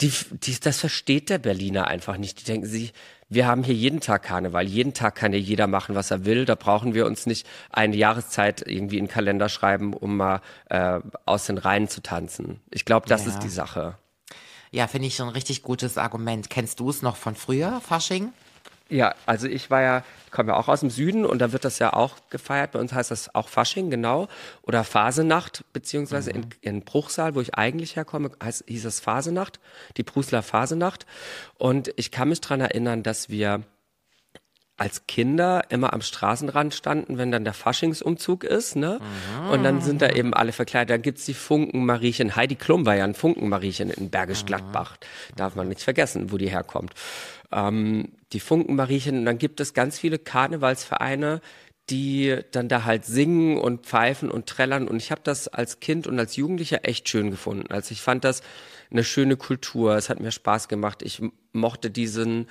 Die, 0.01 0.11
die, 0.31 0.59
das 0.59 0.79
versteht 0.79 1.29
der 1.29 1.37
Berliner 1.39 1.87
einfach 1.87 2.17
nicht. 2.17 2.39
Die 2.41 2.43
denken 2.43 2.67
sich, 2.67 2.93
wir 3.29 3.47
haben 3.47 3.63
hier 3.63 3.73
jeden 3.73 4.01
Tag 4.01 4.23
Karneval. 4.23 4.67
Jeden 4.67 4.93
Tag 4.93 5.15
kann 5.15 5.31
hier 5.31 5.41
jeder 5.41 5.67
machen, 5.67 5.95
was 5.95 6.11
er 6.11 6.25
will. 6.25 6.45
Da 6.45 6.55
brauchen 6.55 6.93
wir 6.93 7.05
uns 7.05 7.25
nicht 7.25 7.47
eine 7.71 7.95
Jahreszeit 7.95 8.61
irgendwie 8.65 8.97
in 8.97 9.05
den 9.05 9.11
Kalender 9.11 9.49
schreiben, 9.49 9.93
um 9.93 10.17
mal 10.17 10.41
äh, 10.69 10.99
aus 11.25 11.45
den 11.45 11.57
Reihen 11.57 11.87
zu 11.87 12.01
tanzen. 12.01 12.61
Ich 12.71 12.85
glaube, 12.85 13.07
das 13.07 13.23
Ja. 13.25 13.31
ist 13.31 13.39
die 13.39 13.49
Sache. 13.49 13.97
Ja, 14.71 14.87
finde 14.87 15.07
ich 15.07 15.21
ein 15.21 15.29
richtig 15.29 15.63
gutes 15.63 15.97
Argument. 15.97 16.49
Kennst 16.49 16.79
du 16.79 16.89
es 16.89 17.01
noch 17.01 17.15
von 17.15 17.35
früher, 17.35 17.81
Fasching? 17.81 18.33
Ja, 18.89 19.15
also 19.25 19.47
ich 19.47 19.71
war 19.71 19.81
ja, 19.81 20.03
komme 20.29 20.51
ja 20.51 20.57
auch 20.57 20.67
aus 20.67 20.81
dem 20.81 20.91
Süden 20.91 21.25
und 21.25 21.39
da 21.39 21.51
wird 21.51 21.65
das 21.65 21.79
ja 21.79 21.93
auch 21.93 22.17
gefeiert. 22.29 22.71
Bei 22.71 22.79
uns 22.79 22.93
heißt 22.93 23.09
das 23.09 23.33
auch 23.33 23.49
Fasching, 23.49 23.89
genau. 23.89 24.27
Oder 24.61 24.83
Phasenacht, 24.83 25.63
beziehungsweise 25.73 26.29
in, 26.29 26.47
in 26.61 26.83
Bruchsal, 26.83 27.33
wo 27.33 27.41
ich 27.41 27.55
eigentlich 27.55 27.95
herkomme, 27.95 28.31
heißt, 28.43 28.65
hieß 28.67 28.85
es 28.85 28.99
Phasenacht, 28.99 29.59
die 29.97 30.03
Prusler 30.03 30.43
Phasenacht. 30.43 31.07
Und 31.57 31.91
ich 31.95 32.11
kann 32.11 32.29
mich 32.29 32.41
dran 32.41 32.61
erinnern, 32.61 33.01
dass 33.01 33.29
wir 33.29 33.63
als 34.77 35.07
Kinder 35.07 35.63
immer 35.69 35.93
am 35.93 36.01
Straßenrand 36.01 36.73
standen, 36.73 37.17
wenn 37.17 37.31
dann 37.31 37.45
der 37.45 37.53
Faschingsumzug 37.53 38.43
ist, 38.43 38.75
ne? 38.75 38.99
Und 39.51 39.63
dann 39.63 39.81
sind 39.81 40.01
da 40.01 40.09
eben 40.09 40.33
alle 40.33 40.51
verkleidet. 40.51 40.89
Dann 40.89 41.01
gibt's 41.01 41.23
die 41.25 41.33
Funkenmariechen. 41.33 42.35
Heidi 42.35 42.55
Klum 42.55 42.85
war 42.85 42.95
ja 42.95 43.05
ein 43.05 43.13
Funkenmariechen 43.13 43.89
in 43.89 44.09
Bergisch 44.09 44.45
Gladbach. 44.45 44.97
Darf 45.37 45.55
man 45.55 45.69
nicht 45.69 45.81
vergessen, 45.81 46.31
wo 46.31 46.37
die 46.37 46.49
herkommt. 46.49 46.93
Ähm, 47.51 48.13
die 48.33 48.39
Funkenmariechen. 48.39 49.19
Und 49.19 49.25
dann 49.25 49.37
gibt 49.37 49.59
es 49.59 49.73
ganz 49.73 49.99
viele 49.99 50.19
Karnevalsvereine, 50.19 51.41
die 51.89 52.39
dann 52.51 52.67
da 52.67 52.83
halt 52.83 53.05
singen 53.05 53.57
und 53.57 53.85
pfeifen 53.85 54.31
und 54.31 54.47
trällern. 54.47 54.87
Und 54.87 54.97
ich 54.97 55.11
habe 55.11 55.21
das 55.23 55.47
als 55.47 55.79
Kind 55.79 56.07
und 56.07 56.17
als 56.19 56.35
Jugendlicher 56.35 56.79
echt 56.83 57.07
schön 57.09 57.29
gefunden. 57.29 57.71
Also 57.71 57.91
ich 57.91 58.01
fand 58.01 58.23
das 58.23 58.41
eine 58.91 59.03
schöne 59.03 59.37
Kultur. 59.37 59.95
Es 59.95 60.09
hat 60.09 60.19
mir 60.19 60.31
Spaß 60.31 60.67
gemacht. 60.67 61.03
Ich 61.03 61.21
mochte 61.53 61.91
diesen, 61.91 62.47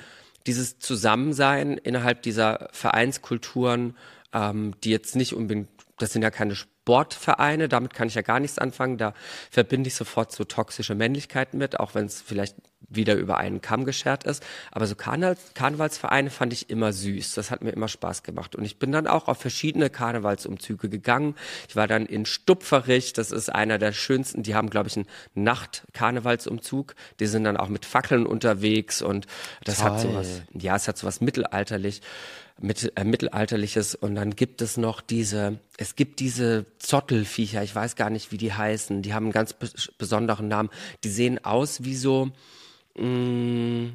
dieses 0.47 0.79
Zusammensein 0.79 1.79
innerhalb 1.79 2.23
dieser 2.23 2.69
Vereinskulturen, 2.73 3.97
ähm, 4.33 4.75
die 4.85 4.91
jetzt 4.91 5.17
nicht 5.17 5.35
unbedingt, 5.35 5.69
das 5.99 6.13
sind 6.13 6.23
ja 6.23 6.31
keine 6.31 6.55
Sportvereine, 6.55 7.69
damit 7.69 7.95
kann 7.95 8.09
ich 8.09 8.15
ja 8.15 8.23
gar 8.23 8.41
nichts 8.41 8.59
anfangen. 8.59 8.99
Da 8.99 9.15
verbinde 9.51 9.89
ich 9.89 9.95
sofort 9.95 10.33
so 10.33 10.45
toxische 10.45 10.95
Männlichkeit 10.95 11.55
mit, 11.55 11.81
auch 11.81 11.95
wenn 11.95 12.07
es 12.07 12.21
vielleicht 12.21 12.57
wieder 12.89 13.15
über 13.15 13.39
einen 13.39 13.61
Kamm 13.61 13.85
geschert 13.85 14.25
ist. 14.25 14.43
Aber 14.71 14.87
so 14.87 14.95
Karnevals, 14.95 15.41
Karnevalsvereine 15.55 16.31
fand 16.31 16.53
ich 16.53 16.71
immer 16.71 16.93
süß. 16.93 17.35
Das 17.35 17.51
hat 17.51 17.63
mir 17.63 17.71
immer 17.71 17.89
Spaß 17.89 18.23
gemacht. 18.23 18.55
Und 18.55 18.65
ich 18.65 18.79
bin 18.79 18.93
dann 18.93 19.07
auch 19.07 19.29
auf 19.29 19.39
verschiedene 19.39 19.91
Karnevalsumzüge 19.91 20.89
gegangen. 20.89 21.35
Ich 21.69 21.77
war 21.77 21.87
dann 21.89 22.07
in 22.07 22.27
Stupferich, 22.27 23.13
das 23.13 23.31
ist 23.31 23.53
einer 23.53 23.79
der 23.79 23.93
schönsten. 23.93 24.43
Die 24.43 24.55
haben, 24.55 24.71
glaube 24.71 24.89
ich, 24.89 24.97
einen 24.97 25.07
Nacht-Karnevalsumzug. 25.35 26.95
Die 27.21 27.27
sind 27.27 27.45
dann 27.45 27.57
auch 27.57 27.69
mit 27.69 27.85
Fackeln 27.85 28.27
unterwegs 28.27 29.03
und 29.03 29.27
das 29.65 29.83
hat 29.83 30.03
Toll. 30.03 30.13
sowas, 30.13 30.43
ja, 30.53 30.77
es 30.77 30.89
hat 30.89 30.99
sowas 30.99 31.21
mittelalterlich, 31.21 32.03
mit, 32.61 32.93
äh, 32.97 33.05
mittelalterliches. 33.05 33.95
Und 33.95 34.15
dann 34.15 34.37
gibt 34.37 34.63
es 34.63 34.77
noch 34.77 35.01
diese, 35.01 35.59
es 35.77 35.97
gibt 35.97 36.21
diese 36.21 36.67
Zottelviecher, 36.79 37.63
ich 37.63 37.75
weiß 37.75 37.97
gar 37.97 38.11
nicht, 38.11 38.33
wie 38.33 38.37
die 38.39 38.53
heißen. 38.53 39.03
Die 39.03 39.15
haben 39.15 39.25
einen 39.27 39.33
ganz 39.33 39.53
bes- 39.53 39.91
besonderen 39.99 40.49
Namen. 40.49 40.71
Die 41.03 41.09
sehen 41.11 41.45
aus 41.45 41.85
wie 41.85 41.97
so, 41.97 42.31
mh, 42.97 43.93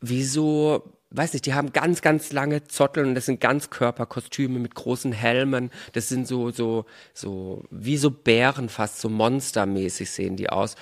wie 0.00 0.24
so, 0.24 0.92
weiß 1.10 1.32
nicht, 1.32 1.46
die 1.46 1.54
haben 1.54 1.72
ganz, 1.72 2.02
ganz 2.02 2.32
lange 2.32 2.64
Zotteln 2.64 3.08
und 3.08 3.14
das 3.14 3.26
sind 3.26 3.40
Ganzkörperkostüme 3.40 4.58
mit 4.58 4.74
großen 4.74 5.12
Helmen. 5.12 5.70
Das 5.92 6.08
sind 6.08 6.26
so, 6.26 6.50
so, 6.50 6.84
so, 7.14 7.64
wie 7.70 7.96
so 7.96 8.10
Bären 8.10 8.68
fast, 8.68 9.00
so 9.00 9.08
monstermäßig 9.08 10.10
sehen 10.10 10.36
die 10.36 10.50
aus. 10.50 10.76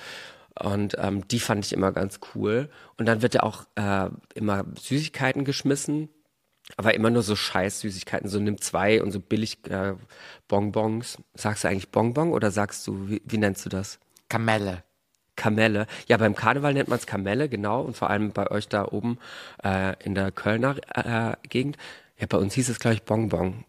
Und 0.59 0.95
ähm, 0.99 1.27
die 1.27 1.39
fand 1.39 1.65
ich 1.65 1.73
immer 1.73 1.91
ganz 1.91 2.19
cool. 2.35 2.69
Und 2.97 3.07
dann 3.07 3.21
wird 3.21 3.33
ja 3.33 3.43
auch 3.43 3.65
äh, 3.75 4.09
immer 4.35 4.65
Süßigkeiten 4.79 5.45
geschmissen. 5.45 6.09
Aber 6.77 6.93
immer 6.93 7.09
nur 7.09 7.23
so 7.23 7.35
Scheiß-Süßigkeiten, 7.35 8.29
so 8.29 8.39
nimm 8.39 8.61
zwei 8.61 9.03
und 9.03 9.11
so 9.11 9.19
billig 9.19 9.59
äh, 9.69 9.95
Bonbons. 10.47 11.17
Sagst 11.33 11.63
du 11.63 11.67
eigentlich 11.67 11.89
Bonbon 11.89 12.31
oder 12.31 12.51
sagst 12.51 12.87
du, 12.87 13.09
wie, 13.09 13.21
wie 13.25 13.37
nennst 13.37 13.65
du 13.65 13.69
das? 13.69 13.99
Kamelle. 14.29 14.83
Kamelle. 15.35 15.87
Ja, 16.07 16.17
beim 16.17 16.35
Karneval 16.35 16.73
nennt 16.73 16.89
man 16.89 16.99
es 16.99 17.07
Kamelle, 17.07 17.49
genau. 17.49 17.81
Und 17.81 17.97
vor 17.97 18.09
allem 18.09 18.31
bei 18.31 18.49
euch 18.51 18.67
da 18.67 18.85
oben 18.85 19.17
äh, 19.63 19.95
in 20.03 20.15
der 20.15 20.31
Kölner 20.31 20.75
äh, 20.93 21.35
Gegend. 21.47 21.77
Ja, 22.17 22.27
bei 22.27 22.37
uns 22.37 22.53
hieß 22.53 22.69
es, 22.69 22.79
glaube 22.79 22.95
ich, 22.95 23.03
Bonbon. 23.03 23.65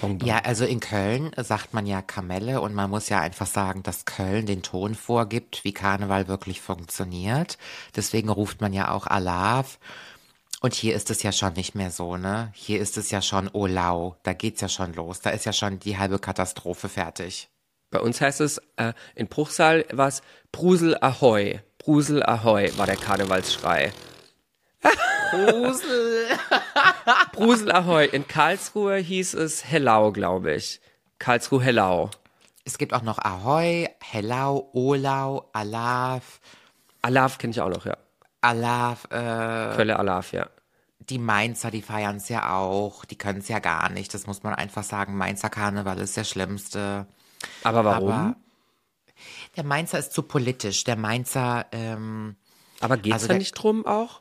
Bonbon. 0.00 0.28
Ja, 0.28 0.38
also 0.44 0.64
in 0.64 0.80
Köln 0.80 1.32
sagt 1.36 1.74
man 1.74 1.86
ja 1.86 2.00
Kamelle 2.00 2.60
und 2.60 2.74
man 2.74 2.88
muss 2.88 3.08
ja 3.08 3.20
einfach 3.20 3.46
sagen, 3.46 3.82
dass 3.82 4.04
Köln 4.04 4.46
den 4.46 4.62
Ton 4.62 4.94
vorgibt, 4.94 5.64
wie 5.64 5.72
Karneval 5.72 6.28
wirklich 6.28 6.60
funktioniert. 6.60 7.58
Deswegen 7.96 8.28
ruft 8.28 8.60
man 8.60 8.72
ja 8.72 8.92
auch 8.92 9.06
Alav. 9.06 9.78
Und 10.60 10.74
hier 10.74 10.94
ist 10.94 11.10
es 11.10 11.22
ja 11.22 11.32
schon 11.32 11.52
nicht 11.54 11.74
mehr 11.74 11.90
so, 11.90 12.16
ne? 12.16 12.50
Hier 12.54 12.80
ist 12.80 12.96
es 12.96 13.10
ja 13.10 13.20
schon 13.20 13.50
Olau. 13.52 14.16
Da 14.22 14.32
geht's 14.32 14.60
ja 14.60 14.68
schon 14.68 14.94
los. 14.94 15.20
Da 15.20 15.30
ist 15.30 15.44
ja 15.44 15.52
schon 15.52 15.78
die 15.78 15.98
halbe 15.98 16.18
Katastrophe 16.18 16.88
fertig. 16.88 17.50
Bei 17.96 18.02
uns 18.02 18.20
heißt 18.20 18.42
es, 18.42 18.60
äh, 18.76 18.92
in 19.14 19.26
Bruchsal 19.26 19.86
war 19.90 20.08
es 20.08 20.20
Brusel 20.52 20.98
Ahoi. 21.00 21.60
Brusel 21.78 22.22
Ahoi 22.22 22.70
war 22.76 22.84
der 22.84 22.96
Karnevalsschrei. 22.96 23.90
Grusel. 25.30 26.26
Brusel 27.32 27.72
Ahoi. 27.72 28.04
In 28.04 28.28
Karlsruhe 28.28 28.96
hieß 28.96 29.32
es 29.32 29.64
Hellau, 29.64 30.12
glaube 30.12 30.52
ich. 30.52 30.82
Karlsruhe 31.18 31.62
Hellau. 31.62 32.10
Es 32.66 32.76
gibt 32.76 32.92
auch 32.92 33.00
noch 33.00 33.18
Ahoi, 33.18 33.88
Hellau, 34.02 34.68
Olau, 34.74 35.48
Alav, 35.54 36.40
Alaf 37.00 37.38
kenne 37.38 37.52
ich 37.52 37.62
auch 37.62 37.70
noch, 37.70 37.86
ja. 37.86 37.96
Alav, 38.42 39.06
äh, 39.06 39.74
Kölle 39.74 39.98
Alaf, 39.98 40.32
ja. 40.32 40.50
die 40.98 41.18
Mainzer, 41.18 41.70
die 41.70 41.80
feiern 41.80 42.16
es 42.16 42.28
ja 42.28 42.58
auch. 42.58 43.06
Die 43.06 43.16
können 43.16 43.38
es 43.38 43.48
ja 43.48 43.58
gar 43.58 43.88
nicht. 43.88 44.12
Das 44.12 44.26
muss 44.26 44.42
man 44.42 44.52
einfach 44.52 44.82
sagen. 44.82 45.16
Mainzer 45.16 45.48
Karneval 45.48 45.98
ist 45.98 46.18
der 46.18 46.24
schlimmste. 46.24 47.06
Aber 47.62 47.84
warum? 47.84 48.08
Aber 48.10 48.18
Aber, 48.18 48.36
der 49.56 49.64
Mainzer 49.64 49.98
ist 49.98 50.12
zu 50.12 50.22
politisch. 50.22 50.84
Der 50.84 50.96
Mainzer, 50.96 51.66
ähm, 51.72 52.36
geht's 53.02 53.12
also 53.14 53.28
da 53.28 53.34
nicht 53.34 53.52
drum 53.52 53.86
auch? 53.86 54.20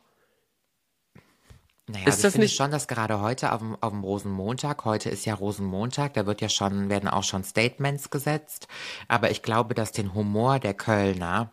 naja, 1.87 2.07
Ist 2.07 2.15
also 2.15 2.27
das 2.29 2.35
nicht- 2.37 2.55
schon, 2.55 2.71
dass 2.71 2.87
gerade 2.87 3.19
heute 3.19 3.51
auf 3.51 3.59
dem, 3.59 3.75
auf 3.81 3.91
dem 3.91 4.03
Rosenmontag, 4.03 4.85
heute 4.85 5.09
ist 5.09 5.25
ja 5.25 5.33
Rosenmontag, 5.35 6.13
da 6.13 6.25
wird 6.25 6.41
ja 6.41 6.49
schon, 6.49 6.89
werden 6.89 7.09
auch 7.09 7.23
schon 7.23 7.43
Statements 7.43 8.09
gesetzt. 8.09 8.67
Aber 9.07 9.29
ich 9.31 9.43
glaube, 9.43 9.75
dass 9.75 9.91
den 9.91 10.13
Humor 10.13 10.59
der 10.59 10.73
Kölner, 10.73 11.51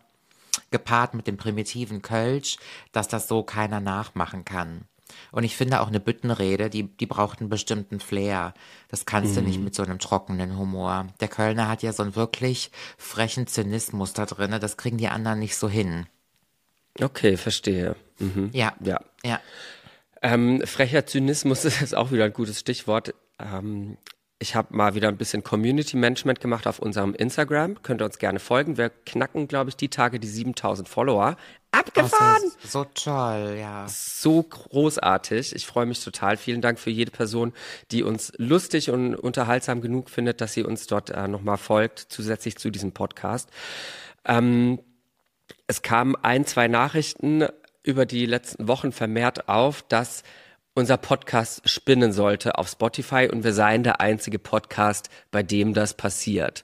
gepaart 0.71 1.13
mit 1.13 1.27
dem 1.27 1.37
primitiven 1.37 2.01
Kölsch, 2.01 2.57
dass 2.91 3.07
das 3.07 3.27
so 3.27 3.43
keiner 3.43 3.79
nachmachen 3.79 4.45
kann. 4.45 4.85
Und 5.33 5.43
ich 5.43 5.57
finde 5.57 5.81
auch 5.81 5.87
eine 5.87 5.99
Büttenrede, 5.99 6.69
die, 6.69 6.83
die 6.83 7.07
braucht 7.07 7.39
einen 7.41 7.49
bestimmten 7.49 7.99
Flair. 7.99 8.53
Das 8.87 9.05
kannst 9.05 9.35
du 9.35 9.41
nicht 9.41 9.57
Mhm. 9.57 9.63
mit 9.65 9.75
so 9.75 9.81
einem 9.83 9.97
trockenen 9.99 10.57
Humor. 10.57 11.07
Der 11.19 11.27
Kölner 11.27 11.67
hat 11.67 11.81
ja 11.81 11.91
so 11.91 12.03
einen 12.03 12.15
wirklich 12.15 12.69
frechen 12.97 13.47
Zynismus 13.47 14.13
da 14.13 14.27
drinne. 14.27 14.59
Das 14.59 14.77
kriegen 14.77 14.97
die 14.97 15.07
anderen 15.07 15.39
nicht 15.39 15.57
so 15.57 15.67
hin. 15.67 16.05
Okay, 17.01 17.35
verstehe. 17.35 17.95
Mhm. 18.19 18.51
Ja. 18.53 18.73
Ja. 18.79 18.99
Ja. 19.25 19.39
Ähm, 20.21 20.61
frecher 20.65 21.05
Zynismus 21.07 21.65
ist 21.81 21.95
auch 21.95 22.11
wieder 22.11 22.25
ein 22.25 22.33
gutes 22.33 22.59
Stichwort. 22.59 23.15
Ähm, 23.39 23.97
ich 24.43 24.55
habe 24.55 24.75
mal 24.75 24.93
wieder 24.93 25.07
ein 25.07 25.15
bisschen 25.15 25.41
Community 25.41 25.95
Management 25.95 26.41
gemacht 26.41 26.67
auf 26.67 26.79
unserem 26.79 27.15
Instagram. 27.15 27.81
Könnt 27.81 28.01
ihr 28.01 28.05
uns 28.05 28.17
gerne 28.17 28.39
folgen. 28.39 28.75
Wir 28.75 28.89
knacken, 28.89 29.47
glaube 29.47 29.69
ich, 29.69 29.77
die 29.77 29.87
Tage 29.87 30.19
die 30.19 30.27
7000 30.27 30.89
Follower. 30.89 31.37
Oh, 31.37 31.77
Abgefahren! 31.79 32.43
ist 32.61 32.69
so 32.69 32.83
toll, 32.93 33.55
ja. 33.57 33.85
so 33.87 34.43
großartig. 34.43 35.55
Ich 35.55 35.65
freue 35.65 35.85
mich 35.85 36.03
total. 36.03 36.35
Vielen 36.35 36.59
Dank 36.59 36.77
für 36.77 36.89
jede 36.89 37.09
Person, 37.09 37.53
die 37.91 38.03
uns 38.03 38.33
lustig 38.35 38.89
und 38.89 39.15
unterhaltsam 39.15 39.79
genug 39.79 40.09
findet, 40.09 40.41
dass 40.41 40.51
sie 40.51 40.63
uns 40.63 40.87
dort 40.87 41.09
äh, 41.09 41.29
nochmal 41.29 41.57
folgt, 41.57 41.99
zusätzlich 41.99 42.57
zu 42.57 42.69
diesem 42.69 42.91
Podcast. 42.91 43.49
Ähm, 44.25 44.79
es 45.67 45.81
kamen 45.81 46.17
ein, 46.21 46.45
zwei 46.45 46.67
Nachrichten 46.67 47.45
über 47.81 48.05
die 48.05 48.25
letzten 48.25 48.67
Wochen 48.67 48.91
vermehrt 48.91 49.47
auf, 49.47 49.83
dass 49.83 50.23
unser 50.75 50.97
Podcast 50.97 51.67
spinnen 51.69 52.11
sollte 52.11 52.57
auf 52.57 52.67
Spotify 52.67 53.29
und 53.31 53.43
wir 53.43 53.53
seien 53.53 53.83
der 53.83 54.01
einzige 54.01 54.39
Podcast, 54.39 55.09
bei 55.31 55.43
dem 55.43 55.73
das 55.73 55.93
passiert. 55.93 56.63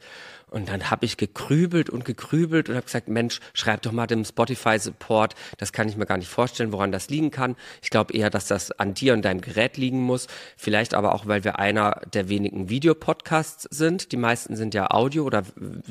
Und 0.50 0.70
dann 0.70 0.90
habe 0.90 1.06
ich 1.06 1.18
gekrübelt 1.18 1.90
und 1.90 2.06
gekrübelt 2.06 2.70
und 2.70 2.76
habe 2.76 2.86
gesagt, 2.86 3.08
Mensch, 3.08 3.40
schreib 3.54 3.84
doch 3.84 3.92
mal 3.92 4.08
dem 4.08 4.26
Spotify-Support. 4.26 5.36
Das 5.58 5.72
kann 5.72 5.88
ich 5.88 5.96
mir 5.96 6.06
gar 6.06 6.18
nicht 6.18 6.30
vorstellen, 6.30 6.72
woran 6.72 6.92
das 6.92 7.10
liegen 7.10 7.30
kann. 7.30 7.56
Ich 7.82 7.90
glaube 7.90 8.14
eher, 8.14 8.30
dass 8.30 8.48
das 8.48 8.72
an 8.72 8.94
dir 8.94 9.14
und 9.14 9.24
deinem 9.24 9.42
Gerät 9.42 9.78
liegen 9.78 10.02
muss. 10.02 10.28
Vielleicht 10.58 10.94
aber 10.94 11.14
auch, 11.14 11.28
weil 11.28 11.44
wir 11.44 11.60
einer 11.60 12.02
der 12.14 12.30
wenigen 12.30 12.70
Videopodcasts 12.70 13.68
sind. 13.70 14.12
Die 14.12 14.18
meisten 14.18 14.56
sind 14.56 14.74
ja 14.74 14.90
Audio 14.90 15.24
oder 15.24 15.44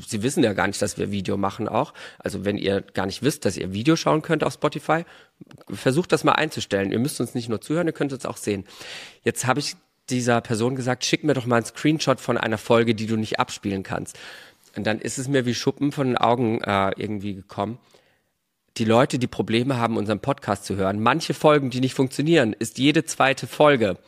sie 0.07 0.22
wissen 0.22 0.42
ja 0.42 0.55
gar 0.55 0.66
nicht, 0.66 0.82
dass 0.82 0.99
wir 0.99 1.12
Video 1.12 1.36
machen 1.36 1.68
auch. 1.68 1.95
Also 2.18 2.45
wenn 2.45 2.59
ihr 2.59 2.80
gar 2.80 3.07
nicht 3.07 3.22
wisst, 3.22 3.45
dass 3.45 3.57
ihr 3.57 3.72
Video 3.72 3.95
schauen 3.95 4.22
könnt 4.22 4.42
auf 4.42 4.55
Spotify, 4.55 5.05
versucht 5.70 6.12
das 6.12 6.24
mal 6.24 6.32
einzustellen. 6.32 6.93
Ihr 6.93 6.99
müsst 6.99 7.20
uns 7.20 7.34
nicht 7.34 7.49
nur 7.49 7.61
zuhören, 7.61 7.86
ihr 7.86 7.93
könnt 7.93 8.12
uns 8.12 8.26
auch 8.26 8.36
sehen. 8.36 8.64
Jetzt 9.22 9.47
habe 9.47 9.61
ich 9.61 9.76
dieser 10.11 10.41
Person 10.41 10.76
gesagt, 10.76 11.05
schick 11.05 11.24
mir 11.24 11.34
doch 11.34 11.47
mal 11.47 11.57
einen 11.57 11.66
Screenshot 11.66 12.20
von 12.20 12.39
einer 12.39 12.59
Folge, 12.59 12.95
die 12.95 13.07
du 13.07 13.16
nicht 13.16 13.39
abspielen 13.39 13.82
kannst. 13.82 14.18
Und 14.76 14.86
dann 14.86 15.01
ist 15.01 15.18
es 15.18 15.28
mir 15.28 15.45
wie 15.45 15.55
Schuppen 15.55 15.93
von 15.93 16.07
den 16.07 16.16
Augen 16.16 16.61
äh, 16.62 16.93
irgendwie 16.97 17.34
gekommen. 17.34 17.78
die 18.76 18.84
Leute, 18.84 19.18
die 19.18 19.26
Probleme 19.26 19.76
haben, 19.76 19.97
unseren 19.97 20.20
Podcast 20.20 20.64
zu 20.64 20.76
hören, 20.76 21.03
manche 21.03 21.34
Folgen, 21.34 21.68
die 21.70 21.80
nicht 21.80 21.95
funktionieren, 21.95 22.53
ist 22.53 22.78
jede 22.78 23.05
zweite 23.05 23.49
Folge. 23.49 23.99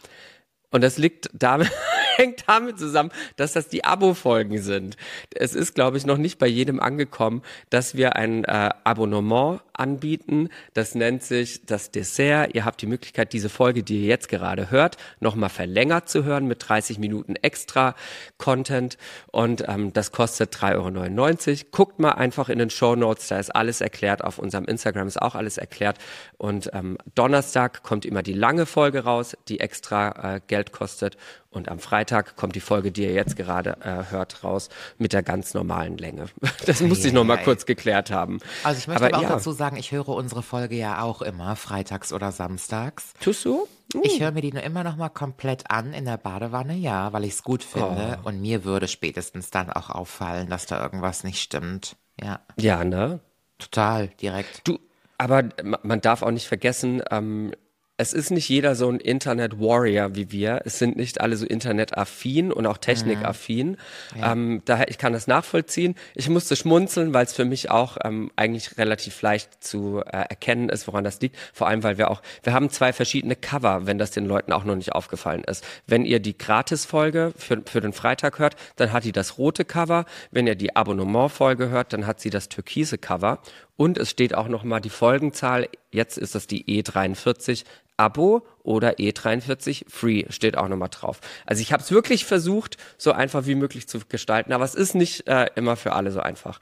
Und 0.70 0.83
das 0.83 0.97
liegt 0.97 1.28
damit, 1.33 1.70
hängt 2.21 2.45
damit 2.47 2.79
zusammen, 2.79 3.11
dass 3.37 3.55
das 3.55 3.68
die 3.68 3.85
Abo-Folgen 3.85 4.59
sind. 4.61 4.97
Es 5.35 5.55
ist, 5.55 5.75
glaube 5.75 5.97
ich, 5.97 6.05
noch 6.05 6.18
nicht 6.18 6.39
bei 6.39 6.47
jedem 6.47 6.81
angekommen, 6.81 7.43
dass 7.71 7.95
wir 7.95 8.16
ein 8.16 8.45
äh, 8.45 8.71
Abonnement 8.85 9.61
anbieten. 9.73 10.51
Das 10.75 10.95
nennt 10.95 11.23
sich 11.23 11.64
das 11.64 11.91
Dessert. 11.91 12.55
Ihr 12.55 12.66
habt 12.66 12.83
die 12.83 12.87
Möglichkeit, 12.87 13.33
diese 13.33 13.49
Folge, 13.49 13.83
die 13.83 14.03
ihr 14.03 14.09
jetzt 14.09 14.29
gerade 14.29 14.71
hört, 14.71 14.99
nochmal 15.21 15.49
verlängert 15.49 16.09
zu 16.11 16.25
hören 16.25 16.47
mit 16.47 16.68
30 16.68 16.99
Minuten 16.99 17.37
extra 17.37 17.95
Content. 18.37 18.99
Und 19.33 19.64
ähm, 19.66 19.93
das 19.95 20.12
kostet 20.12 20.55
3,99 20.55 21.49
Euro. 21.49 21.71
Guckt 21.71 21.99
mal 21.99 22.12
einfach 22.12 22.51
in 22.51 22.59
den 22.59 22.68
Show 22.68 22.95
Notes, 22.95 23.29
da 23.29 23.39
ist 23.39 23.55
alles 23.57 23.81
erklärt. 23.81 24.23
Auf 24.23 24.39
unserem 24.39 24.66
Instagram 24.66 25.09
ist 25.09 25.21
auch 25.21 25.35
alles 25.35 25.57
erklärt. 25.57 25.97
Und 26.37 26.71
ähm, 26.75 26.99
Donnerstag 27.14 27.83
kommt 27.83 28.05
immer 28.05 28.23
die 28.23 28.35
lange 28.35 28.66
Folge 28.66 29.05
raus, 29.05 29.37
die 29.49 29.61
extra 29.61 30.37
äh, 30.37 30.41
Geld 30.47 30.73
kostet. 30.73 31.16
Und 31.53 31.68
am 31.68 31.80
Freitag 31.80 32.36
kommt 32.36 32.55
die 32.55 32.61
Folge, 32.61 32.92
die 32.92 33.03
ihr 33.03 33.12
jetzt 33.12 33.36
gerade 33.36 33.76
äh, 33.82 34.12
hört, 34.12 34.44
raus 34.44 34.68
mit 34.98 35.12
der 35.12 35.24
ganz 35.24 35.53
normalen 35.53 35.98
Länge. 35.98 36.26
Das 36.66 36.80
musste 36.80 37.09
ich 37.09 37.14
noch 37.14 37.24
mal 37.24 37.38
kurz 37.38 37.66
geklärt 37.66 38.11
haben. 38.11 38.38
Also 38.62 38.78
ich 38.78 38.86
möchte 38.86 39.05
aber, 39.05 39.14
aber 39.14 39.18
auch 39.18 39.30
ja. 39.30 39.36
dazu 39.36 39.51
sagen, 39.51 39.76
ich 39.76 39.90
höre 39.90 40.09
unsere 40.09 40.42
Folge 40.42 40.76
ja 40.76 41.03
auch 41.03 41.22
immer 41.22 41.57
freitags 41.57 42.12
oder 42.12 42.30
samstags. 42.30 43.14
Tust 43.20 43.44
du? 43.44 43.66
Uh. 43.94 44.03
Ich 44.05 44.20
höre 44.20 44.30
mir 44.30 44.42
die 44.42 44.53
nur 44.53 44.62
immer 44.62 44.84
noch 44.84 44.96
mal 44.96 45.09
komplett 45.09 45.70
an 45.70 45.92
in 45.92 46.05
der 46.05 46.18
Badewanne, 46.18 46.74
ja, 46.74 47.12
weil 47.12 47.24
ich 47.24 47.32
es 47.32 47.42
gut 47.42 47.64
finde. 47.64 48.18
Oh. 48.22 48.28
Und 48.28 48.40
mir 48.40 48.64
würde 48.64 48.86
spätestens 48.86 49.51
dann 49.51 49.70
auch 49.70 49.90
auffallen, 49.90 50.48
dass 50.48 50.66
da 50.66 50.80
irgendwas 50.80 51.24
nicht 51.24 51.40
stimmt. 51.40 51.96
Ja. 52.20 52.40
Ja, 52.57 52.84
ne? 52.84 53.20
Total, 53.59 54.09
direkt. 54.20 54.66
Du, 54.68 54.78
aber 55.18 55.48
man 55.82 56.01
darf 56.01 56.22
auch 56.22 56.30
nicht 56.30 56.46
vergessen, 56.46 57.03
ähm, 57.11 57.53
es 58.01 58.14
ist 58.14 58.30
nicht 58.30 58.48
jeder 58.48 58.74
so 58.76 58.88
ein 58.88 58.98
Internet-Warrior 58.98 60.14
wie 60.14 60.32
wir. 60.32 60.62
Es 60.64 60.78
sind 60.78 60.96
nicht 60.96 61.20
alle 61.20 61.36
so 61.36 61.44
internetaffin 61.44 62.51
und 62.51 62.66
auch 62.66 62.78
technikaffin. 62.78 63.72
Mhm. 64.14 64.20
Ja. 64.20 64.32
Ähm, 64.32 64.62
daher, 64.64 64.88
ich 64.88 64.96
kann 64.96 65.12
das 65.12 65.26
nachvollziehen. 65.26 65.94
Ich 66.14 66.30
musste 66.30 66.57
schmunzeln, 66.57 67.12
weil 67.12 67.26
es 67.26 67.34
für 67.34 67.44
mich 67.44 67.70
auch 67.70 67.98
ähm, 68.03 68.30
eigentlich 68.36 68.78
relativ 68.78 69.20
leicht 69.20 69.62
zu 69.62 70.01
äh, 70.01 70.24
erkennen 70.30 70.70
ist, 70.70 70.86
woran 70.86 71.05
das 71.05 71.20
liegt. 71.20 71.36
Vor 71.53 71.68
allem, 71.68 71.82
weil 71.82 71.98
wir 71.98 72.11
auch, 72.11 72.22
wir 72.42 72.55
haben 72.55 72.70
zwei 72.70 72.94
verschiedene 72.94 73.36
Cover, 73.36 73.86
wenn 73.86 73.98
das 73.98 74.12
den 74.12 74.24
Leuten 74.24 74.53
auch 74.53 74.64
noch 74.64 74.76
nicht 74.76 74.92
aufgefallen 74.92 75.44
ist. 75.44 75.62
Wenn 75.86 76.07
ihr 76.07 76.20
die 76.20 76.38
Gratis-Folge 76.38 77.34
für, 77.36 77.61
für 77.66 77.82
den 77.82 77.92
Freitag 77.92 78.38
hört, 78.38 78.57
dann 78.76 78.94
hat 78.94 79.05
die 79.05 79.12
das 79.12 79.36
rote 79.36 79.66
Cover. 79.66 80.07
Wenn 80.30 80.46
ihr 80.46 80.55
die 80.55 80.74
Abonnement-Folge 80.74 81.68
hört, 81.68 81.92
dann 81.92 82.07
hat 82.07 82.18
sie 82.18 82.30
das 82.30 82.48
türkise 82.48 82.96
Cover. 82.96 83.40
Und 83.81 83.97
es 83.97 84.11
steht 84.11 84.35
auch 84.35 84.49
nochmal 84.49 84.83
die 84.83 84.91
Folgenzahl. 84.91 85.66
Jetzt 85.91 86.18
ist 86.18 86.35
das 86.35 86.47
die 86.47 86.66
E43 86.66 87.64
Abo 87.97 88.47
oder 88.62 88.99
E43 88.99 89.87
Free 89.89 90.26
steht 90.28 90.59
auch 90.59 90.68
nochmal 90.68 90.91
drauf. 90.91 91.20
Also 91.47 91.62
ich 91.62 91.72
habe 91.72 91.83
es 91.83 91.91
wirklich 91.91 92.26
versucht, 92.26 92.76
so 92.99 93.12
einfach 93.12 93.47
wie 93.47 93.55
möglich 93.55 93.89
zu 93.89 94.01
gestalten, 94.07 94.53
aber 94.53 94.66
es 94.66 94.74
ist 94.74 94.95
nicht 94.95 95.26
äh, 95.28 95.47
immer 95.55 95.76
für 95.76 95.95
alle 95.95 96.12
so 96.12 96.20
einfach. 96.20 96.61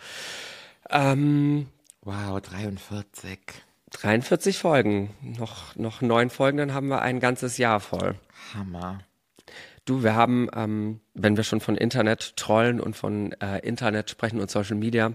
Ähm, 0.91 1.66
wow, 2.03 2.41
43. 2.41 3.41
43 3.91 4.57
Folgen. 4.57 5.11
Noch, 5.21 5.75
noch 5.75 6.01
neun 6.03 6.31
Folgen, 6.31 6.59
dann 6.59 6.73
haben 6.73 6.87
wir 6.87 7.03
ein 7.03 7.19
ganzes 7.19 7.59
Jahr 7.59 7.81
voll. 7.81 8.14
Hammer. 8.55 9.01
Du, 9.87 10.05
wir 10.05 10.14
haben, 10.14 10.49
ähm, 10.55 11.01
wenn 11.14 11.37
wir 11.37 11.43
schon 11.43 11.61
von 11.61 11.77
Internet 11.77 12.37
trollen 12.37 12.81
und 12.81 12.97
von 12.97 13.33
äh, 13.41 13.59
Internet 13.66 14.09
sprechen 14.09 14.41
und 14.41 14.53
Social 14.53 14.77
Media, 14.77 15.14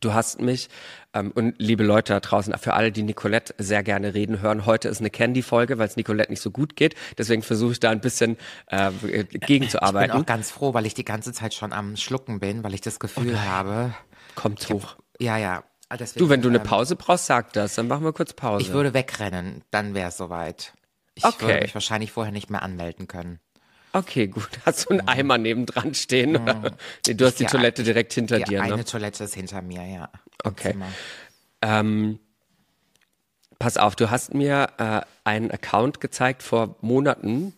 Du 0.00 0.12
hast 0.12 0.40
mich 0.40 0.68
ähm, 1.14 1.32
und 1.32 1.54
liebe 1.58 1.82
Leute 1.82 2.12
da 2.12 2.20
draußen, 2.20 2.56
für 2.58 2.74
alle, 2.74 2.92
die 2.92 3.02
Nicolette 3.02 3.54
sehr 3.58 3.82
gerne 3.82 4.14
reden 4.14 4.40
hören, 4.40 4.66
heute 4.66 4.88
ist 4.88 5.00
eine 5.00 5.10
Candy-Folge, 5.10 5.78
weil 5.78 5.88
es 5.88 5.96
Nicolette 5.96 6.30
nicht 6.30 6.42
so 6.42 6.50
gut 6.50 6.76
geht. 6.76 6.94
Deswegen 7.16 7.42
versuche 7.42 7.72
ich 7.72 7.80
da 7.80 7.90
ein 7.90 8.00
bisschen 8.00 8.36
äh, 8.66 8.90
gegenzuarbeiten. 9.24 10.10
Ich 10.10 10.12
bin 10.12 10.22
auch 10.22 10.26
ganz 10.26 10.50
froh, 10.50 10.74
weil 10.74 10.86
ich 10.86 10.94
die 10.94 11.04
ganze 11.04 11.32
Zeit 11.32 11.54
schon 11.54 11.72
am 11.72 11.96
Schlucken 11.96 12.38
bin, 12.38 12.62
weil 12.64 12.74
ich 12.74 12.80
das 12.80 13.00
Gefühl 13.00 13.30
okay. 13.30 13.48
habe. 13.48 13.94
Kommt 14.34 14.68
hoch. 14.68 14.96
Hab, 14.96 14.98
ja, 15.20 15.36
ja. 15.38 15.64
Deswegen, 15.98 16.26
du, 16.26 16.30
wenn 16.30 16.42
du 16.42 16.48
eine 16.48 16.58
ähm, 16.58 16.64
Pause 16.64 16.96
brauchst, 16.96 17.26
sag 17.26 17.54
das, 17.54 17.74
dann 17.74 17.88
machen 17.88 18.04
wir 18.04 18.12
kurz 18.12 18.34
Pause. 18.34 18.62
Ich 18.62 18.72
würde 18.72 18.92
wegrennen, 18.92 19.64
dann 19.70 19.94
wäre 19.94 20.08
es 20.08 20.18
soweit. 20.18 20.74
Ich 21.14 21.24
okay. 21.24 21.46
würde 21.46 21.60
mich 21.62 21.74
wahrscheinlich 21.74 22.12
vorher 22.12 22.32
nicht 22.32 22.50
mehr 22.50 22.62
anmelden 22.62 23.08
können. 23.08 23.40
Okay, 23.92 24.26
gut. 24.28 24.48
Hast 24.66 24.84
du 24.84 24.90
einen. 24.90 25.08
Eimer 25.08 25.38
nebendran 25.38 25.94
stehen? 25.94 26.32
Nee, 27.06 27.14
du 27.14 27.26
hast 27.26 27.40
die 27.40 27.46
Toilette 27.46 27.82
direkt 27.82 28.12
hinter 28.12 28.40
dir, 28.40 28.62
ne? 28.62 28.74
Eine 28.74 28.84
Toilette 28.84 29.24
ist 29.24 29.34
hinter 29.34 29.62
mir, 29.62 29.84
ja. 29.84 30.10
Okay. 30.44 30.74
Ähm, 31.62 32.18
pass 33.58 33.76
auf, 33.76 33.96
du 33.96 34.10
hast 34.10 34.34
mir 34.34 34.68
äh, 34.78 35.00
einen 35.24 35.50
Account 35.50 36.00
gezeigt 36.00 36.42
vor 36.42 36.76
Monaten. 36.80 37.54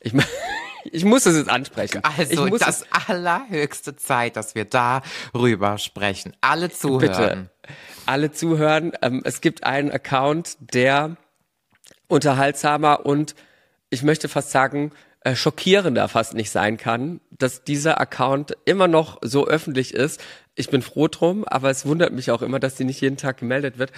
Ich, 0.00 0.12
ich 0.84 1.04
muss 1.04 1.26
es 1.26 1.36
jetzt 1.36 1.50
ansprechen. 1.50 2.02
Also 2.02 2.46
das 2.56 2.84
allerhöchste 2.90 3.96
Zeit, 3.96 4.36
dass 4.36 4.54
wir 4.54 4.64
darüber 4.64 5.78
sprechen. 5.78 6.32
Alle 6.40 6.70
zuhören. 6.70 7.00
Bitte. 7.00 7.50
Alle 8.06 8.32
zuhören. 8.32 8.92
Ähm, 9.02 9.22
es 9.24 9.40
gibt 9.40 9.64
einen 9.64 9.90
Account, 9.90 10.56
der 10.60 11.16
unterhaltsamer 12.08 13.04
und 13.04 13.34
ich 13.90 14.02
möchte 14.02 14.28
fast 14.28 14.50
sagen, 14.50 14.92
schockierender 15.34 16.08
fast 16.08 16.34
nicht 16.34 16.50
sein 16.50 16.76
kann, 16.76 17.20
dass 17.30 17.64
dieser 17.64 18.00
Account 18.00 18.56
immer 18.64 18.86
noch 18.86 19.18
so 19.22 19.46
öffentlich 19.46 19.94
ist. 19.94 20.22
Ich 20.54 20.70
bin 20.70 20.80
froh 20.80 21.08
drum, 21.08 21.44
aber 21.44 21.68
es 21.68 21.84
wundert 21.84 22.12
mich 22.12 22.30
auch 22.30 22.40
immer, 22.40 22.58
dass 22.58 22.76
die 22.76 22.84
nicht 22.84 23.00
jeden 23.00 23.18
Tag 23.18 23.38
gemeldet 23.38 23.78
wird. 23.78 23.92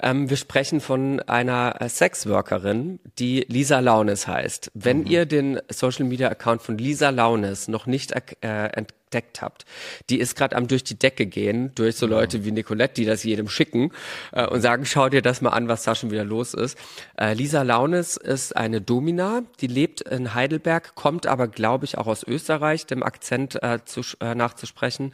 Ähm, 0.00 0.30
wir 0.30 0.36
sprechen 0.36 0.80
von 0.80 1.20
einer 1.20 1.80
äh, 1.80 1.88
Sexworkerin, 1.88 3.00
die 3.18 3.44
Lisa 3.48 3.80
Launes 3.80 4.28
heißt. 4.28 4.70
Wenn 4.74 5.00
mhm. 5.00 5.06
ihr 5.06 5.26
den 5.26 5.60
Social 5.70 6.04
Media 6.04 6.28
Account 6.28 6.62
von 6.62 6.78
Lisa 6.78 7.10
Launes 7.10 7.66
noch 7.66 7.86
nicht 7.86 8.12
äh, 8.42 8.84
entdeckt 9.14 9.42
habt. 9.42 9.64
Die 10.10 10.18
ist 10.18 10.36
gerade 10.36 10.56
am 10.56 10.66
durch 10.66 10.84
die 10.84 10.98
Decke 10.98 11.26
gehen, 11.26 11.72
durch 11.74 11.96
so 11.96 12.06
Leute 12.06 12.44
wie 12.44 12.50
Nicolette, 12.50 12.94
die 12.94 13.04
das 13.04 13.22
jedem 13.22 13.48
schicken 13.48 13.92
äh, 14.32 14.46
und 14.46 14.60
sagen, 14.60 14.84
schau 14.84 15.08
dir 15.08 15.22
das 15.22 15.40
mal 15.40 15.50
an, 15.50 15.68
was 15.68 15.84
da 15.84 15.94
schon 15.94 16.10
wieder 16.10 16.24
los 16.24 16.54
ist. 16.54 16.76
Äh, 17.16 17.34
Lisa 17.34 17.62
Launes 17.62 18.16
ist 18.16 18.56
eine 18.56 18.80
Domina, 18.80 19.42
die 19.60 19.68
lebt 19.68 20.00
in 20.00 20.34
Heidelberg, 20.34 20.94
kommt 20.94 21.26
aber, 21.26 21.46
glaube 21.48 21.84
ich, 21.84 21.96
auch 21.96 22.06
aus 22.06 22.24
Österreich, 22.24 22.86
dem 22.86 23.02
Akzent 23.02 23.62
äh, 23.62 23.78
zu, 23.84 24.02
äh, 24.20 24.34
nachzusprechen. 24.34 25.12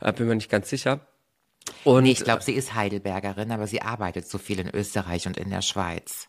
Äh, 0.00 0.12
bin 0.12 0.26
mir 0.26 0.34
nicht 0.34 0.50
ganz 0.50 0.70
sicher. 0.70 1.00
Und, 1.84 2.04
nee, 2.04 2.12
ich 2.12 2.24
glaube, 2.24 2.42
sie 2.42 2.52
ist 2.52 2.74
Heidelbergerin, 2.74 3.52
aber 3.52 3.66
sie 3.66 3.82
arbeitet 3.82 4.26
so 4.26 4.38
viel 4.38 4.58
in 4.58 4.68
Österreich 4.68 5.26
und 5.26 5.36
in 5.36 5.50
der 5.50 5.62
Schweiz. 5.62 6.28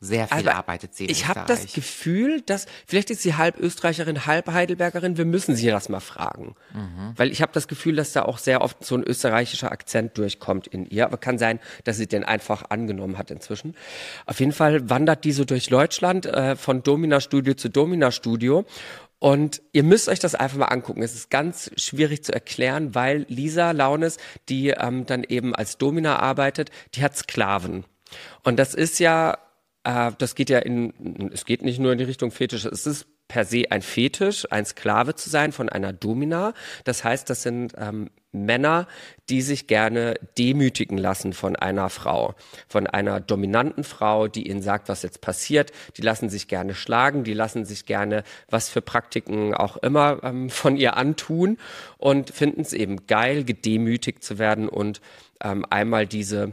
Sehr 0.00 0.28
viel 0.28 0.48
Aber 0.48 0.56
arbeitet 0.56 0.94
sie. 0.94 1.06
In 1.06 1.10
ich 1.10 1.26
habe 1.26 1.44
das 1.46 1.72
Gefühl, 1.72 2.40
dass 2.42 2.66
vielleicht 2.86 3.10
ist 3.10 3.22
sie 3.22 3.34
halb 3.34 3.58
Österreicherin, 3.58 4.26
halb 4.26 4.46
Heidelbergerin. 4.46 5.16
Wir 5.16 5.24
müssen 5.24 5.56
sie 5.56 5.66
das 5.66 5.88
mal 5.88 6.00
fragen, 6.00 6.54
mhm. 6.72 7.14
weil 7.16 7.32
ich 7.32 7.42
habe 7.42 7.52
das 7.52 7.66
Gefühl, 7.66 7.96
dass 7.96 8.12
da 8.12 8.22
auch 8.22 8.38
sehr 8.38 8.60
oft 8.60 8.84
so 8.84 8.94
ein 8.96 9.02
österreichischer 9.02 9.72
Akzent 9.72 10.16
durchkommt 10.16 10.68
in 10.68 10.86
ihr. 10.86 11.04
Aber 11.04 11.16
kann 11.16 11.38
sein, 11.38 11.58
dass 11.84 11.96
sie 11.96 12.06
den 12.06 12.22
einfach 12.22 12.70
angenommen 12.70 13.18
hat 13.18 13.30
inzwischen. 13.30 13.74
Auf 14.26 14.38
jeden 14.38 14.52
Fall 14.52 14.88
wandert 14.88 15.24
die 15.24 15.32
so 15.32 15.44
durch 15.44 15.66
Deutschland 15.66 16.26
äh, 16.26 16.54
von 16.54 16.82
Domina 16.82 17.20
Studio 17.20 17.54
zu 17.54 17.68
Domina 17.68 18.12
Studio 18.12 18.64
und 19.18 19.62
ihr 19.72 19.82
müsst 19.82 20.08
euch 20.08 20.20
das 20.20 20.34
einfach 20.34 20.58
mal 20.58 20.66
angucken. 20.66 21.02
Es 21.02 21.14
ist 21.14 21.28
ganz 21.30 21.70
schwierig 21.76 22.22
zu 22.22 22.32
erklären, 22.32 22.94
weil 22.94 23.26
Lisa 23.28 23.72
Launes, 23.72 24.18
die 24.48 24.68
ähm, 24.68 25.06
dann 25.06 25.24
eben 25.24 25.54
als 25.54 25.76
Domina 25.76 26.20
arbeitet, 26.20 26.70
die 26.94 27.02
hat 27.02 27.16
Sklaven. 27.16 27.84
Und 28.44 28.58
das 28.58 28.74
ist 28.74 29.00
ja 29.00 29.38
äh, 29.84 30.12
das 30.18 30.34
geht 30.34 30.50
ja 30.50 30.58
in, 30.58 31.30
es 31.32 31.44
geht 31.44 31.62
nicht 31.62 31.78
nur 31.78 31.92
in 31.92 31.98
die 31.98 32.04
Richtung 32.04 32.30
Fetisch, 32.30 32.64
es 32.64 32.86
ist 32.86 33.06
per 33.28 33.44
se 33.44 33.64
ein 33.70 33.82
Fetisch, 33.82 34.50
ein 34.50 34.64
Sklave 34.64 35.14
zu 35.14 35.28
sein 35.28 35.52
von 35.52 35.68
einer 35.68 35.92
Domina. 35.92 36.54
Das 36.84 37.04
heißt, 37.04 37.28
das 37.28 37.42
sind 37.42 37.74
ähm, 37.76 38.10
Männer, 38.32 38.88
die 39.28 39.42
sich 39.42 39.66
gerne 39.66 40.14
demütigen 40.38 40.96
lassen 40.96 41.34
von 41.34 41.54
einer 41.54 41.90
Frau, 41.90 42.34
von 42.68 42.86
einer 42.86 43.20
dominanten 43.20 43.84
Frau, 43.84 44.28
die 44.28 44.48
ihnen 44.48 44.62
sagt, 44.62 44.88
was 44.88 45.02
jetzt 45.02 45.20
passiert. 45.20 45.72
Die 45.98 46.02
lassen 46.02 46.30
sich 46.30 46.48
gerne 46.48 46.74
schlagen, 46.74 47.22
die 47.22 47.34
lassen 47.34 47.66
sich 47.66 47.84
gerne 47.84 48.24
was 48.48 48.70
für 48.70 48.80
Praktiken 48.80 49.54
auch 49.54 49.76
immer 49.76 50.20
ähm, 50.24 50.48
von 50.48 50.76
ihr 50.76 50.96
antun 50.96 51.58
und 51.98 52.30
finden 52.30 52.62
es 52.62 52.72
eben 52.72 53.06
geil, 53.06 53.44
gedemütigt 53.44 54.24
zu 54.24 54.38
werden 54.38 54.68
und 54.68 55.02
ähm, 55.42 55.66
einmal 55.68 56.06
diese 56.06 56.52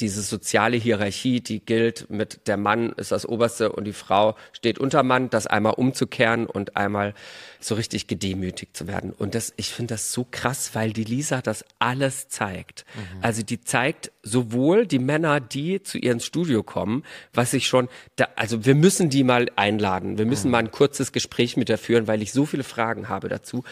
diese 0.00 0.22
soziale 0.22 0.76
Hierarchie, 0.76 1.40
die 1.40 1.60
gilt 1.60 2.10
mit 2.10 2.46
der 2.46 2.56
Mann 2.56 2.92
ist 2.92 3.12
das 3.12 3.26
Oberste 3.26 3.72
und 3.72 3.84
die 3.84 3.92
Frau 3.92 4.36
steht 4.52 4.78
unter 4.78 5.02
Mann, 5.02 5.30
das 5.30 5.46
einmal 5.46 5.74
umzukehren 5.74 6.46
und 6.46 6.76
einmal 6.76 7.14
so 7.60 7.74
richtig 7.74 8.06
gedemütigt 8.06 8.76
zu 8.76 8.86
werden. 8.86 9.12
Und 9.12 9.34
das, 9.34 9.52
ich 9.56 9.70
finde 9.70 9.94
das 9.94 10.12
so 10.12 10.26
krass, 10.30 10.74
weil 10.74 10.92
die 10.92 11.04
Lisa 11.04 11.42
das 11.42 11.64
alles 11.78 12.28
zeigt. 12.28 12.84
Mhm. 12.94 13.18
Also 13.22 13.42
die 13.42 13.60
zeigt 13.60 14.12
sowohl 14.22 14.86
die 14.86 14.98
Männer, 14.98 15.40
die 15.40 15.82
zu 15.82 15.98
ihr 15.98 16.12
ins 16.12 16.26
Studio 16.26 16.62
kommen, 16.62 17.04
was 17.32 17.52
ich 17.52 17.66
schon, 17.66 17.88
da, 18.16 18.28
also 18.36 18.64
wir 18.64 18.74
müssen 18.74 19.10
die 19.10 19.24
mal 19.24 19.50
einladen. 19.56 20.18
Wir 20.18 20.26
müssen 20.26 20.48
mhm. 20.48 20.52
mal 20.52 20.58
ein 20.58 20.70
kurzes 20.70 21.12
Gespräch 21.12 21.56
mit 21.56 21.68
der 21.68 21.78
führen, 21.78 22.06
weil 22.06 22.22
ich 22.22 22.32
so 22.32 22.46
viele 22.46 22.64
Fragen 22.64 23.08
habe 23.08 23.28
dazu. 23.28 23.64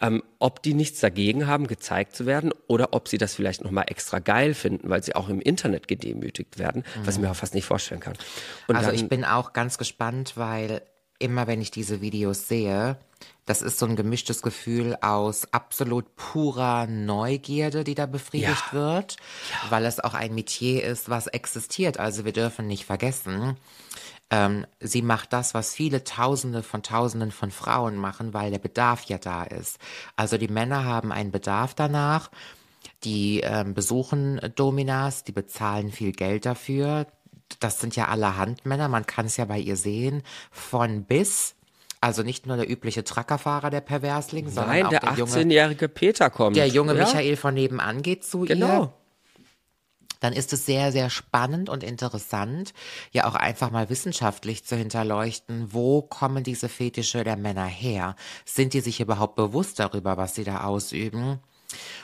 Ähm, 0.00 0.22
ob 0.38 0.62
die 0.62 0.74
nichts 0.74 1.00
dagegen 1.00 1.46
haben, 1.46 1.66
gezeigt 1.66 2.14
zu 2.14 2.26
werden 2.26 2.52
oder 2.66 2.92
ob 2.92 3.08
sie 3.08 3.18
das 3.18 3.34
vielleicht 3.34 3.64
nochmal 3.64 3.86
extra 3.88 4.18
geil 4.18 4.54
finden, 4.54 4.90
weil 4.90 5.02
sie 5.02 5.14
auch 5.14 5.28
im 5.28 5.40
Internet 5.40 5.88
gedemütigt 5.88 6.58
werden, 6.58 6.84
was 7.04 7.16
ich 7.16 7.20
mir 7.20 7.30
auch 7.30 7.36
fast 7.36 7.54
nicht 7.54 7.64
vorstellen 7.64 8.00
kann. 8.00 8.14
Und 8.68 8.76
also 8.76 8.88
dann, 8.90 8.96
ich 8.96 9.08
bin 9.08 9.24
auch 9.24 9.52
ganz 9.52 9.78
gespannt, 9.78 10.34
weil 10.36 10.82
immer 11.18 11.46
wenn 11.46 11.60
ich 11.60 11.70
diese 11.70 12.00
Videos 12.00 12.46
sehe, 12.48 12.98
das 13.46 13.62
ist 13.62 13.78
so 13.78 13.86
ein 13.86 13.96
gemischtes 13.96 14.42
Gefühl 14.42 14.96
aus 15.00 15.50
absolut 15.52 16.16
purer 16.16 16.86
Neugierde, 16.86 17.84
die 17.84 17.94
da 17.94 18.06
befriedigt 18.06 18.64
Ja. 18.72 18.72
wird, 18.72 19.16
weil 19.70 19.86
es 19.86 20.00
auch 20.00 20.14
ein 20.14 20.34
Metier 20.34 20.84
ist, 20.84 21.08
was 21.08 21.26
existiert. 21.26 21.98
Also 21.98 22.24
wir 22.24 22.32
dürfen 22.32 22.66
nicht 22.66 22.84
vergessen, 22.84 23.56
ähm, 24.30 24.66
sie 24.80 25.02
macht 25.02 25.32
das, 25.32 25.54
was 25.54 25.74
viele 25.74 26.02
Tausende 26.02 26.62
von 26.62 26.82
Tausenden 26.82 27.30
von 27.30 27.50
Frauen 27.50 27.96
machen, 27.96 28.34
weil 28.34 28.50
der 28.50 28.58
Bedarf 28.58 29.04
ja 29.04 29.18
da 29.18 29.44
ist. 29.44 29.78
Also 30.16 30.36
die 30.36 30.48
Männer 30.48 30.84
haben 30.84 31.12
einen 31.12 31.30
Bedarf 31.30 31.74
danach. 31.74 32.30
Die 33.04 33.40
ähm, 33.40 33.74
besuchen 33.74 34.40
Dominas, 34.56 35.22
die 35.22 35.32
bezahlen 35.32 35.92
viel 35.92 36.12
Geld 36.12 36.46
dafür. 36.46 37.06
Das 37.60 37.80
sind 37.80 37.94
ja 37.94 38.08
allerhand 38.08 38.66
Männer, 38.66 38.88
man 38.88 39.06
kann 39.06 39.26
es 39.26 39.36
ja 39.36 39.44
bei 39.44 39.58
ihr 39.58 39.76
sehen, 39.76 40.22
von 40.50 41.04
bis. 41.04 41.54
Also 42.00 42.22
nicht 42.22 42.46
nur 42.46 42.56
der 42.56 42.68
übliche 42.68 43.04
Truckerfahrer, 43.04 43.70
der 43.70 43.80
Perversling, 43.80 44.48
sondern 44.48 44.68
nein, 44.68 44.86
auch 44.86 44.90
der 44.90 45.00
der, 45.00 45.14
junge, 45.14 45.32
18-jährige 45.32 45.88
Peter 45.88 46.30
kommt. 46.30 46.56
der 46.56 46.66
junge 46.66 46.96
ja, 46.96 47.04
Michael 47.04 47.36
von 47.36 47.54
nebenan 47.54 48.02
geht 48.02 48.24
zu 48.24 48.44
ihr 48.44 48.54
Genau. 48.54 48.92
Dann 50.20 50.32
ist 50.32 50.52
es 50.52 50.66
sehr, 50.66 50.92
sehr 50.92 51.10
spannend 51.10 51.68
und 51.68 51.82
interessant, 51.82 52.72
ja 53.12 53.26
auch 53.26 53.34
einfach 53.34 53.70
mal 53.70 53.90
wissenschaftlich 53.90 54.64
zu 54.64 54.76
hinterleuchten, 54.76 55.72
wo 55.72 56.02
kommen 56.02 56.44
diese 56.44 56.68
Fetische 56.68 57.24
der 57.24 57.36
Männer 57.36 57.66
her? 57.66 58.16
Sind 58.44 58.74
die 58.74 58.80
sich 58.80 59.00
überhaupt 59.00 59.36
bewusst 59.36 59.78
darüber, 59.78 60.16
was 60.16 60.34
sie 60.34 60.44
da 60.44 60.64
ausüben? 60.64 61.40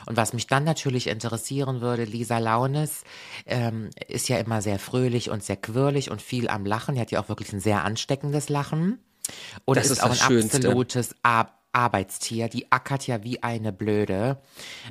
Und 0.05 0.17
was 0.17 0.33
mich 0.33 0.47
dann 0.47 0.63
natürlich 0.63 1.07
interessieren 1.07 1.81
würde, 1.81 2.03
Lisa 2.03 2.37
Launes 2.37 3.03
ähm, 3.45 3.89
ist 4.07 4.27
ja 4.29 4.37
immer 4.37 4.61
sehr 4.61 4.79
fröhlich 4.79 5.29
und 5.29 5.43
sehr 5.43 5.57
quirlig 5.57 6.11
und 6.11 6.21
viel 6.21 6.49
am 6.49 6.65
Lachen. 6.65 6.95
Die 6.95 7.01
hat 7.01 7.11
ja 7.11 7.21
auch 7.21 7.29
wirklich 7.29 7.53
ein 7.53 7.59
sehr 7.59 7.83
ansteckendes 7.83 8.49
Lachen. 8.49 8.99
Und 9.65 9.77
Das 9.77 9.85
ist, 9.85 9.93
ist 9.93 10.03
auch 10.03 10.09
ein 10.09 10.15
Schönste. 10.15 10.57
absolutes 10.57 11.15
Ar 11.23 11.62
Arbeitstier. 11.73 12.47
Die 12.47 12.71
ackert 12.71 13.07
ja 13.07 13.23
wie 13.23 13.43
eine 13.43 13.73
Blöde. 13.73 14.37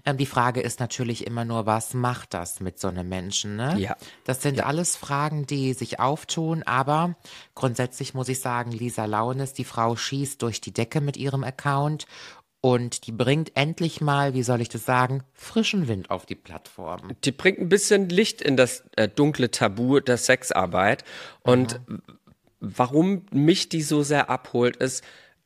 Ähm, 0.04 0.16
die 0.16 0.26
Frage 0.26 0.60
ist 0.60 0.80
natürlich 0.80 1.26
immer 1.26 1.44
nur, 1.44 1.66
was 1.66 1.94
macht 1.94 2.34
das 2.34 2.60
mit 2.60 2.78
so 2.78 2.88
einem 2.88 3.08
Menschen? 3.08 3.56
Ne? 3.56 3.76
Ja. 3.78 3.96
Das 4.24 4.42
sind 4.42 4.64
alles 4.64 4.96
Fragen, 4.96 5.46
die 5.46 5.72
sich 5.72 6.00
auftun, 6.00 6.62
aber 6.64 7.16
grundsätzlich 7.54 8.14
muss 8.14 8.28
ich 8.28 8.40
sagen, 8.40 8.72
Lisa 8.72 9.04
Launes, 9.04 9.52
die 9.52 9.64
Frau 9.64 9.96
schießt 9.96 10.42
durch 10.42 10.60
die 10.60 10.72
Decke 10.72 11.00
mit 11.00 11.16
ihrem 11.16 11.44
Account 11.44 12.06
und 12.60 13.08
die 13.08 13.12
bringt 13.12 13.56
endlich 13.56 14.00
mal, 14.00 14.34
wie 14.34 14.44
soll 14.44 14.60
ich 14.60 14.68
das 14.68 14.84
sagen, 14.84 15.24
frischen 15.34 15.88
Wind 15.88 16.10
auf 16.10 16.26
die 16.26 16.36
Plattform. 16.36 17.10
die 17.24 17.32
bringt 17.32 17.58
ein 17.58 17.68
bisschen 17.68 18.08
Licht 18.08 18.40
in 18.40 18.56
das 18.56 18.84
äh, 18.96 19.08
dunkle 19.08 19.50
Tabu 19.50 19.98
der 19.98 20.16
Sexarbeit. 20.16 21.02
Und 21.42 21.80
warum 22.60 23.26
mich 23.32 23.68
die 23.68 23.82
so 23.82 24.04
sehr 24.04 24.30
abholt, 24.30 24.76
ist 24.76 25.02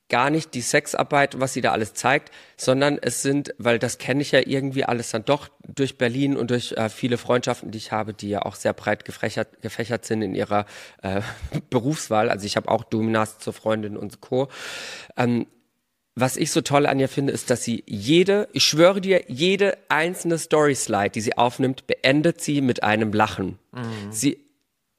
gar 0.08 0.30
nicht 0.30 0.54
die 0.54 0.60
Sexarbeit, 0.60 1.40
was 1.40 1.52
sie 1.52 1.60
da 1.60 1.72
alles 1.72 1.94
zeigt, 1.94 2.32
sondern 2.56 2.98
es 3.00 3.22
sind, 3.22 3.54
weil 3.58 3.78
das 3.78 3.98
kenne 3.98 4.22
ich 4.22 4.32
ja 4.32 4.40
irgendwie 4.44 4.84
alles 4.84 5.10
dann 5.10 5.24
doch 5.24 5.48
durch 5.66 5.98
Berlin 5.98 6.36
und 6.36 6.50
durch 6.50 6.72
äh, 6.72 6.88
viele 6.88 7.18
Freundschaften, 7.18 7.70
die 7.70 7.78
ich 7.78 7.92
habe, 7.92 8.14
die 8.14 8.28
ja 8.28 8.42
auch 8.42 8.54
sehr 8.54 8.72
breit 8.72 9.04
gefächert, 9.04 9.60
gefächert 9.62 10.04
sind 10.04 10.22
in 10.22 10.34
ihrer 10.34 10.66
äh, 11.02 11.22
Berufswahl. 11.70 12.30
Also 12.30 12.46
ich 12.46 12.56
habe 12.56 12.70
auch 12.70 12.84
Dominas 12.84 13.38
zur 13.38 13.52
Freundin 13.52 13.96
und 13.96 14.20
Co. 14.20 14.48
Ähm, 15.16 15.46
was 16.18 16.38
ich 16.38 16.50
so 16.50 16.62
toll 16.62 16.86
an 16.86 16.98
ihr 16.98 17.10
finde, 17.10 17.32
ist, 17.32 17.50
dass 17.50 17.62
sie 17.62 17.84
jede, 17.86 18.48
ich 18.52 18.64
schwöre 18.64 19.02
dir, 19.02 19.24
jede 19.28 19.76
einzelne 19.90 20.38
Story-Slide, 20.38 21.10
die 21.10 21.20
sie 21.20 21.36
aufnimmt, 21.36 21.86
beendet 21.86 22.40
sie 22.40 22.62
mit 22.62 22.82
einem 22.82 23.12
Lachen. 23.12 23.58
Sie, 24.10 24.45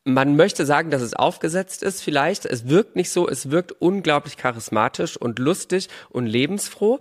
man 0.07 0.37
möchte 0.37 0.65
sagen, 0.65 0.89
dass 0.89 1.01
es 1.01 1.13
aufgesetzt 1.13 1.83
ist, 1.83 2.01
vielleicht. 2.01 2.45
Es 2.45 2.67
wirkt 2.69 2.95
nicht 2.95 3.09
so, 3.11 3.27
es 3.27 3.51
wirkt 3.51 3.73
unglaublich 3.73 4.37
charismatisch 4.37 5.17
und 5.17 5.37
lustig 5.37 5.89
und 6.09 6.25
lebensfroh. 6.25 6.99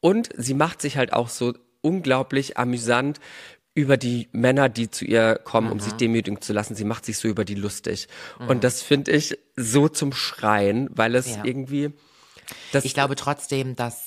Und 0.00 0.30
sie 0.36 0.54
macht 0.54 0.80
sich 0.80 0.96
halt 0.96 1.12
auch 1.12 1.28
so 1.28 1.52
unglaublich 1.82 2.56
amüsant 2.56 3.20
über 3.74 3.98
die 3.98 4.28
Männer, 4.32 4.70
die 4.70 4.90
zu 4.90 5.04
ihr 5.04 5.38
kommen, 5.44 5.70
um 5.70 5.80
sich 5.80 5.92
demütigen 5.92 6.40
zu 6.40 6.54
lassen. 6.54 6.74
Sie 6.74 6.84
macht 6.84 7.04
sich 7.04 7.18
so 7.18 7.28
über 7.28 7.44
die 7.44 7.54
lustig. 7.54 8.08
Und 8.48 8.64
das 8.64 8.82
finde 8.82 9.10
ich 9.12 9.38
so 9.54 9.88
zum 9.88 10.12
Schreien, 10.12 10.88
weil 10.92 11.14
es 11.14 11.36
Ja. 11.36 11.44
irgendwie, 11.44 11.92
Ich 12.72 12.94
glaube 12.94 13.16
trotzdem, 13.16 13.76
dass 13.76 14.05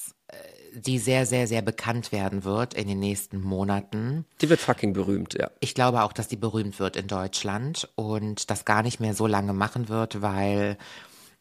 die 0.74 1.00
sehr, 1.00 1.26
sehr, 1.26 1.48
sehr 1.48 1.62
bekannt 1.62 2.12
werden 2.12 2.44
wird 2.44 2.74
in 2.74 2.88
den 2.88 3.00
nächsten 3.00 3.42
Monaten. 3.42 4.26
Die 4.42 4.50
wird 4.50 4.60
fucking 4.60 4.94
berühmt, 4.94 5.34
ja. 5.34 5.50
Ich 5.60 5.74
glaube 5.74 6.04
auch, 6.04 6.14
dass 6.14 6.28
die 6.28 6.38
berühmt 6.38 6.80
wird 6.80 6.96
in 6.96 7.08
Deutschland 7.08 7.90
und 7.96 8.50
das 8.50 8.66
gar 8.66 8.84
nicht 8.84 9.00
mehr 9.00 9.14
so 9.14 9.28
lange 9.28 9.54
machen 9.54 9.90
wird, 9.90 10.22
weil 10.22 10.78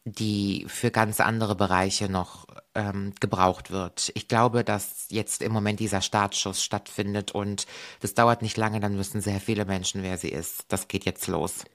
die 0.05 0.65
für 0.67 0.91
ganz 0.91 1.19
andere 1.19 1.55
Bereiche 1.55 2.09
noch 2.09 2.47
ähm, 2.73 3.13
gebraucht 3.19 3.71
wird. 3.71 4.11
Ich 4.15 4.27
glaube, 4.27 4.63
dass 4.63 5.07
jetzt 5.09 5.41
im 5.41 5.51
Moment 5.51 5.79
dieser 5.79 6.01
Startschuss 6.01 6.63
stattfindet 6.63 7.31
und 7.31 7.67
das 7.99 8.13
dauert 8.13 8.41
nicht 8.41 8.57
lange, 8.57 8.79
dann 8.79 8.97
wissen 8.97 9.21
sehr 9.21 9.39
viele 9.39 9.65
Menschen, 9.65 10.03
wer 10.03 10.17
sie 10.17 10.29
ist. 10.29 10.65
Das 10.69 10.87
geht 10.87 11.05
jetzt 11.05 11.27
los. 11.27 11.65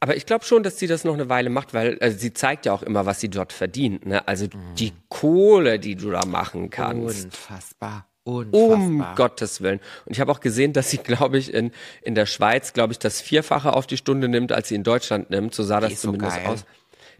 Aber 0.00 0.16
ich 0.16 0.26
glaube 0.26 0.44
schon, 0.44 0.62
dass 0.62 0.78
sie 0.78 0.86
das 0.86 1.04
noch 1.04 1.14
eine 1.14 1.28
Weile 1.28 1.50
macht, 1.50 1.74
weil 1.74 1.98
also 2.00 2.18
sie 2.18 2.32
zeigt 2.32 2.66
ja 2.66 2.72
auch 2.72 2.82
immer, 2.82 3.06
was 3.06 3.20
sie 3.20 3.28
dort 3.28 3.52
verdient. 3.52 4.06
Ne? 4.06 4.26
Also 4.28 4.46
die 4.78 4.92
Kohle, 5.08 5.78
die 5.78 5.94
du 5.96 6.10
da 6.10 6.24
machen 6.26 6.70
kannst. 6.70 7.24
Unfassbar. 7.26 8.06
Unfassbar. 8.24 8.72
Um 8.72 9.06
Gottes 9.14 9.60
Willen. 9.60 9.80
Und 10.04 10.12
ich 10.12 10.20
habe 10.20 10.32
auch 10.32 10.40
gesehen, 10.40 10.72
dass 10.72 10.90
sie, 10.90 10.98
glaube 10.98 11.38
ich, 11.38 11.54
in, 11.54 11.70
in 12.02 12.14
der 12.14 12.26
Schweiz, 12.26 12.72
glaube 12.72 12.92
ich, 12.92 12.98
das 12.98 13.20
Vierfache 13.20 13.72
auf 13.72 13.86
die 13.86 13.96
Stunde 13.96 14.28
nimmt, 14.28 14.52
als 14.52 14.68
sie 14.68 14.74
in 14.74 14.82
Deutschland 14.82 15.30
nimmt. 15.30 15.54
So 15.54 15.62
sah 15.62 15.80
das 15.80 15.92
ist 15.92 16.02
so 16.02 16.08
zumindest 16.08 16.36
geil. 16.36 16.46
aus. 16.46 16.64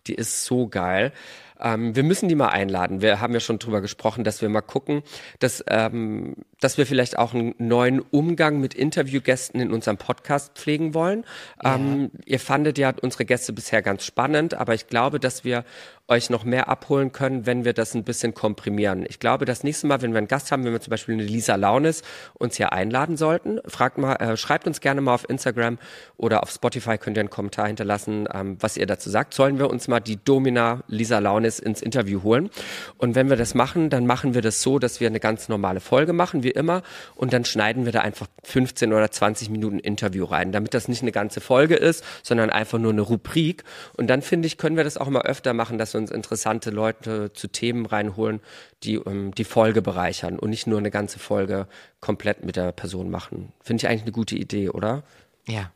Die 0.09 0.15
ist 0.15 0.45
so 0.45 0.67
geil. 0.69 1.13
Ähm, 1.61 1.97
wir 1.97 2.03
müssen 2.03 2.29
die 2.29 2.35
mal 2.35 2.49
einladen. 2.49 3.01
Wir 3.01 3.21
haben 3.21 3.33
ja 3.33 3.41
schon 3.41 3.59
drüber 3.59 3.81
gesprochen, 3.81 4.25
dass 4.25 4.43
wir 4.43 4.49
mal 4.49 4.61
gucken, 4.61 5.03
dass, 5.39 5.65
ähm, 5.69 6.37
dass 6.61 6.79
wir 6.79 6.87
vielleicht 6.87 7.19
auch 7.19 7.35
einen 7.35 7.55
neuen 7.59 8.01
Umgang 8.01 8.61
mit 8.61 8.75
Interviewgästen 8.75 9.61
in 9.61 9.73
unserem 9.73 9.99
Podcast 9.99 10.57
pflegen 10.57 10.95
wollen. 10.95 11.25
Ähm, 11.65 12.11
ihr 12.25 12.41
fandet 12.41 12.79
ja 12.79 12.95
unsere 13.03 13.25
Gäste 13.25 13.53
bisher 13.53 13.83
ganz 13.83 14.05
spannend, 14.05 14.55
aber 14.55 14.75
ich 14.75 14.87
glaube, 14.87 15.21
dass 15.21 15.45
wir 15.45 15.65
euch 16.09 16.31
noch 16.31 16.45
mehr 16.45 16.69
abholen 16.69 17.11
können, 17.11 17.47
wenn 17.47 17.65
wir 17.65 17.73
das 17.73 17.95
ein 17.95 18.05
bisschen 18.05 18.33
komprimieren. 18.33 19.05
Ich 19.09 19.19
glaube, 19.19 19.45
das 19.45 19.65
nächste 19.65 19.89
Mal, 19.89 20.03
wenn 20.03 20.13
wir 20.13 20.19
einen 20.19 20.29
Gast 20.29 20.53
haben, 20.53 20.65
wenn 20.65 20.73
wir 20.73 20.81
zum 20.81 20.93
Beispiel 20.93 21.15
eine 21.15 21.25
Lisa 21.25 21.57
Launis 21.57 22.03
uns 22.35 22.57
hier 22.57 22.73
einladen 22.73 23.17
sollten, 23.17 23.59
fragt 23.67 23.99
mal, 23.99 24.15
äh, 24.15 24.37
schreibt 24.37 24.69
uns 24.69 24.81
gerne 24.81 25.01
mal 25.01 25.15
auf 25.15 25.29
Instagram 25.29 25.79
oder 26.17 26.45
auf 26.45 26.51
Spotify 26.51 26.97
könnt 26.97 27.17
ihr 27.17 27.23
einen 27.23 27.31
Kommentar 27.31 27.67
hinterlassen, 27.67 28.29
ähm, 28.33 28.57
was 28.61 28.77
ihr 28.77 28.87
dazu 28.87 29.11
sagt. 29.11 29.35
Sollen 29.35 29.59
wir 29.59 29.69
uns 29.69 29.89
mal 29.89 29.99
die 29.99 30.23
Domina 30.23 30.85
Lisa 30.87 31.19
Launis 31.19 31.59
ins 31.59 31.83
Interview 31.83 32.23
holen? 32.23 32.51
Und 32.99 33.17
wenn 33.17 33.29
wir 33.29 33.37
das 33.37 33.55
machen, 33.55 33.91
dann 33.91 34.07
machen 34.07 34.35
wir 34.35 34.43
das 34.43 34.63
so, 34.63 34.79
dass 34.79 35.01
wir 35.01 35.09
eine 35.09 35.21
ganz 35.21 35.49
normale 35.49 35.81
Folge 35.81 36.13
machen, 36.13 36.45
wie 36.47 36.53
immer, 36.53 36.83
und 37.15 37.33
dann 37.33 37.45
schneiden 37.45 37.85
wir 37.85 37.93
da 37.93 38.01
einfach 38.01 38.29
15 38.45 38.93
oder 38.93 39.11
20 39.11 39.51
Minuten 39.51 39.79
Interview 39.79 40.25
rein, 40.25 40.53
damit 40.53 40.73
das 40.73 40.89
nicht 40.89 41.03
eine 41.03 41.13
ganze 41.13 41.41
Folge 41.41 41.75
ist, 41.75 42.05
sondern 42.23 42.49
einfach 42.49 42.79
nur 42.79 42.93
eine 42.93 43.03
Rubrik. 43.03 43.65
Und 43.97 44.07
dann 44.07 44.23
finde 44.23 44.47
ich, 44.47 44.57
können 44.57 44.77
wir 44.77 44.85
das 44.85 44.97
auch 44.97 45.09
mal 45.09 45.23
öfter 45.23 45.53
machen, 45.53 45.77
dass 45.77 45.93
wir 45.93 46.01
uns 46.01 46.11
interessante 46.11 46.71
Leute 46.71 47.33
zu 47.35 47.49
Themen 47.49 47.85
reinholen, 47.85 48.41
die 48.83 48.95
ähm, 48.95 49.35
die 49.35 49.45
Folge 49.45 49.83
bereichern 49.83 50.39
und 50.39 50.51
nicht 50.51 50.67
nur 50.67 50.79
eine 50.79 50.91
ganze 50.91 51.19
Folge 51.19 51.67
komplett 52.01 52.45
mit 52.45 52.57
der 52.57 52.73
Person 52.73 53.11
machen. 53.11 53.53
Finde 53.61 53.83
ich 53.83 53.89
eigentlich 53.89 54.03
eine 54.03 54.13
gute 54.13 54.37
Idee, 54.37 54.71
oder? 54.71 55.03
Ja, 55.47 55.73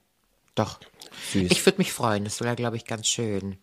doch. 0.54 0.80
Süß. 1.32 1.50
Ich 1.50 1.66
würde 1.66 1.78
mich 1.78 1.92
freuen. 1.92 2.24
Das 2.24 2.40
wäre, 2.40 2.56
glaube 2.56 2.76
ich, 2.76 2.84
ganz 2.84 3.08
schön. 3.08 3.58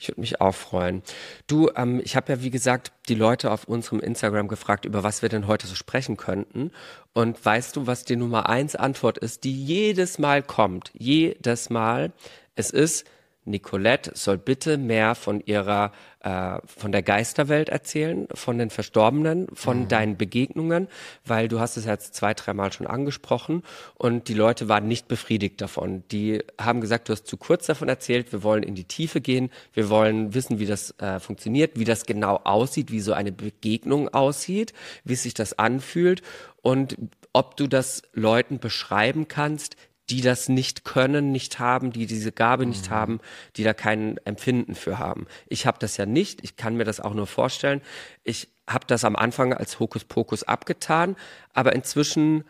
Ich 0.00 0.08
würde 0.08 0.22
mich 0.22 0.40
auch 0.40 0.54
freuen. 0.54 1.02
Du, 1.46 1.70
ähm, 1.76 2.00
ich 2.02 2.16
habe 2.16 2.32
ja 2.32 2.42
wie 2.42 2.50
gesagt 2.50 2.90
die 3.08 3.14
Leute 3.14 3.50
auf 3.50 3.64
unserem 3.64 4.00
Instagram 4.00 4.48
gefragt, 4.48 4.86
über 4.86 5.02
was 5.02 5.20
wir 5.20 5.28
denn 5.28 5.46
heute 5.46 5.66
so 5.66 5.74
sprechen 5.74 6.16
könnten. 6.16 6.72
Und 7.12 7.44
weißt 7.44 7.76
du, 7.76 7.86
was 7.86 8.04
die 8.04 8.16
Nummer 8.16 8.48
eins 8.48 8.76
Antwort 8.76 9.18
ist, 9.18 9.44
die 9.44 9.52
jedes 9.52 10.18
Mal 10.18 10.42
kommt? 10.42 10.90
Jedes 10.94 11.68
Mal. 11.68 12.12
Es 12.54 12.70
ist, 12.70 13.06
Nicolette 13.50 14.12
soll 14.14 14.38
bitte 14.38 14.78
mehr 14.78 15.14
von 15.14 15.40
ihrer, 15.44 15.92
äh, 16.20 16.58
von 16.64 16.92
der 16.92 17.02
Geisterwelt 17.02 17.68
erzählen, 17.68 18.26
von 18.32 18.58
den 18.58 18.70
Verstorbenen, 18.70 19.48
von 19.52 19.88
deinen 19.88 20.16
Begegnungen, 20.16 20.88
weil 21.24 21.48
du 21.48 21.60
hast 21.60 21.76
es 21.76 21.84
jetzt 21.84 22.14
zwei, 22.14 22.34
dreimal 22.34 22.72
schon 22.72 22.86
angesprochen 22.86 23.62
und 23.94 24.28
die 24.28 24.34
Leute 24.34 24.68
waren 24.68 24.88
nicht 24.88 25.08
befriedigt 25.08 25.60
davon. 25.60 26.04
Die 26.10 26.42
haben 26.60 26.80
gesagt, 26.80 27.08
du 27.08 27.12
hast 27.12 27.26
zu 27.26 27.36
kurz 27.36 27.66
davon 27.66 27.88
erzählt, 27.88 28.32
wir 28.32 28.42
wollen 28.42 28.62
in 28.62 28.74
die 28.74 28.84
Tiefe 28.84 29.20
gehen, 29.20 29.50
wir 29.72 29.90
wollen 29.90 30.34
wissen, 30.34 30.58
wie 30.58 30.66
das 30.66 30.94
äh, 30.98 31.20
funktioniert, 31.20 31.78
wie 31.78 31.84
das 31.84 32.06
genau 32.06 32.40
aussieht, 32.44 32.90
wie 32.90 33.00
so 33.00 33.12
eine 33.12 33.32
Begegnung 33.32 34.08
aussieht, 34.08 34.72
wie 35.04 35.16
sich 35.16 35.34
das 35.34 35.58
anfühlt 35.58 36.22
und 36.62 36.96
ob 37.32 37.56
du 37.56 37.66
das 37.66 38.02
Leuten 38.12 38.58
beschreiben 38.58 39.28
kannst, 39.28 39.76
die 40.10 40.20
das 40.20 40.48
nicht 40.48 40.84
können, 40.84 41.30
nicht 41.30 41.58
haben, 41.58 41.92
die 41.92 42.06
diese 42.06 42.32
Gabe 42.32 42.66
nicht 42.66 42.90
Mhm. 42.90 42.94
haben, 42.94 43.20
die 43.56 43.62
da 43.64 43.72
kein 43.74 44.18
Empfinden 44.24 44.74
für 44.74 44.98
haben. 44.98 45.26
Ich 45.46 45.66
habe 45.66 45.78
das 45.78 45.96
ja 45.96 46.06
nicht, 46.06 46.42
ich 46.42 46.56
kann 46.56 46.76
mir 46.76 46.84
das 46.84 47.00
auch 47.00 47.14
nur 47.14 47.26
vorstellen. 47.26 47.80
Ich 48.24 48.48
habe 48.68 48.86
das 48.86 49.04
am 49.04 49.16
Anfang 49.16 49.52
als 49.54 49.78
Hokuspokus 49.80 50.42
abgetan, 50.42 51.16
aber 51.52 51.74
inzwischen 51.74 52.44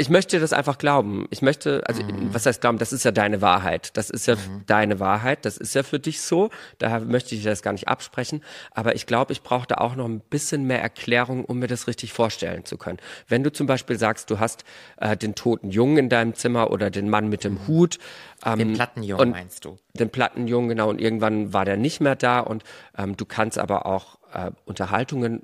ich 0.00 0.08
möchte 0.08 0.40
das 0.40 0.54
einfach 0.54 0.78
glauben. 0.78 1.26
Ich 1.28 1.42
möchte, 1.42 1.82
also 1.86 2.02
was 2.32 2.46
heißt 2.46 2.62
glauben, 2.62 2.78
das 2.78 2.90
ist 2.90 3.04
ja 3.04 3.10
deine 3.10 3.42
Wahrheit. 3.42 3.94
Das 3.98 4.08
ist 4.08 4.26
ja 4.26 4.34
deine 4.66 4.98
Wahrheit, 4.98 5.44
das 5.44 5.58
ist 5.58 5.74
ja 5.74 5.82
für 5.82 5.98
dich 5.98 6.22
so. 6.22 6.48
Daher 6.78 7.00
möchte 7.00 7.34
ich 7.34 7.42
dir 7.42 7.50
das 7.50 7.60
gar 7.60 7.72
nicht 7.72 7.86
absprechen. 7.86 8.42
Aber 8.70 8.94
ich 8.94 9.04
glaube, 9.04 9.34
ich 9.34 9.42
brauche 9.42 9.66
da 9.66 9.74
auch 9.74 9.96
noch 9.96 10.06
ein 10.06 10.20
bisschen 10.20 10.64
mehr 10.64 10.80
Erklärung, 10.80 11.44
um 11.44 11.58
mir 11.58 11.66
das 11.66 11.86
richtig 11.86 12.14
vorstellen 12.14 12.64
zu 12.64 12.78
können. 12.78 12.96
Wenn 13.28 13.44
du 13.44 13.52
zum 13.52 13.66
Beispiel 13.66 13.98
sagst, 13.98 14.30
du 14.30 14.38
hast 14.38 14.64
äh, 14.96 15.18
den 15.18 15.34
toten 15.34 15.68
Jungen 15.68 15.98
in 15.98 16.08
deinem 16.08 16.34
Zimmer 16.34 16.70
oder 16.70 16.88
den 16.88 17.10
Mann 17.10 17.28
mit 17.28 17.44
dem 17.44 17.66
Hut. 17.66 17.98
Ähm, 18.46 18.58
Den 18.58 18.72
Plattenjungen 18.72 19.30
meinst 19.32 19.66
du? 19.66 19.76
den 19.98 20.10
Plattenjungen, 20.10 20.68
genau, 20.68 20.88
und 20.88 21.00
irgendwann 21.00 21.52
war 21.52 21.64
der 21.64 21.76
nicht 21.76 22.00
mehr 22.00 22.16
da 22.16 22.40
und 22.40 22.64
ähm, 22.96 23.16
du 23.16 23.24
kannst 23.24 23.58
aber 23.58 23.86
auch 23.86 24.18
äh, 24.32 24.50
Unterhaltungen 24.64 25.42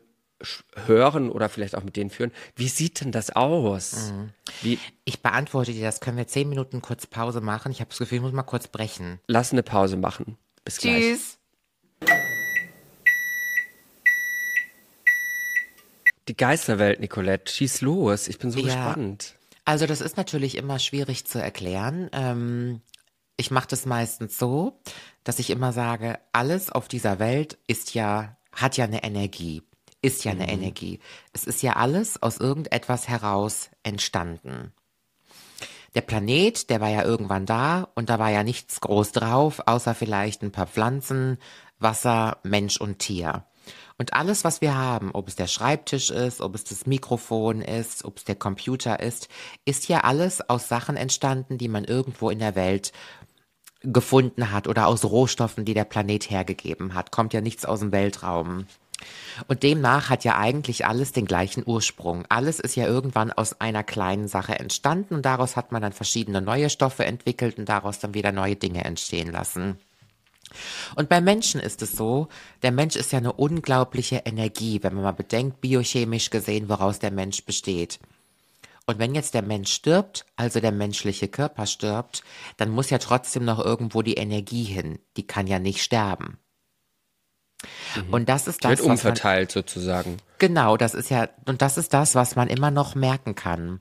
hören 0.86 1.30
oder 1.30 1.48
vielleicht 1.48 1.76
auch 1.76 1.82
mit 1.82 1.96
denen 1.96 2.10
führen. 2.10 2.30
Wie 2.54 2.68
sieht 2.68 3.00
denn 3.00 3.10
das 3.12 3.30
aus? 3.30 4.12
Wie, 4.62 4.78
Ich 5.04 5.22
beantworte 5.22 5.72
dir 5.72 5.82
das. 5.84 6.00
Können 6.00 6.18
wir 6.18 6.26
zehn 6.26 6.48
Minuten 6.48 6.82
kurz 6.82 7.06
Pause 7.06 7.40
machen? 7.40 7.72
Ich 7.72 7.80
habe 7.80 7.88
das 7.88 7.98
Gefühl, 7.98 8.16
ich 8.16 8.22
muss 8.22 8.32
mal 8.32 8.42
kurz 8.42 8.68
brechen. 8.68 9.18
lass 9.26 9.52
eine 9.52 9.62
Pause 9.62 9.96
machen. 9.96 10.36
Bis 10.64 10.78
gleich. 10.78 11.02
Tschüss. 11.02 11.38
Die 16.28 16.36
Geisterwelt, 16.36 17.00
Nicolette, 17.00 17.52
schieß 17.52 17.80
los. 17.82 18.26
Ich 18.28 18.38
bin 18.38 18.50
so 18.50 18.58
Ja. 18.58 18.64
gespannt. 18.64 19.36
Also 19.64 19.86
das 19.86 20.00
ist 20.00 20.16
natürlich 20.16 20.56
immer 20.56 20.78
schwierig 20.78 21.26
zu 21.26 21.40
erklären. 21.40 22.08
Ähm, 22.12 22.80
ich 23.36 23.50
mache 23.50 23.68
das 23.68 23.86
meistens 23.86 24.38
so, 24.38 24.80
dass 25.24 25.38
ich 25.38 25.50
immer 25.50 25.72
sage, 25.72 26.18
alles 26.32 26.70
auf 26.70 26.88
dieser 26.88 27.18
Welt 27.18 27.58
ist 27.66 27.94
ja, 27.94 28.36
hat 28.52 28.76
ja 28.76 28.84
eine 28.84 29.02
Energie, 29.04 29.62
ist 30.06 30.24
ja 30.24 30.30
eine 30.30 30.48
Energie. 30.48 31.00
Es 31.32 31.44
ist 31.44 31.62
ja 31.62 31.74
alles 31.74 32.22
aus 32.22 32.38
irgendetwas 32.38 33.08
heraus 33.08 33.70
entstanden. 33.82 34.72
Der 35.96 36.02
Planet, 36.02 36.70
der 36.70 36.80
war 36.80 36.90
ja 36.90 37.02
irgendwann 37.02 37.44
da 37.44 37.88
und 37.94 38.08
da 38.08 38.18
war 38.18 38.30
ja 38.30 38.44
nichts 38.44 38.80
groß 38.80 39.12
drauf, 39.12 39.62
außer 39.66 39.94
vielleicht 39.94 40.42
ein 40.42 40.52
paar 40.52 40.68
Pflanzen, 40.68 41.38
Wasser, 41.78 42.38
Mensch 42.44 42.80
und 42.80 43.00
Tier. 43.00 43.44
Und 43.98 44.12
alles, 44.12 44.44
was 44.44 44.60
wir 44.60 44.76
haben, 44.76 45.10
ob 45.12 45.26
es 45.26 45.34
der 45.34 45.48
Schreibtisch 45.48 46.10
ist, 46.10 46.40
ob 46.40 46.54
es 46.54 46.64
das 46.64 46.86
Mikrofon 46.86 47.62
ist, 47.62 48.04
ob 48.04 48.18
es 48.18 48.24
der 48.24 48.36
Computer 48.36 49.00
ist, 49.00 49.28
ist 49.64 49.88
ja 49.88 50.00
alles 50.00 50.48
aus 50.48 50.68
Sachen 50.68 50.96
entstanden, 50.96 51.58
die 51.58 51.68
man 51.68 51.84
irgendwo 51.84 52.30
in 52.30 52.38
der 52.38 52.54
Welt 52.54 52.92
gefunden 53.80 54.52
hat 54.52 54.68
oder 54.68 54.86
aus 54.86 55.04
Rohstoffen, 55.04 55.64
die 55.64 55.74
der 55.74 55.84
Planet 55.84 56.30
hergegeben 56.30 56.94
hat. 56.94 57.10
Kommt 57.10 57.32
ja 57.32 57.40
nichts 57.40 57.64
aus 57.64 57.80
dem 57.80 57.90
Weltraum. 57.90 58.66
Und 59.48 59.62
demnach 59.62 60.08
hat 60.08 60.24
ja 60.24 60.38
eigentlich 60.38 60.86
alles 60.86 61.12
den 61.12 61.26
gleichen 61.26 61.62
Ursprung. 61.66 62.24
Alles 62.28 62.60
ist 62.60 62.76
ja 62.76 62.86
irgendwann 62.86 63.30
aus 63.30 63.60
einer 63.60 63.84
kleinen 63.84 64.28
Sache 64.28 64.58
entstanden 64.58 65.14
und 65.14 65.26
daraus 65.26 65.56
hat 65.56 65.72
man 65.72 65.82
dann 65.82 65.92
verschiedene 65.92 66.40
neue 66.40 66.70
Stoffe 66.70 67.04
entwickelt 67.04 67.58
und 67.58 67.68
daraus 67.68 67.98
dann 67.98 68.14
wieder 68.14 68.32
neue 68.32 68.56
Dinge 68.56 68.84
entstehen 68.84 69.30
lassen. 69.30 69.78
Und 70.94 71.08
bei 71.08 71.20
Menschen 71.20 71.60
ist 71.60 71.82
es 71.82 71.92
so, 71.92 72.28
der 72.62 72.72
Mensch 72.72 72.96
ist 72.96 73.12
ja 73.12 73.18
eine 73.18 73.32
unglaubliche 73.32 74.22
Energie, 74.24 74.82
wenn 74.82 74.94
man 74.94 75.02
mal 75.02 75.12
bedenkt, 75.12 75.60
biochemisch 75.60 76.30
gesehen, 76.30 76.68
woraus 76.68 76.98
der 76.98 77.10
Mensch 77.10 77.44
besteht. 77.44 77.98
Und 78.86 79.00
wenn 79.00 79.16
jetzt 79.16 79.34
der 79.34 79.42
Mensch 79.42 79.72
stirbt, 79.72 80.24
also 80.36 80.60
der 80.60 80.70
menschliche 80.70 81.26
Körper 81.26 81.66
stirbt, 81.66 82.22
dann 82.56 82.70
muss 82.70 82.90
ja 82.90 82.98
trotzdem 82.98 83.44
noch 83.44 83.58
irgendwo 83.58 84.02
die 84.02 84.14
Energie 84.14 84.62
hin. 84.62 85.00
Die 85.16 85.26
kann 85.26 85.48
ja 85.48 85.58
nicht 85.58 85.82
sterben. 85.82 86.38
Und 88.10 88.28
das 88.28 88.46
ist 88.46 88.64
das, 88.64 88.70
Wird 88.70 88.80
was 88.80 88.86
man, 88.86 88.96
umverteilt 88.96 89.50
sozusagen. 89.50 90.18
Genau, 90.38 90.76
das 90.76 90.94
ist 90.94 91.10
ja, 91.10 91.28
und 91.46 91.62
das 91.62 91.78
ist 91.78 91.94
das, 91.94 92.14
was 92.14 92.36
man 92.36 92.48
immer 92.48 92.70
noch 92.70 92.94
merken 92.94 93.34
kann. 93.34 93.80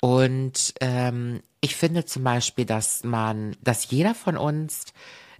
Und 0.00 0.74
ähm, 0.80 1.42
ich 1.60 1.76
finde 1.76 2.04
zum 2.04 2.24
Beispiel, 2.24 2.64
dass 2.64 3.04
man, 3.04 3.56
dass 3.62 3.90
jeder 3.90 4.14
von 4.14 4.36
uns 4.36 4.84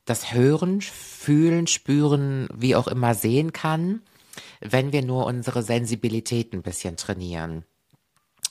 das 0.04 0.32
Hören, 0.32 0.80
Fühlen, 0.80 1.66
Spüren, 1.66 2.48
wie 2.54 2.76
auch 2.76 2.86
immer 2.86 3.14
sehen 3.14 3.52
kann, 3.52 4.02
wenn 4.60 4.92
wir 4.92 5.02
nur 5.02 5.26
unsere 5.26 5.62
Sensibilität 5.62 6.52
ein 6.52 6.62
bisschen 6.62 6.96
trainieren. 6.96 7.64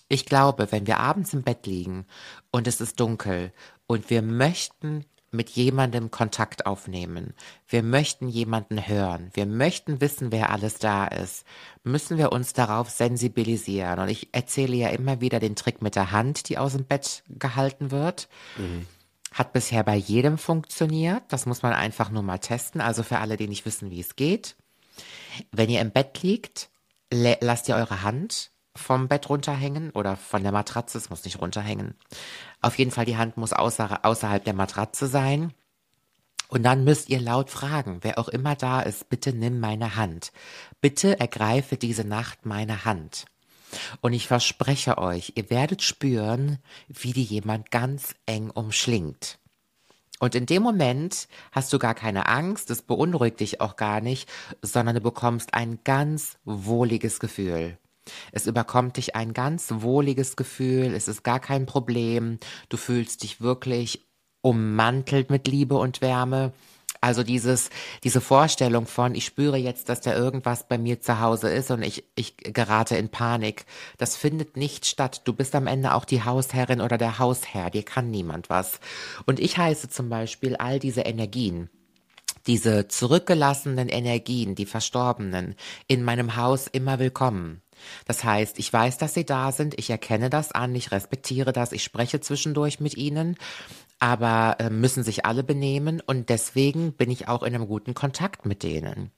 Ich 0.07 0.25
glaube, 0.25 0.71
wenn 0.71 0.85
wir 0.85 0.99
abends 0.99 1.33
im 1.33 1.43
Bett 1.43 1.65
liegen 1.65 2.05
und 2.51 2.67
es 2.67 2.81
ist 2.81 2.99
dunkel 2.99 3.51
und 3.87 4.09
wir 4.09 4.21
möchten 4.21 5.05
mit 5.35 5.49
jemandem 5.51 6.11
Kontakt 6.11 6.65
aufnehmen, 6.65 7.33
wir 7.67 7.83
möchten 7.83 8.27
jemanden 8.27 8.87
hören, 8.87 9.29
wir 9.33 9.45
möchten 9.45 10.01
wissen, 10.01 10.31
wer 10.31 10.49
alles 10.49 10.79
da 10.79 11.05
ist, 11.05 11.45
müssen 11.83 12.17
wir 12.17 12.31
uns 12.31 12.53
darauf 12.53 12.89
sensibilisieren. 12.89 13.99
Und 13.99 14.09
ich 14.09 14.29
erzähle 14.33 14.75
ja 14.75 14.89
immer 14.89 15.21
wieder 15.21 15.39
den 15.39 15.55
Trick 15.55 15.81
mit 15.81 15.95
der 15.95 16.11
Hand, 16.11 16.49
die 16.49 16.57
aus 16.57 16.73
dem 16.73 16.85
Bett 16.85 17.23
gehalten 17.29 17.91
wird. 17.91 18.27
Hat 19.31 19.53
bisher 19.53 19.83
bei 19.83 19.95
jedem 19.95 20.37
funktioniert. 20.37 21.23
Das 21.29 21.45
muss 21.45 21.61
man 21.61 21.73
einfach 21.73 22.09
nur 22.09 22.23
mal 22.23 22.39
testen. 22.39 22.81
Also 22.81 23.03
für 23.03 23.19
alle, 23.19 23.37
die 23.37 23.47
nicht 23.47 23.65
wissen, 23.65 23.91
wie 23.91 23.99
es 23.99 24.15
geht. 24.15 24.55
Wenn 25.51 25.69
ihr 25.69 25.81
im 25.81 25.91
Bett 25.91 26.23
liegt, 26.23 26.69
lasst 27.11 27.67
ihr 27.67 27.75
eure 27.75 28.01
Hand 28.01 28.51
vom 28.75 29.07
Bett 29.07 29.29
runterhängen 29.29 29.91
oder 29.91 30.15
von 30.15 30.43
der 30.43 30.51
Matratze. 30.51 30.97
Es 30.97 31.09
muss 31.09 31.23
nicht 31.23 31.39
runterhängen. 31.39 31.95
Auf 32.61 32.77
jeden 32.77 32.91
Fall, 32.91 33.05
die 33.05 33.17
Hand 33.17 33.37
muss 33.37 33.53
außer, 33.53 34.03
außerhalb 34.03 34.43
der 34.43 34.53
Matratze 34.53 35.07
sein. 35.07 35.53
Und 36.47 36.63
dann 36.63 36.83
müsst 36.83 37.09
ihr 37.09 37.19
laut 37.19 37.49
fragen, 37.49 37.99
wer 38.01 38.19
auch 38.19 38.29
immer 38.29 38.55
da 38.55 38.81
ist, 38.81 39.09
bitte 39.09 39.33
nimm 39.33 39.59
meine 39.59 39.95
Hand. 39.95 40.31
Bitte 40.79 41.19
ergreife 41.19 41.77
diese 41.77 42.03
Nacht 42.03 42.45
meine 42.45 42.85
Hand. 42.85 43.25
Und 44.01 44.13
ich 44.13 44.27
verspreche 44.27 44.97
euch, 44.97 45.33
ihr 45.35 45.49
werdet 45.49 45.81
spüren, 45.81 46.59
wie 46.87 47.13
die 47.13 47.23
jemand 47.23 47.71
ganz 47.71 48.15
eng 48.25 48.51
umschlingt. 48.51 49.39
Und 50.19 50.33
in 50.35 50.45
dem 50.45 50.63
Moment 50.63 51.27
hast 51.51 51.73
du 51.73 51.79
gar 51.79 51.93
keine 51.93 52.27
Angst, 52.27 52.69
es 52.69 52.81
beunruhigt 52.81 53.39
dich 53.39 53.59
auch 53.59 53.75
gar 53.75 53.99
nicht, 53.99 54.29
sondern 54.61 54.95
du 54.95 55.01
bekommst 55.01 55.53
ein 55.53 55.79
ganz 55.83 56.37
wohliges 56.45 57.19
Gefühl. 57.19 57.77
Es 58.31 58.47
überkommt 58.47 58.97
dich 58.97 59.15
ein 59.15 59.33
ganz 59.33 59.67
wohliges 59.69 60.35
Gefühl, 60.35 60.93
es 60.93 61.07
ist 61.07 61.23
gar 61.23 61.39
kein 61.39 61.65
Problem, 61.65 62.39
du 62.69 62.77
fühlst 62.77 63.23
dich 63.23 63.41
wirklich 63.41 64.05
ummantelt 64.41 65.29
mit 65.29 65.47
Liebe 65.47 65.75
und 65.75 66.01
Wärme. 66.01 66.53
Also 67.01 67.23
dieses, 67.23 67.69
diese 68.03 68.21
Vorstellung 68.21 68.87
von, 68.87 69.15
ich 69.15 69.25
spüre 69.25 69.57
jetzt, 69.57 69.89
dass 69.89 70.01
da 70.01 70.15
irgendwas 70.15 70.67
bei 70.67 70.77
mir 70.77 71.01
zu 71.01 71.19
Hause 71.19 71.49
ist 71.49 71.69
und 71.69 71.83
ich, 71.83 72.03
ich 72.15 72.37
gerate 72.37 72.95
in 72.97 73.09
Panik, 73.09 73.65
das 73.97 74.15
findet 74.15 74.57
nicht 74.57 74.85
statt. 74.85 75.21
Du 75.25 75.33
bist 75.33 75.53
am 75.55 75.67
Ende 75.67 75.93
auch 75.93 76.05
die 76.05 76.23
Hausherrin 76.23 76.81
oder 76.81 76.97
der 76.97 77.19
Hausherr, 77.19 77.69
dir 77.69 77.83
kann 77.83 78.09
niemand 78.09 78.49
was. 78.49 78.79
Und 79.25 79.39
ich 79.39 79.57
heiße 79.57 79.89
zum 79.89 80.09
Beispiel 80.09 80.55
all 80.55 80.79
diese 80.79 81.01
Energien, 81.01 81.69
diese 82.47 82.87
zurückgelassenen 82.87 83.89
Energien, 83.89 84.55
die 84.55 84.65
Verstorbenen, 84.65 85.55
in 85.87 86.03
meinem 86.03 86.35
Haus 86.35 86.67
immer 86.67 86.97
willkommen. 86.99 87.61
Das 88.05 88.23
heißt, 88.23 88.59
ich 88.59 88.71
weiß, 88.71 88.97
dass 88.97 89.13
sie 89.13 89.25
da 89.25 89.51
sind, 89.51 89.77
ich 89.77 89.89
erkenne 89.89 90.29
das 90.29 90.51
an, 90.51 90.73
ich 90.75 90.91
respektiere 90.91 91.53
das, 91.53 91.71
ich 91.71 91.83
spreche 91.83 92.19
zwischendurch 92.21 92.79
mit 92.79 92.95
ihnen, 92.97 93.35
aber 93.99 94.57
äh, 94.59 94.69
müssen 94.69 95.03
sich 95.03 95.25
alle 95.25 95.43
benehmen 95.43 96.01
und 96.05 96.29
deswegen 96.29 96.93
bin 96.93 97.09
ich 97.11 97.27
auch 97.27 97.43
in 97.43 97.55
einem 97.55 97.67
guten 97.67 97.93
Kontakt 97.93 98.45
mit 98.45 98.63
denen. 98.63 99.11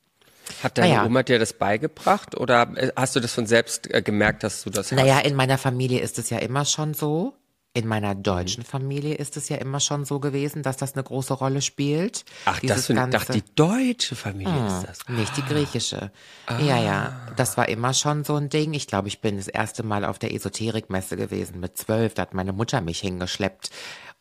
Hat 0.64 0.78
deine 0.78 0.90
Naja. 0.90 1.06
Oma 1.06 1.24
dir 1.24 1.40
das 1.40 1.54
beigebracht 1.54 2.38
oder 2.38 2.72
äh, 2.76 2.92
hast 2.96 3.16
du 3.16 3.20
das 3.20 3.34
von 3.34 3.46
selbst 3.48 3.94
äh, 3.94 4.02
gemerkt, 4.02 4.44
dass 4.44 4.64
du 4.64 4.70
das 4.70 4.92
Naja, 4.92 5.16
hast? 5.18 5.26
in 5.26 5.36
meiner 5.36 5.58
Familie 5.58 6.00
ist 6.00 6.20
es 6.20 6.30
ja 6.30 6.38
immer 6.40 6.64
schon 6.66 6.94
so. 6.94 7.34
In 7.78 7.88
meiner 7.88 8.16
deutschen 8.16 8.64
Familie 8.64 9.14
ist 9.16 9.38
es 9.38 9.50
ja 9.50 9.58
immer 9.58 9.80
schon 9.80 10.04
so 10.04 10.20
gewesen, 10.20 10.64
dass 10.64 10.78
das 10.78 10.94
eine 10.96 11.04
große 11.04 11.36
Rolle 11.36 11.62
spielt. 11.62 12.26
Ach, 12.46 12.60
Dieses 12.60 12.88
das 12.88 12.98
ach, 12.98 13.12
ganze- 13.12 13.34
die 13.34 13.44
deutsche 13.56 14.16
Familie 14.16 14.66
ist 14.68 14.84
das. 14.88 15.08
Nicht 15.10 15.38
die 15.38 15.44
griechische. 15.44 16.12
Ja, 16.50 16.82
ja. 16.82 17.22
Das 17.36 17.56
war 17.56 17.70
immer 17.70 17.94
schon 17.94 18.24
so 18.24 18.36
ein 18.36 18.50
Ding. 18.50 18.74
Ich 18.74 18.88
glaube, 18.88 19.10
ich 19.10 19.22
bin 19.22 19.38
das 19.38 19.48
erste 19.48 19.84
Mal 19.84 20.06
auf 20.06 20.18
der 20.18 20.34
Esoterikmesse 20.34 21.18
gewesen 21.18 21.60
mit 21.60 21.78
zwölf. 21.78 22.16
Da 22.16 22.24
hat 22.24 22.34
meine 22.34 22.52
Mutter 22.52 22.82
mich 22.82 23.00
hingeschleppt. 23.00 23.70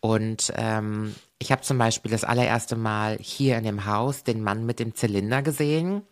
Und 0.00 0.52
ähm, 0.56 1.14
ich 1.38 1.50
habe 1.50 1.62
zum 1.62 1.78
Beispiel 1.78 2.10
das 2.10 2.24
allererste 2.24 2.76
Mal 2.76 3.16
hier 3.20 3.56
in 3.56 3.64
dem 3.64 3.86
Haus 3.86 4.22
den 4.22 4.42
Mann 4.42 4.66
mit 4.66 4.80
dem 4.80 4.94
Zylinder 4.94 5.40
gesehen. 5.40 6.02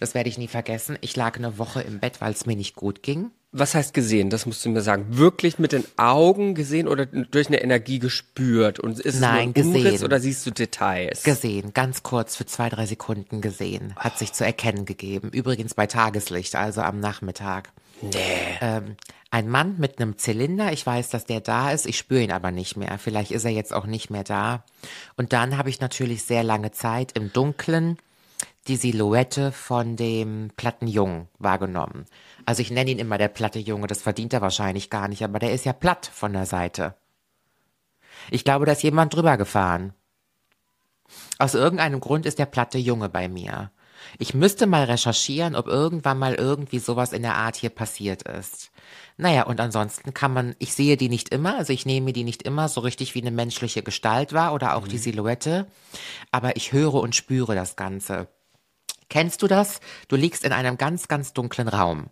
Das 0.00 0.14
werde 0.14 0.28
ich 0.28 0.38
nie 0.38 0.48
vergessen. 0.48 0.96
Ich 1.00 1.14
lag 1.16 1.36
eine 1.36 1.58
Woche 1.58 1.82
im 1.82 1.98
Bett, 1.98 2.20
weil 2.20 2.32
es 2.32 2.46
mir 2.46 2.56
nicht 2.56 2.74
gut 2.76 3.02
ging. 3.02 3.32
Was 3.54 3.74
heißt 3.74 3.92
gesehen? 3.92 4.30
Das 4.30 4.46
musst 4.46 4.64
du 4.64 4.70
mir 4.70 4.80
sagen. 4.80 5.06
Wirklich 5.10 5.58
mit 5.58 5.72
den 5.72 5.84
Augen 5.98 6.54
gesehen 6.54 6.88
oder 6.88 7.04
durch 7.04 7.48
eine 7.48 7.62
Energie 7.62 7.98
gespürt? 7.98 8.80
Und 8.80 8.98
ist 8.98 9.20
Nein, 9.20 9.52
es 9.54 9.64
nur 9.64 9.64
ein 9.64 9.76
Umriss 9.76 9.92
gesehen. 9.92 10.04
oder 10.06 10.20
siehst 10.20 10.46
du 10.46 10.50
Details? 10.50 11.22
Gesehen, 11.22 11.74
ganz 11.74 12.02
kurz 12.02 12.34
für 12.34 12.46
zwei, 12.46 12.70
drei 12.70 12.86
Sekunden 12.86 13.42
gesehen. 13.42 13.92
Hat 13.96 14.18
sich 14.18 14.32
zu 14.32 14.44
erkennen 14.46 14.86
gegeben. 14.86 15.28
Übrigens 15.30 15.74
bei 15.74 15.86
Tageslicht, 15.86 16.56
also 16.56 16.80
am 16.80 16.98
Nachmittag. 16.98 17.70
Nee. 18.00 18.10
Ähm, 18.62 18.96
ein 19.30 19.48
Mann 19.48 19.76
mit 19.78 20.00
einem 20.00 20.16
Zylinder, 20.18 20.72
ich 20.72 20.84
weiß, 20.84 21.10
dass 21.10 21.26
der 21.26 21.40
da 21.40 21.72
ist, 21.72 21.86
ich 21.86 21.98
spüre 21.98 22.22
ihn 22.22 22.32
aber 22.32 22.50
nicht 22.50 22.76
mehr. 22.76 22.98
Vielleicht 22.98 23.30
ist 23.30 23.44
er 23.44 23.50
jetzt 23.50 23.72
auch 23.72 23.86
nicht 23.86 24.10
mehr 24.10 24.24
da. 24.24 24.64
Und 25.16 25.32
dann 25.32 25.58
habe 25.58 25.68
ich 25.70 25.80
natürlich 25.80 26.24
sehr 26.24 26.42
lange 26.42 26.72
Zeit 26.72 27.12
im 27.12 27.32
Dunkeln 27.32 27.98
die 28.68 28.76
Silhouette 28.76 29.50
von 29.50 29.96
dem 29.96 30.50
Plattenjungen 30.56 31.28
wahrgenommen. 31.38 32.06
Also 32.46 32.62
ich 32.62 32.70
nenne 32.70 32.90
ihn 32.90 32.98
immer 32.98 33.18
der 33.18 33.28
Plattejunge, 33.28 33.86
das 33.86 34.02
verdient 34.02 34.32
er 34.32 34.40
wahrscheinlich 34.40 34.88
gar 34.90 35.08
nicht, 35.08 35.24
aber 35.24 35.38
der 35.38 35.52
ist 35.52 35.64
ja 35.64 35.72
platt 35.72 36.10
von 36.12 36.32
der 36.32 36.46
Seite. 36.46 36.94
Ich 38.30 38.44
glaube, 38.44 38.66
da 38.66 38.72
ist 38.72 38.82
jemand 38.82 39.14
drüber 39.14 39.36
gefahren. 39.36 39.94
Aus 41.38 41.54
irgendeinem 41.54 42.00
Grund 42.00 42.24
ist 42.24 42.38
der 42.38 42.46
platte 42.46 42.78
Junge 42.78 43.08
bei 43.08 43.28
mir. 43.28 43.72
Ich 44.18 44.34
müsste 44.34 44.66
mal 44.66 44.84
recherchieren, 44.84 45.54
ob 45.54 45.66
irgendwann 45.66 46.18
mal 46.18 46.34
irgendwie 46.34 46.78
sowas 46.78 47.12
in 47.12 47.22
der 47.22 47.36
Art 47.36 47.56
hier 47.56 47.70
passiert 47.70 48.22
ist. 48.22 48.70
Naja, 49.16 49.44
und 49.44 49.60
ansonsten 49.60 50.14
kann 50.14 50.32
man, 50.32 50.56
ich 50.58 50.74
sehe 50.74 50.96
die 50.96 51.08
nicht 51.08 51.28
immer, 51.28 51.56
also 51.56 51.72
ich 51.72 51.86
nehme 51.86 52.12
die 52.12 52.24
nicht 52.24 52.42
immer 52.42 52.68
so 52.68 52.80
richtig 52.80 53.14
wie 53.14 53.20
eine 53.20 53.30
menschliche 53.30 53.82
Gestalt 53.82 54.32
wahr 54.32 54.54
oder 54.54 54.76
auch 54.76 54.84
mhm. 54.84 54.88
die 54.88 54.98
Silhouette, 54.98 55.66
aber 56.30 56.56
ich 56.56 56.72
höre 56.72 56.94
und 56.94 57.14
spüre 57.14 57.54
das 57.54 57.76
Ganze. 57.76 58.28
Kennst 59.12 59.42
du 59.42 59.46
das? 59.46 59.80
Du 60.08 60.16
liegst 60.16 60.42
in 60.42 60.52
einem 60.52 60.78
ganz, 60.78 61.06
ganz 61.06 61.34
dunklen 61.34 61.68
Raum. 61.68 62.06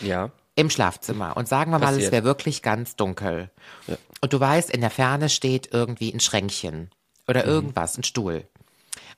Ja. 0.00 0.32
Im 0.56 0.70
Schlafzimmer. 0.70 1.36
Und 1.36 1.46
sagen 1.46 1.70
wir 1.70 1.78
mal, 1.78 1.86
Passiert. 1.86 2.06
es 2.06 2.10
wäre 2.10 2.24
wirklich 2.24 2.62
ganz 2.62 2.96
dunkel. 2.96 3.48
Ja. 3.86 3.96
Und 4.20 4.32
du 4.32 4.40
weißt, 4.40 4.68
in 4.70 4.80
der 4.80 4.90
Ferne 4.90 5.28
steht 5.28 5.72
irgendwie 5.72 6.12
ein 6.12 6.18
Schränkchen 6.18 6.90
oder 7.28 7.44
mhm. 7.44 7.48
irgendwas, 7.48 7.96
ein 7.96 8.02
Stuhl. 8.02 8.44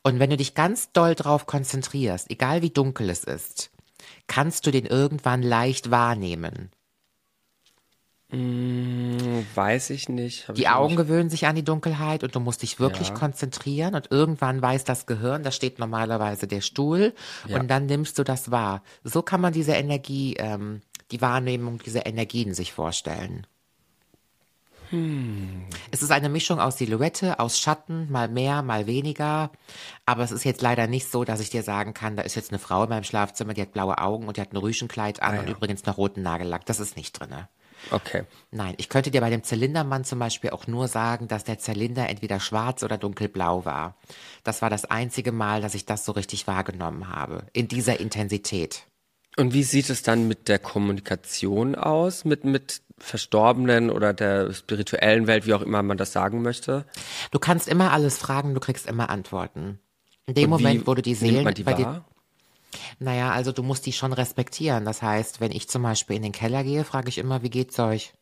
Und 0.02 0.18
wenn 0.18 0.28
du 0.28 0.36
dich 0.36 0.54
ganz 0.54 0.92
doll 0.92 1.14
drauf 1.14 1.46
konzentrierst, 1.46 2.30
egal 2.30 2.60
wie 2.60 2.68
dunkel 2.68 3.08
es 3.08 3.24
ist, 3.24 3.70
kannst 4.26 4.66
du 4.66 4.70
den 4.70 4.84
irgendwann 4.84 5.40
leicht 5.40 5.90
wahrnehmen. 5.90 6.72
Hm, 8.34 9.46
weiß 9.54 9.90
ich 9.90 10.08
nicht. 10.08 10.48
die 10.56 10.62
ich 10.62 10.68
Augen 10.68 10.94
nicht. 10.94 10.96
gewöhnen 10.96 11.30
sich 11.30 11.46
an 11.46 11.54
die 11.54 11.62
Dunkelheit 11.62 12.24
und 12.24 12.34
du 12.34 12.40
musst 12.40 12.62
dich 12.62 12.80
wirklich 12.80 13.10
ja. 13.10 13.14
konzentrieren 13.14 13.94
und 13.94 14.10
irgendwann 14.10 14.60
weiß 14.60 14.82
das 14.82 15.06
Gehirn, 15.06 15.44
da 15.44 15.52
steht 15.52 15.78
normalerweise 15.78 16.48
der 16.48 16.60
Stuhl 16.60 17.14
ja. 17.46 17.60
und 17.60 17.68
dann 17.68 17.86
nimmst 17.86 18.18
du 18.18 18.24
das 18.24 18.50
wahr. 18.50 18.82
So 19.04 19.22
kann 19.22 19.40
man 19.40 19.52
diese 19.52 19.72
Energie, 19.72 20.34
ähm, 20.38 20.82
die 21.12 21.20
Wahrnehmung 21.20 21.78
dieser 21.78 22.06
Energien 22.06 22.54
sich 22.54 22.72
vorstellen. 22.72 23.46
Hm. 24.90 25.66
Es 25.92 26.02
ist 26.02 26.10
eine 26.10 26.28
Mischung 26.28 26.58
aus 26.58 26.78
Silhouette, 26.78 27.38
aus 27.38 27.60
Schatten, 27.60 28.10
mal 28.10 28.28
mehr, 28.28 28.62
mal 28.62 28.86
weniger. 28.86 29.52
Aber 30.06 30.24
es 30.24 30.32
ist 30.32 30.44
jetzt 30.44 30.60
leider 30.60 30.88
nicht 30.88 31.08
so, 31.08 31.24
dass 31.24 31.40
ich 31.40 31.50
dir 31.50 31.62
sagen 31.62 31.94
kann, 31.94 32.16
da 32.16 32.22
ist 32.22 32.34
jetzt 32.34 32.50
eine 32.50 32.58
Frau 32.58 32.82
in 32.82 32.90
meinem 32.90 33.04
Schlafzimmer, 33.04 33.54
die 33.54 33.62
hat 33.62 33.72
blaue 33.72 33.98
Augen 33.98 34.26
und 34.26 34.36
die 34.36 34.40
hat 34.40 34.52
ein 34.52 34.56
Rüschenkleid 34.56 35.22
an 35.22 35.36
ah, 35.36 35.40
und 35.40 35.48
übrigens 35.48 35.86
noch 35.86 35.98
roten 35.98 36.22
Nagellack. 36.22 36.66
Das 36.66 36.80
ist 36.80 36.96
nicht 36.96 37.18
drinne. 37.18 37.48
Okay. 37.90 38.24
Nein, 38.50 38.74
ich 38.78 38.88
könnte 38.88 39.10
dir 39.10 39.20
bei 39.20 39.30
dem 39.30 39.42
Zylindermann 39.42 40.04
zum 40.04 40.18
Beispiel 40.18 40.50
auch 40.50 40.66
nur 40.66 40.88
sagen, 40.88 41.28
dass 41.28 41.44
der 41.44 41.58
Zylinder 41.58 42.08
entweder 42.08 42.40
schwarz 42.40 42.82
oder 42.82 42.98
dunkelblau 42.98 43.64
war. 43.64 43.96
Das 44.42 44.62
war 44.62 44.70
das 44.70 44.84
einzige 44.84 45.32
Mal, 45.32 45.60
dass 45.60 45.74
ich 45.74 45.86
das 45.86 46.04
so 46.04 46.12
richtig 46.12 46.46
wahrgenommen 46.46 47.08
habe. 47.08 47.46
In 47.52 47.68
dieser 47.68 48.00
Intensität. 48.00 48.86
Und 49.36 49.52
wie 49.52 49.64
sieht 49.64 49.90
es 49.90 50.02
dann 50.02 50.28
mit 50.28 50.48
der 50.48 50.58
Kommunikation 50.58 51.74
aus, 51.74 52.24
mit, 52.24 52.44
mit 52.44 52.82
Verstorbenen 52.98 53.90
oder 53.90 54.12
der 54.12 54.52
spirituellen 54.52 55.26
Welt, 55.26 55.46
wie 55.46 55.54
auch 55.54 55.62
immer 55.62 55.82
man 55.82 55.96
das 55.96 56.12
sagen 56.12 56.42
möchte? 56.42 56.84
Du 57.32 57.38
kannst 57.38 57.66
immer 57.66 57.92
alles 57.92 58.16
fragen, 58.16 58.54
du 58.54 58.60
kriegst 58.60 58.86
immer 58.86 59.10
Antworten. 59.10 59.80
In 60.26 60.34
dem 60.34 60.52
Und 60.52 60.62
Moment, 60.62 60.86
wo 60.86 60.94
du 60.94 61.02
die 61.02 61.14
Seelen 61.14 61.52
die 61.54 61.64
bei 61.64 61.74
dir, 61.74 62.04
naja, 62.98 63.32
also 63.32 63.52
du 63.52 63.62
musst 63.62 63.86
die 63.86 63.92
schon 63.92 64.12
respektieren. 64.12 64.84
Das 64.84 65.02
heißt, 65.02 65.40
wenn 65.40 65.52
ich 65.52 65.68
zum 65.68 65.82
Beispiel 65.82 66.16
in 66.16 66.22
den 66.22 66.32
Keller 66.32 66.64
gehe, 66.64 66.84
frage 66.84 67.08
ich 67.08 67.18
immer, 67.18 67.42
wie 67.42 67.50
geht's 67.50 67.78
euch? 67.78 68.12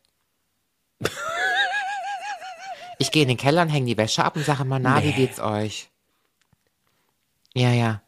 ich 2.99 3.11
gehe 3.11 3.23
in 3.23 3.27
den 3.29 3.37
Keller 3.37 3.61
und 3.61 3.69
hänge 3.69 3.87
die 3.87 3.97
Wäsche 3.97 4.23
ab 4.23 4.35
und 4.35 4.45
sage 4.45 4.63
immer, 4.63 4.79
na, 4.79 4.99
nee. 4.99 5.07
wie 5.07 5.13
geht's 5.13 5.39
euch? 5.39 5.89
Ja, 7.53 7.71
ja. 7.71 8.01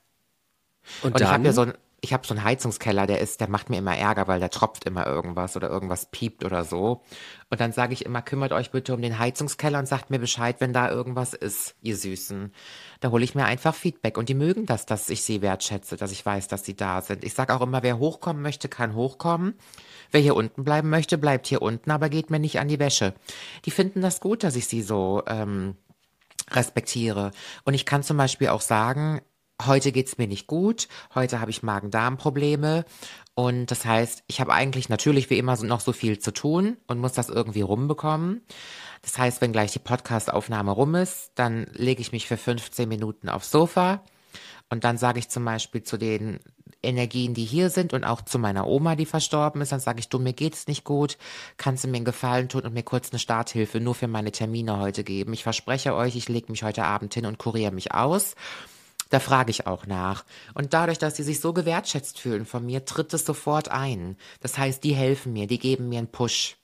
Und, 1.02 1.16
und 1.16 1.22
ich 1.22 1.28
habe 1.28 1.46
ja 1.46 1.54
so 1.54 1.62
ein, 1.62 1.74
ich 2.06 2.14
habe 2.14 2.26
so 2.26 2.34
einen 2.36 2.44
Heizungskeller, 2.44 3.08
der 3.08 3.20
ist, 3.20 3.42
der 3.42 3.50
macht 3.50 3.70
mir 3.70 3.78
immer 3.78 3.98
Ärger, 3.98 4.28
weil 4.28 4.40
der 4.40 4.52
tropft 4.52 4.86
immer 4.86 5.08
irgendwas 5.08 5.58
oder 5.58 5.70
irgendwas 5.70 6.06
piept 6.12 6.46
oder 6.46 6.64
so. 6.64 7.02
Und 7.50 7.60
dann 7.60 7.72
sage 7.72 7.94
ich 7.94 8.06
immer, 8.06 8.22
kümmert 8.22 8.54
euch 8.54 8.70
bitte 8.70 8.94
um 8.94 9.02
den 9.02 9.18
Heizungskeller 9.18 9.80
und 9.80 9.88
sagt 9.88 10.12
mir 10.12 10.20
Bescheid, 10.20 10.58
wenn 10.60 10.72
da 10.72 10.90
irgendwas 10.90 11.34
ist, 11.34 11.76
ihr 11.82 11.98
Süßen. 11.98 12.54
Da 13.00 13.10
hole 13.10 13.24
ich 13.24 13.34
mir 13.34 13.46
einfach 13.46 13.74
Feedback 13.74 14.18
und 14.18 14.30
die 14.30 14.36
mögen 14.36 14.68
das, 14.68 14.86
dass 14.86 15.10
ich 15.10 15.24
sie 15.24 15.42
wertschätze, 15.42 15.98
dass 15.98 16.12
ich 16.12 16.24
weiß, 16.24 16.48
dass 16.48 16.64
sie 16.64 16.76
da 16.76 17.02
sind. 17.02 17.24
Ich 17.24 17.34
sage 17.34 17.54
auch 17.56 17.62
immer, 17.62 17.82
wer 17.82 17.98
hochkommen 17.98 18.44
möchte, 18.44 18.70
kann 18.70 18.94
hochkommen. 18.94 19.56
Wer 20.12 20.22
hier 20.22 20.36
unten 20.36 20.64
bleiben 20.64 20.90
möchte, 20.92 21.18
bleibt 21.18 21.48
hier 21.48 21.64
unten, 21.64 21.90
aber 21.90 22.10
geht 22.10 22.30
mir 22.30 22.40
nicht 22.40 22.60
an 22.60 22.68
die 22.68 22.80
Wäsche. 22.80 23.16
Die 23.66 23.72
finden 23.72 24.02
das 24.02 24.20
gut, 24.20 24.44
dass 24.44 24.56
ich 24.56 24.68
sie 24.68 24.84
so 24.84 25.24
ähm, 25.26 25.76
respektiere. 26.52 27.32
Und 27.64 27.74
ich 27.74 27.86
kann 27.86 28.04
zum 28.04 28.18
Beispiel 28.18 28.50
auch 28.50 28.62
sagen, 28.62 29.22
heute 29.64 29.92
geht's 29.92 30.18
mir 30.18 30.28
nicht 30.28 30.48
gut, 30.48 30.88
heute 31.14 31.40
habe 31.40 31.52
ich 31.52 31.64
Magen-Darm-Probleme 31.64 32.86
und 33.36 33.72
das 33.72 33.86
heißt, 33.86 34.24
ich 34.28 34.40
habe 34.40 34.54
eigentlich 34.54 34.90
natürlich 34.90 35.30
wie 35.30 35.38
immer 35.38 35.62
noch 35.64 35.82
so 35.82 35.94
viel 35.94 36.20
zu 36.20 36.32
tun 36.32 36.78
und 36.88 37.00
muss 37.00 37.14
das 37.14 37.30
irgendwie 37.30 37.62
rumbekommen. 37.62 38.42
Das 39.02 39.18
heißt, 39.18 39.42
wenn 39.42 39.52
gleich 39.52 39.72
die 39.72 39.80
Podcastaufnahme 39.80 40.72
rum 40.72 40.96
ist, 40.96 41.32
dann 41.36 41.68
lege 41.74 42.02
ich 42.02 42.12
mich 42.12 42.28
für 42.28 42.38
15 42.38 42.90
Minuten 42.90 43.30
aufs 43.30 43.52
Sofa 43.52 44.04
und 44.70 44.84
dann 44.84 44.98
sage 44.98 45.20
ich 45.20 45.30
zum 45.30 45.46
Beispiel 45.46 45.84
zu 45.84 45.98
den 45.98 46.40
Energien, 46.82 47.34
die 47.34 47.46
hier 47.46 47.70
sind 47.70 47.94
und 47.94 48.04
auch 48.04 48.22
zu 48.22 48.40
meiner 48.40 48.68
Oma, 48.68 48.96
die 48.96 49.06
verstorben 49.06 49.62
ist, 49.62 49.72
dann 49.72 49.80
sage 49.80 50.00
ich, 50.00 50.10
du, 50.10 50.20
mir 50.20 50.34
geht's 50.34 50.68
nicht 50.68 50.84
gut, 50.84 51.18
kannst 51.58 51.84
du 51.84 51.88
mir 51.88 51.98
einen 51.98 52.06
Gefallen 52.06 52.50
tun 52.50 52.62
und 52.62 52.74
mir 52.74 52.84
kurz 52.84 53.12
eine 53.12 53.20
Starthilfe 53.20 53.80
nur 53.80 53.96
für 53.96 54.08
meine 54.08 54.32
Termine 54.32 54.80
heute 54.80 55.04
geben. 55.04 55.34
Ich 55.34 55.44
verspreche 55.44 55.96
euch, 55.96 56.16
ich 56.16 56.30
lege 56.30 56.52
mich 56.52 56.64
heute 56.64 56.86
Abend 56.86 57.14
hin 57.14 57.26
und 57.26 57.38
kuriere 57.38 57.72
mich 57.72 57.94
aus 57.94 58.36
da 59.10 59.20
frage 59.20 59.52
ich 59.52 59.68
auch 59.68 59.86
nach. 59.86 60.26
Und 60.54 60.74
dadurch, 60.74 60.98
dass 60.98 61.16
sie 61.16 61.24
sich 61.24 61.40
so 61.40 61.54
gewertschätzt 61.54 62.20
fühlen 62.20 62.46
von 62.46 62.66
mir, 62.66 62.86
tritt 62.86 63.14
es 63.14 63.26
sofort 63.26 63.70
ein. 63.70 64.18
Das 64.40 64.58
heißt, 64.58 64.84
die 64.84 64.96
helfen 64.96 65.34
mir, 65.34 65.48
die 65.48 65.60
geben 65.60 65.90
mir 65.90 66.00
einen 66.00 66.08
Push. 66.08 66.58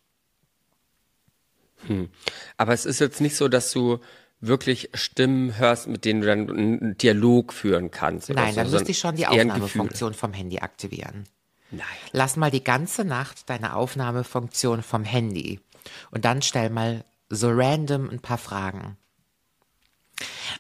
Hm. 1.88 2.10
Aber 2.58 2.74
es 2.74 2.86
ist 2.86 3.00
jetzt 3.00 3.22
nicht 3.22 3.36
so, 3.36 3.48
dass 3.48 3.72
du 3.72 4.00
wirklich 4.40 4.90
Stimmen 4.94 5.58
hörst, 5.58 5.88
mit 5.88 6.04
denen 6.04 6.22
du 6.22 6.28
dann 6.28 6.50
einen 6.50 6.98
Dialog 6.98 7.54
führen 7.54 7.92
kannst. 7.92 8.30
Nein, 8.30 8.54
so, 8.54 8.62
dann 8.62 8.72
müsste 8.72 8.92
ich 8.92 9.00
schon 9.00 9.16
die 9.16 9.28
Aufnahmefunktion 9.28 10.14
vom 10.14 10.34
Handy 10.34 10.60
aktivieren. 10.60 11.26
Nein. 11.70 11.86
Lass 12.12 12.36
mal 12.36 12.52
die 12.52 12.64
ganze 12.64 13.06
Nacht 13.06 13.50
deine 13.50 13.76
Aufnahmefunktion 13.76 14.84
vom 14.84 15.04
Handy 15.04 15.62
und 16.10 16.26
dann 16.26 16.42
stell 16.42 16.70
mal 16.70 17.06
so 17.30 17.50
random 17.50 18.10
ein 18.10 18.20
paar 18.20 18.38
Fragen. 18.38 18.98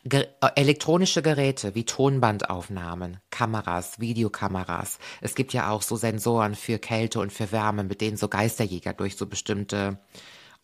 Ge 0.03 0.27
äh, 0.41 0.49
elektronische 0.55 1.21
Geräte 1.21 1.75
wie 1.75 1.85
Tonbandaufnahmen, 1.85 3.17
Kameras, 3.29 3.99
Videokameras. 3.99 4.99
Es 5.21 5.35
gibt 5.35 5.53
ja 5.53 5.69
auch 5.69 5.81
so 5.81 5.95
Sensoren 5.95 6.55
für 6.55 6.79
Kälte 6.79 7.19
und 7.19 7.31
für 7.31 7.51
Wärme, 7.51 7.83
mit 7.83 8.01
denen 8.01 8.17
so 8.17 8.27
Geisterjäger 8.27 8.93
durch 8.93 9.17
so 9.17 9.27
bestimmte 9.27 9.99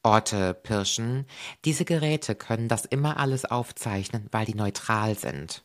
Orte 0.04 0.54
pirschen. 0.54 1.26
Diese 1.66 1.86
Geräte 1.86 2.36
können 2.36 2.68
das 2.68 2.86
immer 2.86 3.18
alles 3.18 3.46
aufzeichnen, 3.46 4.28
weil 4.32 4.46
die 4.46 4.56
neutral 4.56 5.18
sind. 5.18 5.64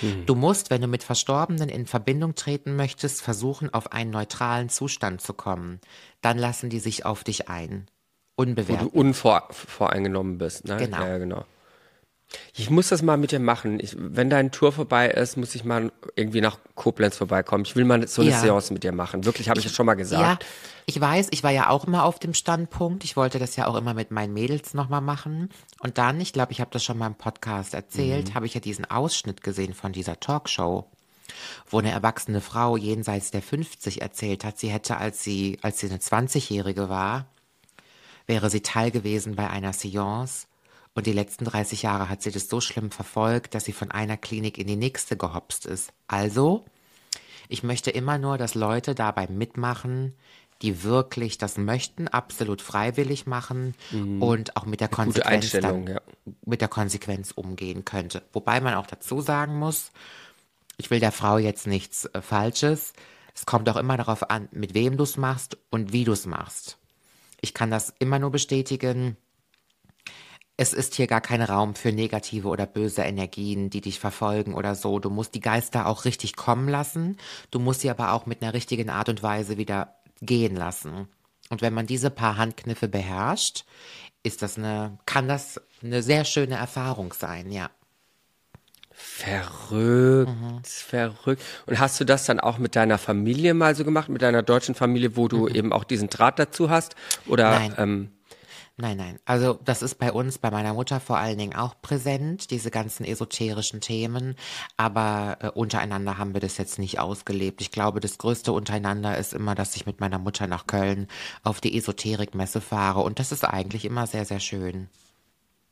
Hm. 0.00 0.26
Du 0.26 0.34
musst, 0.34 0.70
wenn 0.70 0.82
du 0.82 0.88
mit 0.88 1.02
Verstorbenen 1.02 1.68
in 1.68 1.86
Verbindung 1.86 2.34
treten 2.34 2.76
möchtest, 2.76 3.22
versuchen, 3.22 3.72
auf 3.72 3.92
einen 3.92 4.10
neutralen 4.10 4.68
Zustand 4.68 5.20
zu 5.20 5.32
kommen. 5.32 5.80
Dann 6.20 6.38
lassen 6.38 6.68
die 6.68 6.80
sich 6.80 7.06
auf 7.06 7.24
dich 7.24 7.48
ein. 7.48 7.86
Unbewertet. 8.36 8.86
Wo 8.86 8.90
du 8.90 8.98
unvoreingenommen 8.98 10.38
bist. 10.38 10.66
Ne? 10.66 10.76
Genau. 10.76 11.00
Ja, 11.00 11.18
genau. 11.18 11.44
Ich 12.54 12.70
muss 12.70 12.88
das 12.88 13.02
mal 13.02 13.16
mit 13.16 13.32
dir 13.32 13.40
machen. 13.40 13.80
Ich, 13.80 13.96
wenn 13.98 14.30
deine 14.30 14.50
Tour 14.50 14.72
vorbei 14.72 15.08
ist, 15.08 15.36
muss 15.36 15.54
ich 15.54 15.64
mal 15.64 15.90
irgendwie 16.14 16.40
nach 16.40 16.58
Koblenz 16.74 17.16
vorbeikommen. 17.16 17.64
Ich 17.64 17.74
will 17.74 17.84
mal 17.84 18.06
so 18.06 18.22
eine 18.22 18.30
ja. 18.30 18.38
Seance 18.38 18.72
mit 18.72 18.84
dir 18.84 18.92
machen. 18.92 19.24
Wirklich, 19.24 19.48
habe 19.48 19.58
ich, 19.58 19.66
ich 19.66 19.72
das 19.72 19.76
schon 19.76 19.86
mal 19.86 19.94
gesagt. 19.94 20.42
Ja, 20.42 20.48
ich 20.86 21.00
weiß, 21.00 21.28
ich 21.30 21.42
war 21.42 21.50
ja 21.50 21.70
auch 21.70 21.86
immer 21.86 22.04
auf 22.04 22.18
dem 22.18 22.34
Standpunkt. 22.34 23.04
Ich 23.04 23.16
wollte 23.16 23.38
das 23.38 23.56
ja 23.56 23.66
auch 23.66 23.76
immer 23.76 23.94
mit 23.94 24.10
meinen 24.10 24.32
Mädels 24.32 24.74
nochmal 24.74 25.00
machen. 25.00 25.48
Und 25.80 25.98
dann, 25.98 26.20
ich 26.20 26.32
glaube, 26.32 26.52
ich 26.52 26.60
habe 26.60 26.70
das 26.72 26.84
schon 26.84 26.98
mal 26.98 27.08
im 27.08 27.14
Podcast 27.14 27.74
erzählt, 27.74 28.30
mhm. 28.30 28.34
habe 28.34 28.46
ich 28.46 28.54
ja 28.54 28.60
diesen 28.60 28.84
Ausschnitt 28.84 29.42
gesehen 29.42 29.74
von 29.74 29.92
dieser 29.92 30.20
Talkshow 30.20 30.86
wo 31.68 31.78
eine 31.78 31.92
erwachsene 31.92 32.40
Frau 32.40 32.76
jenseits 32.76 33.30
der 33.30 33.40
50 33.40 34.02
erzählt 34.02 34.44
hat, 34.44 34.58
sie 34.58 34.68
hätte, 34.68 34.96
als 34.96 35.22
sie, 35.22 35.58
als 35.62 35.78
sie 35.78 35.88
eine 35.88 35.98
20-Jährige 35.98 36.88
war, 36.88 37.26
wäre 38.26 38.50
sie 38.50 38.62
Teil 38.62 38.90
gewesen 38.90 39.36
bei 39.36 39.48
einer 39.48 39.72
Seance 39.72 40.48
und 40.94 41.06
die 41.06 41.12
letzten 41.12 41.44
30 41.44 41.82
Jahre 41.82 42.08
hat 42.08 42.22
sie 42.22 42.30
das 42.30 42.48
so 42.48 42.60
schlimm 42.60 42.90
verfolgt, 42.90 43.54
dass 43.54 43.64
sie 43.64 43.72
von 43.72 43.90
einer 43.90 44.16
Klinik 44.16 44.58
in 44.58 44.66
die 44.66 44.76
nächste 44.76 45.16
gehopst 45.16 45.66
ist. 45.66 45.92
Also, 46.08 46.64
ich 47.48 47.62
möchte 47.62 47.90
immer 47.90 48.18
nur, 48.18 48.38
dass 48.38 48.54
Leute 48.54 48.94
dabei 48.94 49.26
mitmachen, 49.28 50.14
die 50.62 50.82
wirklich 50.82 51.38
das 51.38 51.56
möchten, 51.56 52.08
absolut 52.08 52.60
freiwillig 52.60 53.26
machen 53.26 53.74
mhm. 53.90 54.22
und 54.22 54.56
auch 54.56 54.66
mit 54.66 54.80
der 54.80 54.88
Konsequenz 54.88 55.50
dann, 55.52 55.86
ja. 55.86 56.00
mit 56.44 56.60
der 56.60 56.68
Konsequenz 56.68 57.30
umgehen 57.30 57.84
könnte. 57.84 58.22
Wobei 58.32 58.60
man 58.60 58.74
auch 58.74 58.86
dazu 58.86 59.20
sagen 59.20 59.58
muss, 59.58 59.90
ich 60.76 60.90
will 60.90 61.00
der 61.00 61.12
Frau 61.12 61.38
jetzt 61.38 61.66
nichts 61.66 62.06
äh, 62.06 62.20
Falsches, 62.20 62.92
Es 63.34 63.46
kommt 63.46 63.68
auch 63.68 63.76
immer 63.76 63.96
darauf 63.96 64.28
an, 64.28 64.48
mit 64.52 64.74
wem 64.74 64.96
du 64.96 65.04
es 65.04 65.16
machst 65.16 65.56
und 65.70 65.92
wie 65.92 66.04
du 66.04 66.12
es 66.12 66.26
machst. 66.26 66.78
Ich 67.40 67.54
kann 67.54 67.70
das 67.70 67.94
immer 67.98 68.18
nur 68.18 68.30
bestätigen. 68.30 69.16
Es 70.60 70.74
ist 70.74 70.94
hier 70.94 71.06
gar 71.06 71.22
kein 71.22 71.40
Raum 71.40 71.74
für 71.74 71.90
negative 71.90 72.46
oder 72.46 72.66
böse 72.66 73.00
Energien, 73.00 73.70
die 73.70 73.80
dich 73.80 73.98
verfolgen 73.98 74.52
oder 74.52 74.74
so. 74.74 74.98
Du 74.98 75.08
musst 75.08 75.34
die 75.34 75.40
Geister 75.40 75.86
auch 75.86 76.04
richtig 76.04 76.36
kommen 76.36 76.68
lassen. 76.68 77.16
Du 77.50 77.58
musst 77.58 77.80
sie 77.80 77.88
aber 77.88 78.12
auch 78.12 78.26
mit 78.26 78.42
einer 78.42 78.52
richtigen 78.52 78.90
Art 78.90 79.08
und 79.08 79.22
Weise 79.22 79.56
wieder 79.56 79.94
gehen 80.20 80.54
lassen. 80.54 81.08
Und 81.48 81.62
wenn 81.62 81.72
man 81.72 81.86
diese 81.86 82.10
paar 82.10 82.36
Handkniffe 82.36 82.88
beherrscht, 82.88 83.64
ist 84.22 84.42
das 84.42 84.58
eine, 84.58 84.98
kann 85.06 85.28
das 85.28 85.62
eine 85.82 86.02
sehr 86.02 86.26
schöne 86.26 86.56
Erfahrung 86.56 87.14
sein, 87.14 87.50
ja. 87.50 87.70
Verrückt, 88.92 90.30
mhm. 90.30 90.60
verrückt. 90.62 91.42
Und 91.64 91.78
hast 91.78 91.98
du 91.98 92.04
das 92.04 92.26
dann 92.26 92.38
auch 92.38 92.58
mit 92.58 92.76
deiner 92.76 92.98
Familie 92.98 93.54
mal 93.54 93.74
so 93.74 93.82
gemacht, 93.86 94.10
mit 94.10 94.20
deiner 94.20 94.42
deutschen 94.42 94.74
Familie, 94.74 95.16
wo 95.16 95.26
du 95.26 95.48
mhm. 95.48 95.54
eben 95.54 95.72
auch 95.72 95.84
diesen 95.84 96.10
Draht 96.10 96.38
dazu 96.38 96.68
hast? 96.68 96.96
Oder 97.26 97.50
Nein. 97.50 97.74
Ähm, 97.78 98.10
Nein, 98.80 98.96
nein. 98.96 99.18
Also 99.26 99.58
das 99.62 99.82
ist 99.82 99.96
bei 99.96 100.10
uns, 100.10 100.38
bei 100.38 100.50
meiner 100.50 100.72
Mutter 100.72 101.00
vor 101.00 101.18
allen 101.18 101.36
Dingen 101.36 101.54
auch 101.54 101.74
präsent, 101.82 102.50
diese 102.50 102.70
ganzen 102.70 103.04
esoterischen 103.04 103.82
Themen. 103.82 104.36
Aber 104.78 105.36
äh, 105.40 105.48
untereinander 105.48 106.16
haben 106.16 106.32
wir 106.32 106.40
das 106.40 106.56
jetzt 106.56 106.78
nicht 106.78 106.98
ausgelebt. 106.98 107.60
Ich 107.60 107.72
glaube, 107.72 108.00
das 108.00 108.16
Größte 108.16 108.52
untereinander 108.52 109.18
ist 109.18 109.34
immer, 109.34 109.54
dass 109.54 109.76
ich 109.76 109.84
mit 109.84 110.00
meiner 110.00 110.18
Mutter 110.18 110.46
nach 110.46 110.66
Köln 110.66 111.08
auf 111.42 111.60
die 111.60 111.76
Esoterikmesse 111.76 112.62
fahre. 112.62 113.00
Und 113.00 113.18
das 113.18 113.32
ist 113.32 113.44
eigentlich 113.44 113.84
immer 113.84 114.06
sehr, 114.06 114.24
sehr 114.24 114.40
schön. 114.40 114.88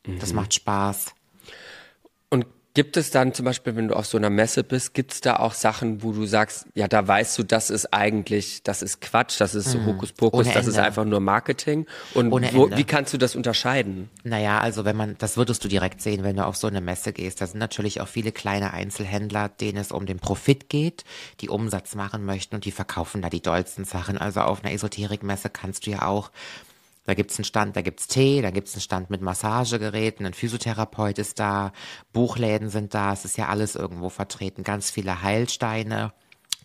Mhm. 0.05 0.19
Das 0.19 0.33
macht 0.33 0.53
Spaß. 0.53 1.15
Und 2.29 2.45
Gibt 2.79 2.95
es 2.95 3.11
dann 3.11 3.33
zum 3.33 3.43
Beispiel, 3.43 3.75
wenn 3.75 3.89
du 3.89 3.93
auf 3.93 4.05
so 4.05 4.17
einer 4.17 4.29
Messe 4.29 4.63
bist, 4.63 4.93
gibt 4.93 5.11
es 5.11 5.19
da 5.19 5.35
auch 5.35 5.53
Sachen, 5.53 6.01
wo 6.01 6.13
du 6.13 6.25
sagst, 6.25 6.65
ja, 6.75 6.87
da 6.87 7.05
weißt 7.05 7.37
du, 7.37 7.43
das 7.43 7.69
ist 7.71 7.93
eigentlich, 7.93 8.63
das 8.63 8.81
ist 8.81 9.01
Quatsch, 9.01 9.41
das 9.41 9.53
ist 9.53 9.75
mhm. 9.75 9.85
Hokuspokus, 9.85 10.49
das 10.53 10.65
ist 10.65 10.79
einfach 10.79 11.03
nur 11.03 11.19
Marketing. 11.19 11.87
Und 12.13 12.31
wo, 12.31 12.71
wie 12.71 12.85
kannst 12.85 13.13
du 13.13 13.17
das 13.17 13.35
unterscheiden? 13.35 14.09
Naja, 14.23 14.59
also 14.59 14.85
wenn 14.85 14.95
man, 14.95 15.17
das 15.17 15.35
würdest 15.35 15.61
du 15.65 15.67
direkt 15.67 16.01
sehen, 16.01 16.23
wenn 16.23 16.37
du 16.37 16.45
auf 16.45 16.55
so 16.55 16.67
eine 16.67 16.79
Messe 16.79 17.11
gehst. 17.11 17.41
Da 17.41 17.47
sind 17.47 17.59
natürlich 17.59 17.99
auch 17.99 18.07
viele 18.07 18.31
kleine 18.31 18.71
Einzelhändler, 18.71 19.49
denen 19.49 19.79
es 19.79 19.91
um 19.91 20.05
den 20.05 20.19
Profit 20.19 20.69
geht, 20.69 21.03
die 21.41 21.49
Umsatz 21.49 21.95
machen 21.95 22.23
möchten 22.23 22.55
und 22.55 22.63
die 22.63 22.71
verkaufen 22.71 23.21
da 23.21 23.29
die 23.29 23.41
dollsten 23.41 23.83
Sachen. 23.83 24.17
Also 24.17 24.39
auf 24.39 24.63
einer 24.63 24.73
Esoterikmesse 24.73 25.49
kannst 25.49 25.85
du 25.85 25.91
ja 25.91 26.03
auch 26.03 26.31
da 27.09 27.15
gibt's 27.15 27.39
einen 27.39 27.45
Stand, 27.45 27.75
da 27.75 27.81
gibt's 27.81 28.07
Tee, 28.07 28.43
da 28.43 28.51
gibt's 28.51 28.75
einen 28.75 28.81
Stand 28.81 29.09
mit 29.09 29.19
Massagegeräten, 29.19 30.27
ein 30.27 30.35
Physiotherapeut 30.35 31.17
ist 31.17 31.39
da, 31.39 31.71
Buchläden 32.13 32.69
sind 32.69 32.93
da, 32.93 33.13
es 33.13 33.25
ist 33.25 33.35
ja 33.35 33.47
alles 33.47 33.73
irgendwo 33.73 34.09
vertreten, 34.09 34.63
ganz 34.63 34.91
viele 34.91 35.23
Heilsteine 35.23 36.13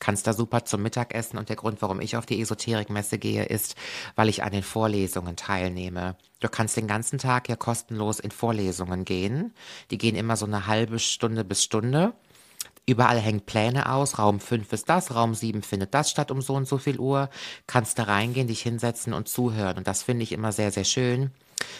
kannst 0.01 0.27
da 0.27 0.35
super 0.35 0.67
zum 0.67 0.83
Mittagessen 0.83 1.39
und 1.39 1.49
der 1.49 1.57
Grund, 1.57 1.81
warum 1.81 1.99
ich 1.99 2.19
auf 2.19 2.27
die 2.27 2.39
Esoterikmesse 2.43 3.17
gehe, 3.17 3.45
ist, 3.45 3.75
weil 4.17 4.29
ich 4.29 4.43
an 4.43 4.53
den 4.53 4.63
Vorlesungen 4.63 5.37
teilnehme. 5.37 6.17
Du 6.41 6.49
kannst 6.49 6.77
den 6.77 6.87
ganzen 6.87 7.19
Tag 7.19 7.49
ja 7.49 7.57
kostenlos 7.57 8.21
in 8.21 8.31
Vorlesungen 8.31 9.07
gehen. 9.07 9.55
Die 9.91 9.97
gehen 9.97 10.15
immer 10.15 10.37
so 10.37 10.45
eine 10.45 10.67
halbe 10.67 10.99
Stunde 10.99 11.43
bis 11.43 11.65
Stunde. 11.65 12.13
Überall 12.87 13.19
hängen 13.19 13.41
Pläne 13.41 13.91
aus. 13.91 14.19
Raum 14.19 14.41
5 14.41 14.73
ist 14.73 14.89
das, 14.89 15.15
Raum 15.15 15.35
7 15.35 15.63
findet 15.63 15.95
das 15.95 16.11
statt 16.11 16.31
um 16.31 16.43
so 16.43 16.55
und 16.55 16.69
so 16.69 16.79
viel 16.79 16.99
Uhr. 16.99 17.31
Kannst 17.67 17.99
da 17.99 18.05
reingehen, 18.05 18.49
dich 18.49 18.63
hinsetzen 18.63 19.15
und 19.15 19.29
zuhören. 19.29 19.79
Und 19.79 19.87
das 19.87 20.03
finde 20.03 20.23
ich 20.23 20.33
immer 20.33 20.53
sehr, 20.53 20.71
sehr 20.71 20.85
schön, 20.85 21.31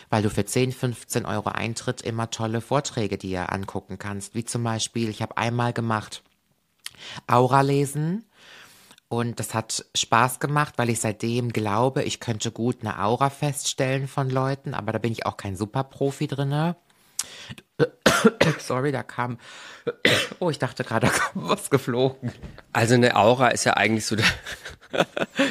weil 0.09 0.23
du 0.23 0.31
für 0.31 0.47
10, 0.47 0.73
15 0.73 1.27
Euro 1.27 1.51
Eintritt 1.51 2.01
immer 2.01 2.31
tolle 2.31 2.61
Vorträge 2.61 3.19
dir 3.19 3.53
angucken 3.53 3.99
kannst. 3.99 4.35
Wie 4.35 4.45
zum 4.45 4.63
Beispiel, 4.63 5.11
ich 5.11 5.21
habe 5.21 5.37
einmal 5.37 5.73
gemacht 5.73 6.23
Aura 7.27 7.61
lesen. 7.61 8.25
Und 9.09 9.39
das 9.39 9.55
hat 9.55 9.85
Spaß 9.95 10.41
gemacht, 10.41 10.75
weil 10.77 10.91
ich 10.91 11.01
seitdem 11.01 11.53
glaube, 11.53 12.03
ich 12.03 12.19
könnte 12.19 12.51
gut 12.51 12.79
eine 12.81 13.01
Aura 13.01 13.31
feststellen 13.31 14.09
von 14.09 14.31
Leuten, 14.31 14.75
aber 14.75 14.93
da 14.93 14.99
bin 14.99 15.13
ich 15.13 15.27
auch 15.27 15.37
kein 15.37 15.57
Superprofi 15.57 16.27
drinne. 16.27 16.77
Sorry, 18.59 18.93
da 18.93 19.03
kam. 19.03 19.39
Oh, 20.39 20.51
ich 20.51 20.59
dachte 20.59 20.85
gerade, 20.85 21.07
da 21.09 21.13
kam 21.13 21.49
was 21.49 21.71
geflogen. 21.71 22.33
Also 22.73 22.95
eine 22.95 23.17
Aura 23.17 23.49
ist 23.49 23.65
ja 23.65 23.75
eigentlich 23.75 24.07
so, 24.07 24.17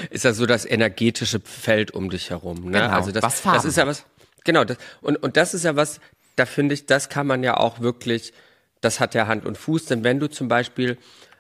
ist 0.10 0.24
ja 0.24 0.34
so 0.34 0.46
das 0.46 0.66
energetische 0.66 1.40
Feld 1.40 1.92
um 1.92 2.10
dich 2.10 2.30
herum. 2.30 2.70
Ne? 2.70 2.80
Genau, 2.80 2.90
also 2.90 3.12
das, 3.12 3.24
was 3.24 3.42
das 3.42 3.66
ist 3.66 3.78
ja 3.78 3.86
was. 3.86 4.06
Genau. 4.44 4.64
Das, 4.64 4.78
und 5.02 5.18
und 5.18 5.38
das 5.38 5.54
ist 5.54 5.66
ja 5.66 5.76
was. 5.76 6.00
Da 6.36 6.46
finde 6.46 6.74
ich, 6.74 6.86
das 6.86 7.10
kann 7.10 7.28
man 7.28 7.44
ja 7.44 7.58
auch 7.58 7.80
wirklich. 7.80 8.34
Das 8.82 9.00
hat 9.00 9.14
ja 9.14 9.28
Hand 9.28 9.46
und 9.46 9.58
Fuß. 9.58 9.86
Denn 9.86 10.04
wenn 10.04 10.20
du 10.20 10.28
zum 10.30 10.48
Beispiel 10.48 10.98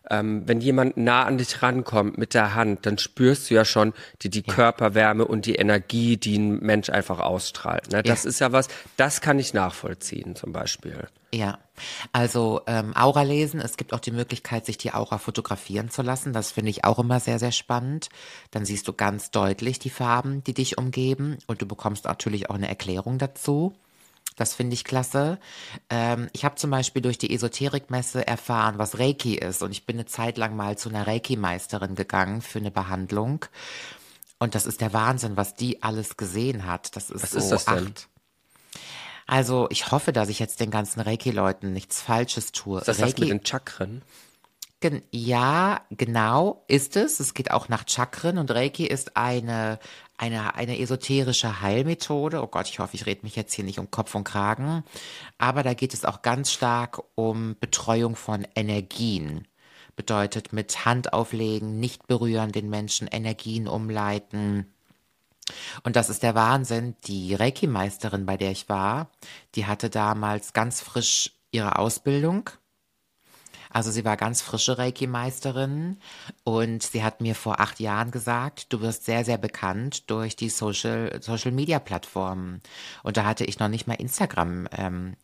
ähm, 0.10 0.44
wenn 0.46 0.60
jemand 0.60 0.98
nah 0.98 1.24
an 1.24 1.38
dich 1.38 1.62
rankommt 1.62 2.18
mit 2.18 2.34
der 2.34 2.56
Hand, 2.56 2.86
dann 2.86 2.98
spürst 2.98 3.50
du 3.50 3.56
ja 3.56 3.66
schon 3.66 3.94
die, 4.22 4.30
die 4.30 4.44
ja. 4.46 4.54
Körperwärme 4.54 5.26
und 5.26 5.46
die 5.46 5.56
Energie, 5.56 6.18
die 6.18 6.38
ein 6.38 6.60
Mensch 6.60 6.90
einfach 6.90 7.20
ausstrahlt. 7.20 7.92
Ne? 7.92 8.04
Das 8.04 8.24
ja. 8.24 8.30
ist 8.30 8.40
ja 8.40 8.52
was, 8.52 8.68
das 8.98 9.22
kann 9.22 9.40
ich 9.40 9.54
nachvollziehen 9.54 10.36
zum 10.36 10.52
Beispiel. 10.52 11.08
Ja, 11.34 11.58
also 12.12 12.62
ähm, 12.68 12.96
Aura 12.96 13.24
lesen, 13.24 13.60
es 13.60 13.76
gibt 13.76 13.94
auch 13.94 14.00
die 14.00 14.12
Möglichkeit, 14.12 14.68
sich 14.68 14.78
die 14.78 14.94
Aura 14.94 15.18
fotografieren 15.18 15.90
zu 15.90 16.04
lassen. 16.04 16.32
Das 16.32 16.52
finde 16.52 16.70
ich 16.70 16.84
auch 16.84 17.00
immer 17.00 17.20
sehr, 17.20 17.40
sehr 17.40 17.52
spannend. 17.52 18.10
Dann 18.52 18.66
siehst 18.66 18.88
du 18.88 18.94
ganz 18.94 19.32
deutlich 19.32 19.80
die 19.80 19.90
Farben, 19.90 20.44
die 20.44 20.54
dich 20.54 20.78
umgeben 20.78 21.38
und 21.48 21.62
du 21.62 21.66
bekommst 21.66 22.06
natürlich 22.06 22.50
auch 22.50 22.56
eine 22.56 22.68
Erklärung 22.68 23.18
dazu. 23.18 23.74
Das 24.36 24.56
finde 24.56 24.74
ich 24.74 24.84
klasse. 24.84 25.40
Ähm, 25.90 26.30
ich 26.34 26.46
habe 26.46 26.56
zum 26.56 26.72
Beispiel 26.72 27.02
durch 27.02 27.18
die 27.18 27.34
Esoterikmesse 27.34 28.26
erfahren, 28.26 28.78
was 28.78 29.00
Reiki 29.00 29.36
ist. 29.36 29.62
Und 29.62 29.72
ich 29.72 29.86
bin 29.86 29.98
eine 29.98 30.06
Zeit 30.06 30.38
lang 30.38 30.56
mal 30.56 30.78
zu 30.78 30.90
einer 30.90 31.06
Reiki-Meisterin 31.06 31.96
gegangen 31.96 32.42
für 32.42 32.60
eine 32.60 32.72
Behandlung. 32.72 33.46
Und 34.40 34.56
das 34.56 34.66
ist 34.66 34.82
der 34.82 34.94
Wahnsinn, 34.94 35.38
was 35.38 35.56
die 35.56 35.84
alles 35.84 36.18
gesehen 36.18 36.66
hat. 36.66 36.96
Das 36.96 37.10
ist 37.10 37.24
was 37.24 37.32
so 37.32 37.38
ist 37.40 37.50
das 37.50 37.66
denn? 37.66 37.88
acht. 37.88 38.10
Also 39.26 39.68
ich 39.70 39.92
hoffe, 39.92 40.12
dass 40.12 40.30
ich 40.30 40.40
jetzt 40.40 40.60
den 40.60 40.72
ganzen 40.72 41.00
Reiki-Leuten 41.00 41.72
nichts 41.72 42.02
Falsches 42.02 42.52
tue. 42.52 42.80
Ist 42.80 42.88
das 42.88 43.00
Reiki, 43.00 43.12
das 43.12 43.20
mit 43.20 43.30
den 43.30 43.46
Chakren? 43.46 44.02
Gen 44.84 45.02
ja, 45.12 45.80
genau 45.92 46.66
ist 46.68 46.98
es. 46.98 47.22
Es 47.22 47.34
geht 47.34 47.52
auch 47.52 47.70
nach 47.70 47.88
Chakren 47.88 48.38
und 48.38 48.52
Reiki 48.52 48.86
ist 48.86 49.16
eine 49.16 49.80
eine, 50.18 50.56
eine 50.56 50.78
esoterische 50.78 51.62
Heilmethode. 51.62 52.44
Oh 52.44 52.48
Gott, 52.48 52.68
ich 52.68 52.80
hoffe, 52.80 52.96
ich 52.96 53.06
rede 53.06 53.22
mich 53.24 53.38
jetzt 53.38 53.54
hier 53.54 53.64
nicht 53.64 53.80
um 53.80 53.92
Kopf 53.92 54.14
und 54.14 54.26
Kragen. 54.26 54.84
Aber 55.38 55.64
da 55.64 55.74
geht 55.74 55.94
es 55.94 56.04
auch 56.04 56.22
ganz 56.22 56.52
stark 56.52 57.02
um 57.16 57.56
Betreuung 57.62 58.18
von 58.18 58.46
Energien. 58.56 59.48
Bedeutet 59.96 60.52
mit 60.52 60.84
Hand 60.84 61.14
auflegen, 61.14 61.80
nicht 61.80 62.06
berühren, 62.08 62.52
den 62.52 62.70
Menschen 62.70 63.08
Energien 63.08 63.70
umleiten. 63.70 64.74
Und 65.84 65.96
das 65.96 66.10
ist 66.10 66.24
der 66.24 66.36
Wahnsinn. 66.36 66.98
Die 67.06 67.36
Reiki-Meisterin, 67.36 68.26
bei 68.26 68.36
der 68.36 68.52
ich 68.52 68.68
war, 68.68 69.12
die 69.56 69.66
hatte 69.66 69.90
damals 69.90 70.52
ganz 70.52 70.82
frisch 70.82 71.32
ihre 71.52 71.80
Ausbildung 71.80 72.50
also 73.74 73.92
sie 73.92 74.06
war 74.06 74.18
ganz 74.18 74.42
frische 74.42 74.78
Reiki-Meisterin 74.78 75.98
und 76.44 76.84
sie 76.84 77.04
hat 77.04 77.22
mir 77.22 77.36
vor 77.36 77.60
acht 77.60 77.80
Jahren 77.80 78.12
gesagt, 78.12 78.72
du 78.72 78.82
wirst 78.82 79.06
sehr, 79.06 79.26
sehr 79.26 79.40
bekannt 79.40 80.10
durch 80.12 80.36
die 80.36 80.50
Social, 80.50 81.20
Social 81.22 81.52
Media 81.52 81.80
Plattformen. 81.80 82.62
Und 83.02 83.18
da 83.18 83.26
hatte 83.26 83.46
ich 83.46 83.60
noch 83.60 83.70
nicht 83.70 83.88
mal 83.88 83.96
Instagram 83.96 84.68
ähm, 84.78 85.16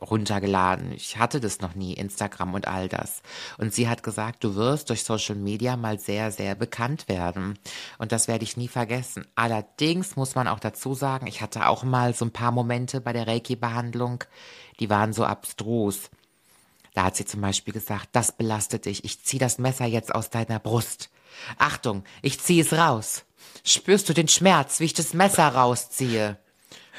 runtergeladen. 0.00 0.92
Ich 0.92 1.18
hatte 1.18 1.40
das 1.40 1.60
noch 1.60 1.74
nie, 1.74 1.94
Instagram 1.94 2.54
und 2.54 2.66
all 2.66 2.88
das. 2.88 3.22
Und 3.58 3.72
sie 3.72 3.88
hat 3.88 4.02
gesagt, 4.02 4.42
du 4.42 4.56
wirst 4.56 4.90
durch 4.90 5.04
Social 5.04 5.36
Media 5.36 5.76
mal 5.76 5.98
sehr, 5.98 6.32
sehr 6.32 6.54
bekannt 6.54 7.08
werden. 7.08 7.58
Und 7.98 8.12
das 8.12 8.28
werde 8.28 8.44
ich 8.44 8.56
nie 8.56 8.68
vergessen. 8.68 9.26
Allerdings 9.34 10.16
muss 10.16 10.34
man 10.34 10.48
auch 10.48 10.60
dazu 10.60 10.94
sagen, 10.94 11.26
ich 11.26 11.42
hatte 11.42 11.68
auch 11.68 11.84
mal 11.84 12.14
so 12.14 12.24
ein 12.24 12.32
paar 12.32 12.50
Momente 12.50 13.00
bei 13.00 13.12
der 13.12 13.26
Reiki-Behandlung, 13.26 14.24
die 14.80 14.90
waren 14.90 15.12
so 15.12 15.24
abstrus. 15.24 16.10
Da 16.94 17.04
hat 17.04 17.16
sie 17.16 17.26
zum 17.26 17.40
Beispiel 17.40 17.74
gesagt, 17.74 18.08
das 18.12 18.32
belastet 18.32 18.86
dich, 18.86 19.04
ich 19.04 19.22
zieh 19.22 19.38
das 19.38 19.58
Messer 19.58 19.84
jetzt 19.84 20.14
aus 20.14 20.30
deiner 20.30 20.60
Brust. 20.60 21.10
Achtung, 21.58 22.04
ich 22.22 22.40
zieh 22.40 22.60
es 22.60 22.72
raus. 22.72 23.24
Spürst 23.64 24.08
du 24.08 24.14
den 24.14 24.28
Schmerz, 24.28 24.80
wie 24.80 24.84
ich 24.84 24.94
das 24.94 25.12
Messer 25.12 25.48
rausziehe? 25.48 26.38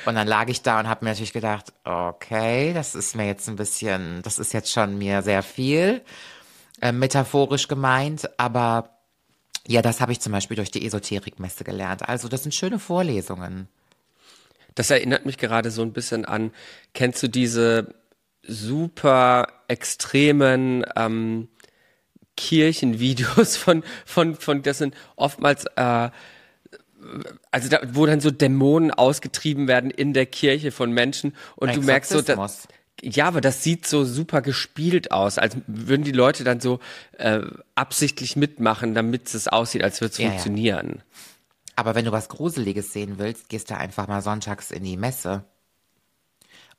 Und 0.06 0.16
dann 0.16 0.28
lag 0.28 0.50
ich 0.50 0.62
da 0.62 0.80
und 0.80 0.88
habe 0.88 1.06
mir 1.06 1.12
natürlich 1.12 1.32
gedacht, 1.32 1.72
okay, 1.86 2.74
das 2.74 2.94
ist 2.94 3.16
mir 3.16 3.26
jetzt 3.26 3.48
ein 3.48 3.56
bisschen, 3.56 4.22
das 4.24 4.38
ist 4.38 4.54
jetzt 4.54 4.72
schon 4.72 4.98
mir 4.98 5.22
sehr 5.22 5.42
viel, 5.42 6.02
äh, 6.82 6.92
metaphorisch 6.92 7.70
gemeint, 7.70 8.30
aber 8.38 8.90
ja, 9.68 9.82
das 9.82 10.02
habe 10.02 10.12
ich 10.12 10.20
zum 10.20 10.34
Beispiel 10.34 10.58
durch 10.58 10.72
die 10.72 10.86
Esoterikmesse 10.86 11.64
gelernt. 11.64 12.08
Also 12.08 12.28
das 12.28 12.44
sind 12.44 12.54
schöne 12.54 12.80
Vorlesungen. 12.80 13.70
Das 14.76 14.90
erinnert 14.90 15.26
mich 15.26 15.38
gerade 15.38 15.72
so 15.72 15.82
ein 15.82 15.94
bisschen 15.94 16.26
an, 16.26 16.52
kennst 16.94 17.24
du 17.24 17.30
diese 17.30 17.96
super 18.48 19.48
extremen 19.68 20.86
ähm, 20.96 21.50
Kirchenvideos 22.38 23.58
von, 23.58 23.84
von, 24.06 24.36
von, 24.36 24.62
das 24.62 24.80
sind 24.80 24.96
oftmals, 25.16 25.66
äh, 25.76 26.10
also 27.52 27.70
da, 27.70 27.82
wo 27.92 28.06
dann 28.06 28.20
so 28.20 28.32
Dämonen 28.32 28.92
ausgetrieben 28.92 29.68
werden 29.68 29.92
in 29.92 30.14
der 30.14 30.26
Kirche 30.26 30.72
von 30.72 30.92
Menschen 30.92 31.36
und 31.56 31.76
du 31.76 31.82
merkst 31.82 32.12
so, 32.12 32.22
da, 32.22 32.48
Ja, 33.02 33.28
aber 33.28 33.42
das 33.42 33.62
sieht 33.62 33.86
so 33.86 34.06
super 34.06 34.42
gespielt 34.42 35.12
aus, 35.12 35.38
als 35.38 35.58
würden 35.68 36.04
die 36.04 36.14
Leute 36.14 36.44
dann 36.44 36.62
so 36.62 36.80
äh, 37.18 37.42
absichtlich 37.76 38.36
mitmachen, 38.36 38.96
damit 38.96 39.34
es 39.34 39.48
aussieht, 39.48 39.84
als 39.84 40.02
würde 40.02 40.14
es 40.14 40.18
Ja, 40.18 40.26
ja. 40.26 40.32
funktionieren. 40.32 41.04
Aber 41.76 41.94
wenn 41.94 42.06
du 42.06 42.12
was 42.12 42.30
Gruseliges 42.30 42.94
sehen 42.94 43.16
willst, 43.18 43.50
gehst 43.50 43.70
du 43.70 43.78
einfach 43.78 44.08
mal 44.08 44.22
sonntags 44.22 44.72
in 44.72 44.84
die 44.84 44.98
Messe. 44.98 45.44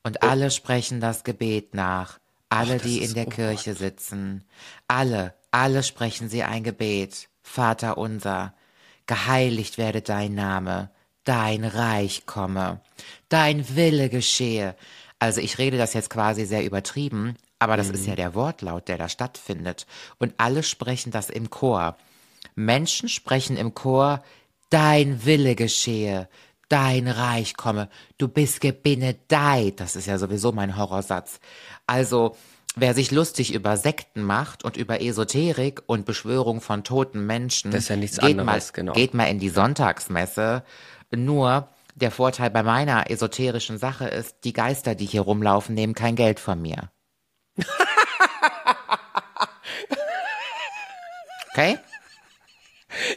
Und 0.07 0.23
alle 0.23 0.53
sprechen 0.53 1.01
das 1.01 1.25
Gebet 1.25 1.75
nach. 1.75 2.21
Alle, 2.49 2.75
das 2.75 2.83
die 2.83 3.03
in 3.03 3.15
der 3.15 3.27
oh 3.27 3.31
Kirche 3.31 3.75
sitzen. 3.75 4.45
Alle, 4.87 5.35
alle 5.51 5.83
sprechen 5.83 6.29
sie 6.29 6.45
ein 6.45 6.63
Gebet. 6.63 7.29
Vater 7.43 7.99
unser, 7.99 8.55
geheiligt 9.07 9.79
werde 9.79 10.03
dein 10.03 10.33
Name, 10.37 10.91
dein 11.25 11.65
Reich 11.65 12.25
komme, 12.25 12.81
dein 13.29 13.75
Wille 13.75 14.09
geschehe. 14.09 14.77
Also 15.19 15.41
ich 15.41 15.59
rede 15.59 15.77
das 15.77 15.93
jetzt 15.93 16.11
quasi 16.11 16.47
sehr 16.47 16.65
übertrieben, 16.65 17.35
aber 17.59 17.77
das 17.77 17.91
ist 17.91 18.07
ja 18.07 18.15
der 18.15 18.37
Wortlaut, 18.37 18.87
der 18.87 18.99
da 18.99 19.09
stattfindet. 19.09 19.89
Und 20.19 20.35
alle 20.39 20.63
sprechen 20.63 21.11
das 21.11 21.31
im 21.31 21.51
Chor. 21.51 21.97
Menschen 22.55 23.09
sprechen 23.09 23.57
im 23.57 23.75
Chor, 23.75 24.23
dein 24.71 25.25
Wille 25.25 25.57
geschehe, 25.57 26.29
dein 26.69 27.09
Reich 27.09 27.57
komme, 27.57 27.89
du 28.19 28.29
bist 28.29 28.61
gebenedeit. 28.61 29.81
Das 29.81 29.97
ist 29.97 30.07
ja 30.07 30.19
sowieso 30.19 30.53
mein 30.53 30.77
Horrorsatz. 30.77 31.41
Also, 31.87 32.37
wer 32.75 32.95
sich 32.95 33.11
lustig 33.11 33.55
über 33.55 33.77
Sekten 33.77 34.23
macht 34.23 34.65
und 34.65 34.77
über 34.77 35.01
Esoterik 35.01 35.83
und 35.87 36.05
Beschwörung 36.07 36.61
von 36.61 36.85
toten 36.85 37.27
Menschen, 37.27 37.71
Das 37.71 37.85
ist 37.85 37.89
ja 37.89 37.97
nichts 37.97 38.19
geht 38.19 38.39
anderes, 38.39 38.47
mal, 38.47 38.73
genau. 38.73 38.93
geht 38.93 39.15
mal 39.15 39.25
in 39.25 39.39
die 39.39 39.49
Sonntagsmesse. 39.49 40.65
Nur, 41.15 41.69
der 41.95 42.11
Vorteil 42.11 42.51
bei 42.51 42.63
meiner 42.63 43.11
esoterischen 43.11 43.79
Sache 43.79 44.07
ist, 44.09 44.37
die 44.45 44.53
Geister, 44.53 44.95
die 44.95 45.07
hier 45.07 45.23
rumlaufen, 45.23 45.75
nehmen 45.75 45.95
kein 45.95 46.17
Geld 46.17 46.41
von 46.41 46.61
mir. 46.61 46.91
Okay? 51.57 51.79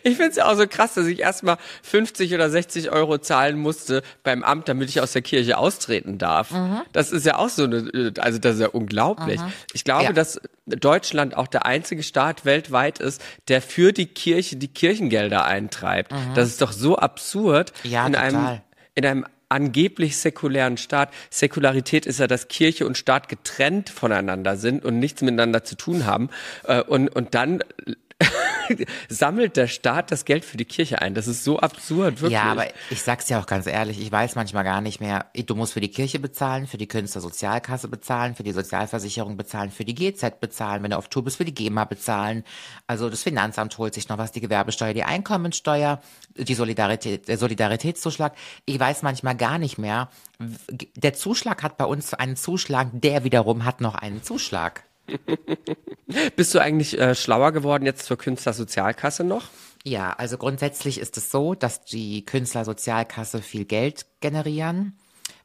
Ich 0.04 0.16
finde 0.18 0.30
es 0.32 0.36
ja 0.38 0.46
auch 0.46 0.56
so 0.56 0.68
krass, 0.68 0.94
dass 0.96 1.06
ich 1.08 1.20
erstmal 1.20 1.58
50 1.84 2.34
oder 2.34 2.50
60 2.50 2.92
Euro 2.92 3.18
zahlen 3.18 3.58
musste 3.58 4.02
beim 4.24 4.44
Amt, 4.44 4.68
damit 4.70 4.90
ich 4.90 5.02
aus 5.02 5.12
der 5.14 5.22
Kirche 5.22 5.58
austreten 5.58 6.18
darf. 6.18 6.52
Mhm. 6.52 6.82
Das 6.94 7.12
ist 7.12 7.26
ja 7.26 7.38
auch 7.38 7.50
so 7.50 7.64
eine, 7.64 8.14
also 8.20 8.40
das 8.40 8.56
ist 8.56 8.62
ja 8.62 8.68
unglaublich. 8.70 9.40
Ich 9.74 9.84
glaube, 9.84 10.04
Ja. 10.06 10.14
dass 10.14 10.40
Deutschland 10.66 11.36
auch 11.36 11.48
der 11.48 11.66
einzige 11.66 12.04
Staat 12.04 12.46
weltweit 12.46 13.00
ist, 13.00 13.22
der 13.48 13.62
für 13.62 13.92
die 13.94 14.08
Kirche 14.08 14.56
die 14.56 14.68
Kirchengelder 14.68 15.46
eintreibt. 15.46 16.12
Das 16.36 16.48
ist 16.50 16.62
doch 16.62 16.72
so 16.72 16.98
absurd. 16.98 17.74
Mhm. 17.84 17.90
Ja, 17.92 18.08
in 18.08 18.14
total. 18.14 18.28
einem, 18.28 18.62
in 18.96 19.06
einem 19.06 19.26
angeblich 19.52 20.18
säkulären 20.18 20.78
Staat. 20.78 21.10
Säkularität 21.32 22.06
ist 22.06 22.20
ja, 22.20 22.28
dass 22.28 22.50
Kirche 22.50 22.86
und 22.86 22.98
Staat 22.98 23.30
getrennt 23.30 23.90
voneinander 23.90 24.58
sind 24.58 24.86
und 24.86 25.00
nichts 25.00 25.24
miteinander 25.24 25.64
zu 25.64 25.76
tun 25.76 26.06
haben. 26.06 26.30
Äh, 26.66 26.82
Und, 26.84 27.10
und 27.10 27.34
dann 27.34 27.64
sammelt 29.09 29.57
der 29.57 29.67
Staat 29.67 30.11
das 30.11 30.26
Geld 30.26 30.45
für 30.45 30.57
die 30.57 30.65
Kirche 30.65 31.01
ein. 31.01 31.13
Das 31.13 31.28
ist 31.28 31.43
so 31.43 31.59
absurd, 31.59 32.22
wirklich. 32.22 32.32
Ja, 32.32 32.51
aber 32.51 32.67
ich 32.89 33.01
sag's 33.01 33.26
dir 33.26 33.39
auch 33.39 33.45
ganz 33.45 33.67
ehrlich, 33.67 33.99
ich 33.99 34.11
weiß 34.11 34.36
manchmal 34.36 34.63
gar 34.63 34.82
nicht 34.82 34.99
mehr, 34.99 35.26
du 35.34 35.55
musst 35.55 35.74
für 35.74 35.80
die 35.80 35.89
Kirche 35.89 36.20
bezahlen, 36.20 36.67
für 36.67 36.78
die 36.78 36.88
Künstlersozialkasse 36.88 37.88
bezahlen, 37.88 38.36
für 38.36 38.43
die 38.43 38.51
Sozialversicherung 38.51 39.38
bezahlen, 39.38 39.72
für 39.72 39.86
die 39.86 39.95
GZ 39.95 40.39
bezahlen, 40.39 40.84
wenn 40.84 40.91
du 40.91 40.97
auf 40.97 41.07
Tour 41.07 41.24
bist, 41.24 41.38
für 41.38 41.45
die 41.45 41.53
GEMA 41.53 41.86
bezahlen. 41.86 42.43
Also 42.88 43.09
das 43.09 43.24
Finanzamt 43.24 43.78
holt 43.78 43.93
sich 43.93 44.09
noch 44.09 44.17
was, 44.17 44.32
die 44.32 44.41
Gewerbesteuer, 44.41 44.93
die 44.93 45.03
Einkommensteuer, 45.03 46.01
die 46.36 46.55
Solidarität, 46.55 47.28
der 47.28 47.38
Solidaritätszuschlag. 47.38 48.36
Ich 48.65 48.80
weiß 48.80 49.01
manchmal 49.01 49.36
gar 49.36 49.57
nicht 49.57 49.78
mehr. 49.78 50.09
Der 50.39 51.13
Zuschlag 51.13 51.63
hat 51.63 51.78
bei 51.78 51.86
uns 51.86 52.13
einen 52.13 52.36
Zuschlag, 52.36 52.89
der 52.93 53.24
wiederum 53.24 53.65
hat 53.65 53.82
noch 53.82 53.95
einen 53.95 54.24
Zuschlag. 54.24 54.84
Bist 56.36 56.53
du 56.53 56.60
eigentlich 56.60 56.99
äh, 56.99 57.16
schlauer 57.16 57.51
geworden 57.51 57.86
jetzt 57.86 58.05
zur 58.05 58.18
Künstlersozialkasse 58.18 59.24
noch? 59.24 59.45
Ja, 59.84 60.14
also 60.14 60.38
grundsätzlich 60.38 60.99
ist 60.99 61.18
es 61.18 61.32
so, 61.32 61.55
dass 61.55 61.86
die 61.86 62.26
Künstlersozialkasse 62.26 63.41
viel 63.41 63.66
Geld 63.66 64.05
generieren, 64.20 64.97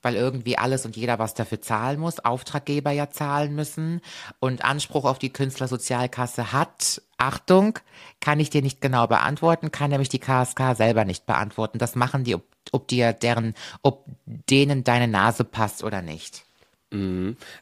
weil 0.02 0.16
irgendwie 0.16 0.58
alles 0.58 0.84
und 0.84 0.96
jeder 0.96 1.18
was 1.18 1.34
dafür 1.34 1.60
zahlen 1.60 2.00
muss, 2.00 2.18
Auftraggeber 2.18 2.90
ja 2.90 3.10
zahlen 3.10 3.54
müssen 3.54 4.00
und 4.40 4.64
Anspruch 4.64 5.04
auf 5.04 5.18
die 5.18 5.32
Künstlersozialkasse 5.32 6.52
hat. 6.52 7.00
Achtung, 7.16 7.78
kann 8.20 8.40
ich 8.40 8.50
dir 8.50 8.62
nicht 8.62 8.80
genau 8.80 9.06
beantworten, 9.06 9.70
kann 9.70 9.90
nämlich 9.90 10.08
die 10.08 10.18
KSK 10.18 10.76
selber 10.76 11.04
nicht 11.04 11.26
beantworten. 11.26 11.78
Das 11.78 11.94
machen 11.94 12.24
die, 12.24 12.34
ob, 12.34 12.44
ob 12.72 12.88
dir 12.88 13.12
deren, 13.12 13.54
ob 13.82 14.04
denen 14.26 14.82
deine 14.82 15.06
Nase 15.08 15.44
passt 15.44 15.84
oder 15.84 16.02
nicht. 16.02 16.43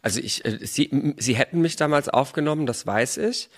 Also 0.03 0.21
ich, 0.21 0.45
äh, 0.45 0.59
sie, 0.67 1.15
sie 1.19 1.35
hätten 1.35 1.61
mich 1.61 1.77
damals 1.77 2.09
aufgenommen, 2.09 2.67
das 2.67 2.87
weiß 2.87 3.17
ich. 3.19 3.49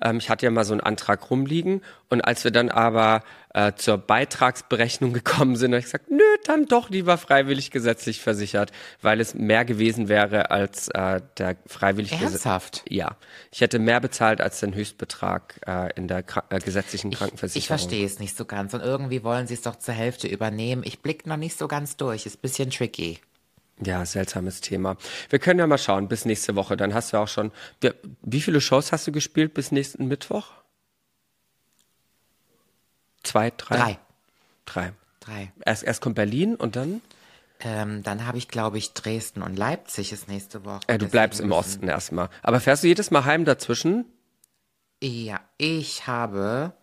Ähm, 0.00 0.18
ich 0.18 0.30
hatte 0.30 0.46
ja 0.46 0.50
mal 0.50 0.64
so 0.64 0.72
einen 0.72 0.80
Antrag 0.80 1.30
rumliegen 1.30 1.82
und 2.08 2.20
als 2.22 2.44
wir 2.44 2.50
dann 2.50 2.68
aber 2.68 3.22
äh, 3.52 3.72
zur 3.74 3.98
Beitragsberechnung 3.98 5.12
gekommen 5.14 5.56
sind, 5.56 5.72
habe 5.72 5.78
ich 5.80 5.86
gesagt, 5.86 6.10
nö, 6.10 6.22
dann 6.44 6.66
doch 6.66 6.90
lieber 6.90 7.18
freiwillig 7.18 7.70
gesetzlich 7.70 8.20
versichert, 8.20 8.70
weil 9.02 9.20
es 9.20 9.34
mehr 9.34 9.64
gewesen 9.64 10.08
wäre 10.08 10.50
als 10.50 10.88
äh, 10.88 11.20
der 11.38 11.56
freiwillig 11.66 12.12
Ernsthaft? 12.12 12.84
Ja, 12.88 13.16
ich 13.50 13.60
hätte 13.60 13.78
mehr 13.78 14.00
bezahlt 14.00 14.40
als 14.40 14.60
den 14.60 14.74
Höchstbetrag 14.74 15.60
äh, 15.66 15.92
in 15.96 16.08
der 16.08 16.22
Kra 16.22 16.44
äh, 16.50 16.58
gesetzlichen 16.60 17.10
Ich 17.12 17.18
Krankenversicherung. 17.18 17.78
verstehe 17.78 18.06
es 18.06 18.18
nicht 18.18 18.36
so 18.36 18.44
ganz 18.44 18.74
und 18.74 18.80
irgendwie 18.80 19.24
wollen 19.24 19.46
sie 19.46 19.54
es 19.54 19.62
doch 19.62 19.76
zur 19.76 19.94
Hälfte 19.94 20.28
übernehmen. 20.28 20.82
Ich 20.84 21.00
blick 21.00 21.26
noch 21.26 21.36
nicht 21.36 21.58
so 21.58 21.68
ganz 21.68 21.96
durch, 21.96 22.26
ist 22.26 22.42
bisschen 22.42 22.70
tricky. 22.70 23.20
Ja, 23.82 24.04
seltsames 24.06 24.60
Thema. 24.60 24.96
Wir 25.30 25.38
können 25.38 25.58
ja 25.58 25.66
mal 25.66 25.78
schauen 25.78 26.08
bis 26.08 26.24
nächste 26.24 26.54
Woche. 26.54 26.76
Dann 26.76 26.94
hast 26.94 27.12
du 27.12 27.16
auch 27.16 27.28
schon. 27.28 27.50
Wie 28.22 28.40
viele 28.40 28.60
Shows 28.60 28.92
hast 28.92 29.06
du 29.06 29.12
gespielt 29.12 29.54
bis 29.54 29.72
nächsten 29.72 30.06
Mittwoch? 30.06 30.52
Zwei, 33.24 33.52
drei? 33.56 33.76
Drei. 33.76 33.98
Drei. 34.66 34.92
Drei. 35.20 35.52
Erst, 35.64 35.82
erst 35.82 36.02
kommt 36.02 36.14
Berlin 36.14 36.54
und 36.54 36.76
dann? 36.76 37.00
Ähm, 37.60 38.02
dann 38.02 38.26
habe 38.26 38.38
ich, 38.38 38.48
glaube 38.48 38.78
ich, 38.78 38.92
Dresden 38.92 39.42
und 39.42 39.56
Leipzig 39.56 40.12
ist 40.12 40.28
nächste 40.28 40.64
Woche. 40.64 40.82
Äh, 40.86 40.98
du 40.98 41.08
bleibst 41.08 41.40
im 41.40 41.50
Osten 41.50 41.88
erstmal. 41.88 42.28
Aber 42.42 42.60
fährst 42.60 42.84
du 42.84 42.88
jedes 42.88 43.10
Mal 43.10 43.24
heim 43.24 43.44
dazwischen? 43.44 44.04
Ja, 45.02 45.40
ich 45.56 46.06
habe. 46.06 46.74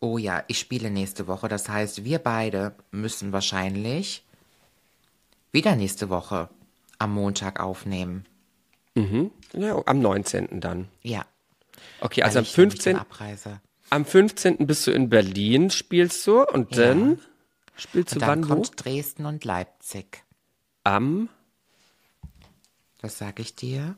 Oh 0.00 0.18
ja, 0.18 0.42
ich 0.48 0.58
spiele 0.58 0.90
nächste 0.90 1.26
Woche. 1.26 1.48
Das 1.48 1.68
heißt, 1.68 2.04
wir 2.04 2.18
beide 2.18 2.74
müssen 2.90 3.32
wahrscheinlich 3.32 4.23
wieder 5.54 5.76
nächste 5.76 6.10
Woche 6.10 6.50
am 6.98 7.14
Montag 7.14 7.60
aufnehmen. 7.60 8.26
Ja, 9.54 9.82
am 9.86 9.98
19. 10.00 10.60
dann. 10.60 10.88
Ja. 11.02 11.24
Okay, 12.00 12.22
also 12.22 12.38
am 12.38 12.44
ich 12.44 12.56
nämlich 12.56 12.78
dann 12.84 12.96
15. 12.96 12.96
abreise. 12.96 13.60
Am 13.90 14.04
15. 14.04 14.66
bist 14.66 14.86
du 14.86 14.92
in 14.92 15.08
Berlin, 15.08 15.70
spielst 15.70 16.26
du 16.26 16.42
und 16.46 16.76
Ja. 16.76 16.88
dann 16.88 17.18
spielst 17.76 18.12
du 18.12 18.16
Und 18.16 18.22
dann 18.22 18.28
wann 18.28 18.44
wo? 18.44 18.48
kommt 18.54 18.84
Dresden 18.84 19.26
und 19.26 19.44
Leipzig. 19.44 20.22
Am 20.84 21.28
Das 23.00 23.18
sage 23.18 23.42
ich 23.42 23.54
dir. 23.54 23.96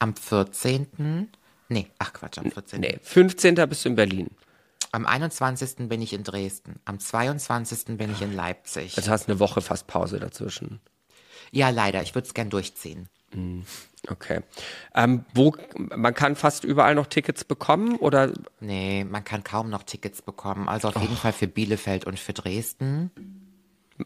Am 0.00 0.16
14. 0.16 1.28
Nee, 1.68 1.86
ach 1.98 2.12
Quatsch, 2.12 2.38
am 2.38 2.50
14. 2.50 2.80
nee, 2.80 2.98
15. 3.02 3.54
bist 3.68 3.84
du 3.84 3.90
in 3.90 3.94
Berlin. 3.96 4.30
Am 4.90 5.04
21. 5.06 5.88
bin 5.88 6.00
ich 6.00 6.12
in 6.14 6.24
Dresden. 6.24 6.80
Am 6.86 6.98
22. 6.98 7.96
bin 7.98 8.10
ich 8.10 8.22
in 8.22 8.32
Leipzig. 8.34 8.96
Also 8.96 9.10
hast 9.10 9.28
eine 9.28 9.38
Woche 9.38 9.60
fast 9.60 9.86
Pause 9.86 10.18
dazwischen. 10.18 10.80
Ja, 11.50 11.70
leider. 11.70 12.02
Ich 12.02 12.14
würde 12.14 12.26
es 12.26 12.34
gern 12.34 12.50
durchziehen. 12.50 13.08
Okay. 14.08 14.40
Ähm, 14.94 15.24
wo 15.34 15.54
man 15.76 16.14
kann 16.14 16.34
fast 16.36 16.64
überall 16.64 16.94
noch 16.94 17.06
Tickets 17.06 17.44
bekommen 17.44 17.96
oder 17.96 18.32
Nee, 18.60 19.04
man 19.04 19.24
kann 19.24 19.44
kaum 19.44 19.68
noch 19.68 19.82
Tickets 19.82 20.22
bekommen. 20.22 20.68
Also 20.68 20.88
auf 20.88 21.00
jeden 21.00 21.16
Fall 21.16 21.32
für 21.32 21.46
Bielefeld 21.46 22.06
und 22.06 22.18
für 22.18 22.32
Dresden. 22.32 23.10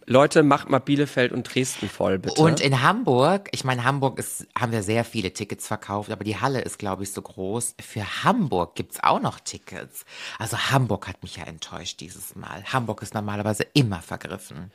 Leute, 0.07 0.43
macht 0.43 0.70
mal 0.70 0.78
Bielefeld 0.78 1.32
und 1.32 1.43
Dresden 1.43 1.88
voll, 1.88 2.18
bitte. 2.18 2.40
Und 2.40 2.61
in 2.61 2.82
Hamburg, 2.82 3.51
ich 3.53 3.62
meine, 3.62 3.84
Hamburg 3.84 4.18
ist, 4.18 4.47
haben 4.59 4.72
wir 4.72 4.82
sehr 4.82 5.05
viele 5.05 5.32
Tickets 5.32 5.66
verkauft, 5.66 6.11
aber 6.11 6.24
die 6.24 6.40
Halle 6.40 6.62
ist, 6.62 6.78
glaube 6.78 7.03
ich, 7.03 7.12
so 7.12 7.20
groß. 7.20 7.74
Für 7.78 8.24
Hamburg 8.24 8.74
gibt's 8.74 9.03
auch 9.03 9.20
noch 9.20 9.38
Tickets. 9.38 10.07
Also 10.38 10.57
Hamburg 10.57 11.09
hat 11.09 11.22
mich 11.22 11.36
ja 11.36 11.45
enttäuscht 11.45 12.01
dieses 12.01 12.34
Mal. 12.34 12.64
Hamburg 12.64 13.03
ist 13.03 13.12
normalerweise 13.12 13.64
immer 13.74 14.01
vergriffen. 14.01 14.72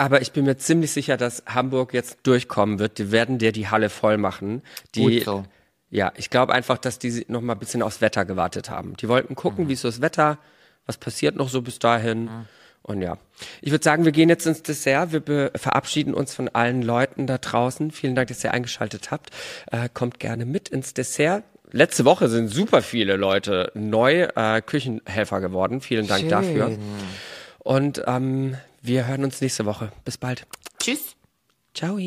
Aber 0.00 0.22
ich 0.22 0.32
bin 0.32 0.46
mir 0.46 0.56
ziemlich 0.56 0.92
sicher, 0.92 1.18
dass 1.18 1.42
Hamburg 1.44 1.92
jetzt 1.92 2.20
durchkommen 2.22 2.78
wird. 2.78 2.96
Die 2.96 3.12
werden 3.12 3.36
dir 3.36 3.52
die 3.52 3.68
Halle 3.68 3.90
voll 3.90 4.16
machen. 4.16 4.62
Die, 4.94 5.20
Gut. 5.20 5.44
Ja, 5.90 6.10
ich 6.16 6.30
glaube 6.30 6.54
einfach, 6.54 6.78
dass 6.78 6.98
die 6.98 7.26
noch 7.28 7.42
mal 7.42 7.52
ein 7.52 7.58
bisschen 7.58 7.82
aufs 7.82 8.00
Wetter 8.00 8.24
gewartet 8.24 8.70
haben. 8.70 8.96
Die 8.96 9.08
wollten 9.08 9.34
gucken, 9.34 9.68
wie 9.68 9.74
ist 9.74 9.82
so 9.82 9.88
das 9.88 10.00
Wetter, 10.00 10.38
was 10.86 10.96
passiert 10.96 11.36
noch 11.36 11.50
so 11.50 11.60
bis 11.60 11.78
dahin. 11.80 12.30
Und 12.80 13.02
ja, 13.02 13.18
ich 13.60 13.72
würde 13.72 13.84
sagen, 13.84 14.06
wir 14.06 14.12
gehen 14.12 14.30
jetzt 14.30 14.46
ins 14.46 14.62
Dessert. 14.62 15.12
Wir 15.12 15.50
verabschieden 15.54 16.14
uns 16.14 16.34
von 16.34 16.48
allen 16.48 16.80
Leuten 16.80 17.26
da 17.26 17.36
draußen. 17.36 17.90
Vielen 17.90 18.14
Dank, 18.14 18.28
dass 18.28 18.42
ihr 18.42 18.54
eingeschaltet 18.54 19.10
habt. 19.10 19.28
Äh, 19.70 19.90
kommt 19.92 20.18
gerne 20.18 20.46
mit 20.46 20.70
ins 20.70 20.94
Dessert. 20.94 21.44
Letzte 21.72 22.06
Woche 22.06 22.30
sind 22.30 22.48
super 22.48 22.80
viele 22.80 23.16
Leute 23.16 23.70
neu 23.74 24.28
äh, 24.34 24.62
Küchenhelfer 24.62 25.42
geworden. 25.42 25.82
Vielen 25.82 26.06
Dank 26.06 26.26
dafür. 26.30 26.78
Und 27.58 28.02
ähm, 28.06 28.56
wir 28.82 29.06
hören 29.06 29.24
uns 29.24 29.40
nächste 29.40 29.66
Woche. 29.66 29.92
Bis 30.04 30.18
bald. 30.18 30.46
Tschüss. 30.78 31.16
Ciao. 31.74 31.98